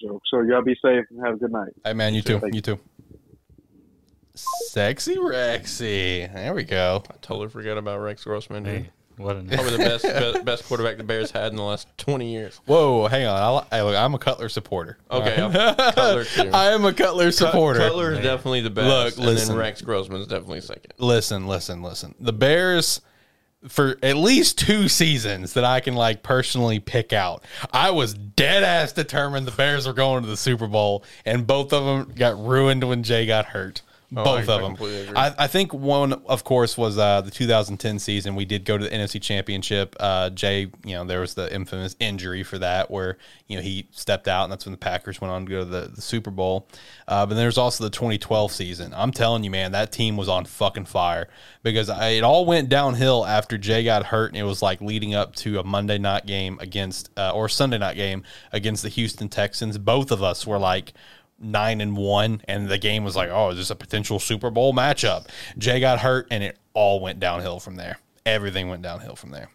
[0.00, 1.74] So, so y'all be safe and have a good night.
[1.84, 2.14] Hey, man.
[2.14, 2.38] You too.
[2.38, 2.80] Thank You too.
[4.36, 6.32] Sexy Rexy.
[6.32, 7.04] There we go.
[7.10, 8.62] I totally forgot about Rex Grossman.
[8.62, 8.72] dude.
[8.72, 8.90] Hey,
[9.22, 12.32] what a Probably the best, best best quarterback the Bears had in the last twenty
[12.32, 12.60] years.
[12.66, 13.40] Whoa, hang on.
[13.40, 14.98] I, li- hey, look, I'm a Cutler supporter.
[15.10, 16.50] Okay, All I'm Cutler too.
[16.52, 17.80] I am a Cutler supporter.
[17.80, 18.86] Cutler is definitely the best.
[18.88, 19.48] Look, and listen.
[19.48, 20.92] then Rex Grossman is definitely second.
[20.98, 22.14] listen, listen, listen.
[22.20, 23.00] The Bears
[23.68, 27.44] for at least two seasons that I can like personally pick out.
[27.72, 31.72] I was dead ass determined the Bears were going to the Super Bowl, and both
[31.72, 33.82] of them got ruined when Jay got hurt.
[34.16, 35.16] Oh, both I- I of them.
[35.16, 38.34] I, I think one, of course, was uh, the 2010 season.
[38.34, 39.94] We did go to the NFC Championship.
[40.00, 43.86] Uh, Jay, you know, there was the infamous injury for that where you know he
[43.92, 46.30] stepped out, and that's when the Packers went on to go to the, the Super
[46.30, 46.66] Bowl.
[47.06, 48.92] Uh, but there's also the 2012 season.
[48.96, 51.28] I'm telling you, man, that team was on fucking fire
[51.62, 55.14] because I, it all went downhill after Jay got hurt, and it was like leading
[55.14, 59.28] up to a Monday night game against uh, or Sunday night game against the Houston
[59.28, 59.78] Texans.
[59.78, 60.92] Both of us were like
[61.40, 64.72] nine and one, and the game was like, oh, is this a potential Super Bowl
[64.72, 65.26] matchup?
[65.58, 67.98] Jay got hurt, and it all went downhill from there.
[68.26, 69.48] Everything went downhill from there.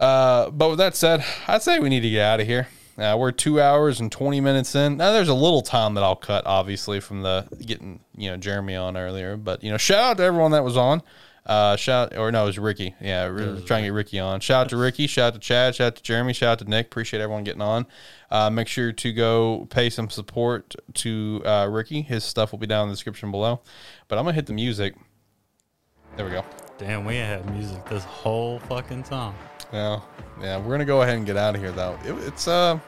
[0.00, 2.68] Uh, but with that said, I'd say we need to get out of here.
[2.96, 4.96] Uh, we're two hours and twenty minutes in.
[4.96, 8.74] Now there's a little time that I'll cut, obviously, from the getting you know Jeremy
[8.74, 9.36] on earlier.
[9.36, 11.02] But you know, shout out to everyone that was on.
[11.48, 12.94] Uh, shout or no, it was Ricky.
[13.00, 14.40] Yeah, trying to get Ricky on.
[14.40, 15.06] Shout out to Ricky.
[15.06, 15.74] Shout out to Chad.
[15.74, 16.34] Shout out to Jeremy.
[16.34, 16.86] Shout out to Nick.
[16.86, 17.86] Appreciate everyone getting on.
[18.30, 22.02] Uh, make sure to go pay some support to uh, Ricky.
[22.02, 23.60] His stuff will be down in the description below.
[24.08, 24.94] But I'm gonna hit the music.
[26.16, 26.44] There we go.
[26.76, 29.34] Damn, we ain't had music this whole fucking time.
[29.72, 30.00] Yeah,
[30.42, 30.58] yeah.
[30.58, 31.98] We're gonna go ahead and get out of here though.
[32.04, 32.78] It, it's uh,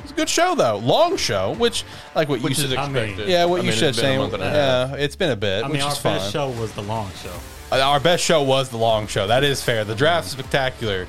[0.00, 0.76] it's a good show though.
[0.78, 1.84] Long show, which
[2.14, 2.78] like what Which you is said.
[2.78, 4.18] I mean- yeah, what I you mean, said, it's been a Shane.
[4.20, 4.90] month and a half.
[4.90, 6.30] Yeah, it's been a bit, I mean, our fine.
[6.30, 7.32] show was the long show.
[7.72, 9.26] Uh, Our best show was the long show.
[9.26, 9.84] That is fair.
[9.84, 11.06] The draft spectacular,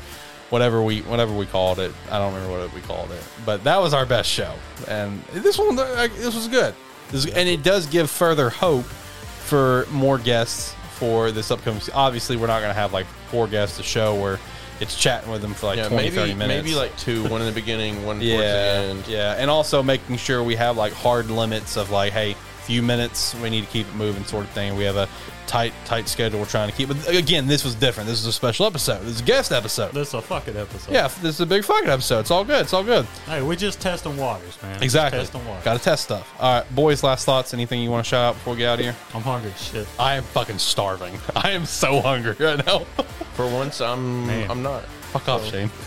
[0.49, 1.91] whatever we whatever we called it.
[2.09, 4.53] I don't remember what we called it, but that was our best show.
[4.88, 6.73] And this one, uh, this was good.
[7.11, 11.81] This is- and it does give further hope for more guests for this upcoming.
[11.93, 14.39] Obviously, we're not going to have like four guests a show where
[14.79, 16.63] it's chatting with them for like Yeah, 20, maybe 30 minutes.
[16.63, 19.07] maybe like two, one in the beginning, one towards the yeah, end.
[19.07, 22.35] yeah, and also making sure we have like hard limits of like, hey,
[22.65, 24.75] few minutes, we need to keep it moving, sort of thing.
[24.75, 25.07] We have a
[25.47, 26.88] tight, tight schedule we're trying to keep.
[26.88, 28.07] But again, this was different.
[28.09, 29.01] This is a special episode.
[29.01, 29.91] This is a guest episode.
[29.93, 30.93] This is a fucking episode.
[30.93, 32.19] Yeah, this is a big fucking episode.
[32.21, 32.61] It's all good.
[32.61, 33.05] It's all good.
[33.25, 34.73] Hey, we're just testing waters, man.
[34.73, 35.19] Just Exactly.
[35.19, 35.63] testing waters.
[35.65, 36.33] Got to test stuff.
[36.39, 37.03] All right, boys.
[37.03, 37.53] Last thoughts.
[37.53, 38.95] Anything you want to shout out before we get out of here?
[39.13, 39.88] I'm hungry shit.
[39.99, 41.17] I am fucking starving.
[41.35, 42.79] I am so hungry right now.
[43.33, 44.49] For once, I'm Man.
[44.51, 44.83] I'm not.
[45.11, 45.69] Fuck off, Shane.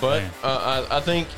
[0.00, 1.28] But uh, I, I think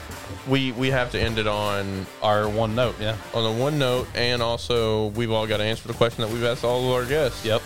[0.48, 2.94] we we have to end it on Our one note.
[3.00, 3.16] Yeah.
[3.34, 6.44] on the one note, and also we've all got to answer the question that we've
[6.44, 7.44] asked all of our guests.
[7.44, 7.62] Yep.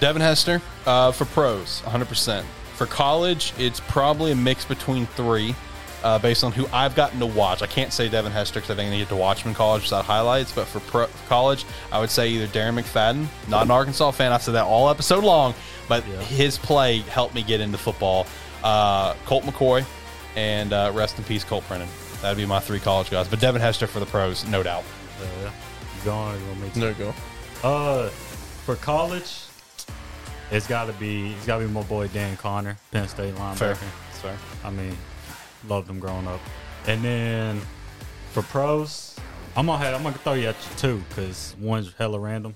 [0.00, 2.44] Devin Hester uh, for pros, 100%.
[2.74, 5.56] For college, it's probably a mix between three,
[6.04, 7.62] uh, based on who I've gotten to watch.
[7.62, 9.82] I can't say Devin Hester because I think I get to watch him in college
[9.82, 10.52] without highlights.
[10.52, 14.30] But for, pro- for college, I would say either Darren McFadden, not an Arkansas fan.
[14.30, 15.54] I've said that all episode long,
[15.88, 18.26] but his play helped me get into football.
[18.62, 19.84] Uh, Colt McCoy,
[20.36, 21.88] and uh, rest in peace, Colt Brennan.
[22.22, 23.28] That'd be my three college guys.
[23.28, 24.84] But Devin Hester for the pros, no doubt.
[25.20, 25.50] Uh,
[25.98, 26.40] you going?
[26.40, 26.80] You want me to?
[26.80, 27.14] There you go.
[27.62, 29.44] Uh, for college,
[30.50, 33.56] it's got to be it's got to be my boy Dan Connor, Penn State linebacker.
[33.56, 33.74] Fair.
[33.74, 34.36] Fair.
[34.64, 34.96] I mean,
[35.68, 36.40] loved him growing up.
[36.86, 37.60] And then
[38.32, 39.16] for pros,
[39.56, 42.54] I'm gonna have, I'm gonna throw you at you two because one's hella random.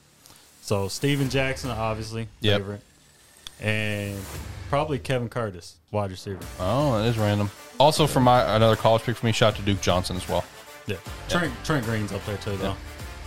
[0.62, 2.60] So Steven Jackson, obviously, Yep.
[2.60, 2.80] favorite,
[3.60, 4.18] and
[4.68, 6.40] probably Kevin Curtis, wide receiver.
[6.58, 7.50] Oh, that is random.
[7.78, 10.44] Also, for my another college pick for me, shout out to Duke Johnson as well.
[10.86, 10.96] Yeah,
[11.28, 12.74] Trent Trent Green's up there too, though.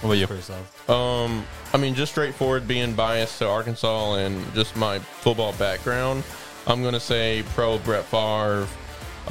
[0.02, 0.28] What about you?
[0.28, 0.90] Pretty solid.
[0.90, 6.24] Um, I mean, just straightforward, being biased to Arkansas and just my football background,
[6.68, 8.68] I'm gonna say pro Brett Favre,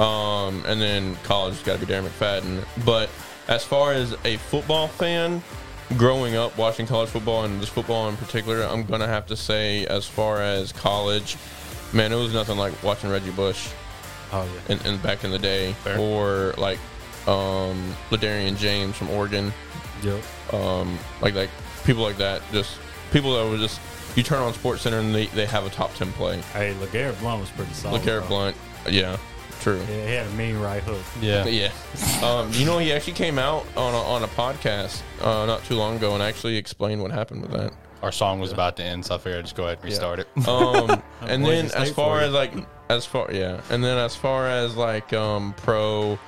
[0.03, 2.65] um, and then college has got to be Darren McFadden.
[2.83, 3.09] But
[3.47, 5.43] as far as a football fan,
[5.97, 9.85] growing up watching college football and just football in particular, I'm gonna have to say,
[9.85, 11.37] as far as college,
[11.93, 13.69] man, it was nothing like watching Reggie Bush
[14.33, 14.75] Oh yeah.
[14.75, 15.97] in, in back in the day, Fair.
[15.99, 16.79] or like
[17.27, 19.53] um, Ladarian James from Oregon
[20.03, 20.23] Yep.
[20.53, 21.49] um, like like
[21.85, 22.41] people like that.
[22.51, 22.77] Just
[23.11, 23.79] people that were just
[24.15, 26.39] you turn on Sports Center and they, they have a top ten play.
[26.53, 27.99] Hey, LeGarrette Blount was pretty solid.
[27.99, 28.29] Look, Eric though.
[28.29, 28.55] Blount,
[28.89, 29.17] yeah,
[29.61, 29.79] true.
[29.89, 31.01] Yeah, he had a mean right hook.
[31.21, 31.45] Yeah.
[31.47, 31.71] Yeah,
[32.23, 35.75] um, you know he actually came out on a, on a podcast uh, not too
[35.75, 37.73] long ago and actually explained what happened with that.
[38.01, 40.19] Our song was about to end, so I figured I'd just go ahead and restart
[40.19, 40.27] it.
[40.47, 42.53] Um, and then as far as like
[42.89, 46.19] as far yeah, and then as far as like um, pro,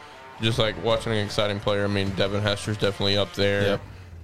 [0.42, 1.84] just like watching an exciting player.
[1.84, 3.62] I mean, Devin Hester's definitely up there.
[3.64, 3.82] Yep.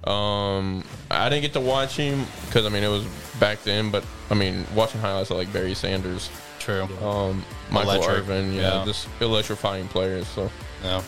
[0.08, 3.04] Um, I didn't get to watch him because I mean it was
[3.40, 6.82] back then, but I mean watching highlights of like Barry Sanders, True.
[7.02, 8.84] um, Michael Electric, Irvin, yeah, yeah.
[8.84, 10.26] just electrifying players.
[10.28, 10.50] So
[10.82, 11.02] Yeah.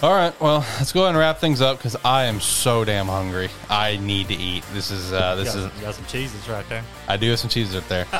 [0.00, 0.38] All right.
[0.40, 3.48] Well, let's go ahead and wrap things up because I am so damn hungry.
[3.68, 4.62] I need to eat.
[4.72, 5.76] This is uh, You this got, is.
[5.76, 6.84] you got some cheeses right there.
[7.08, 8.06] I do have some cheeses up there.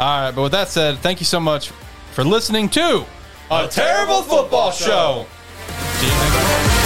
[0.00, 0.30] All right.
[0.32, 1.70] But with that said, thank you so much
[2.12, 3.04] for listening to
[3.50, 5.26] a terrible football show.
[5.68, 6.85] See you next time.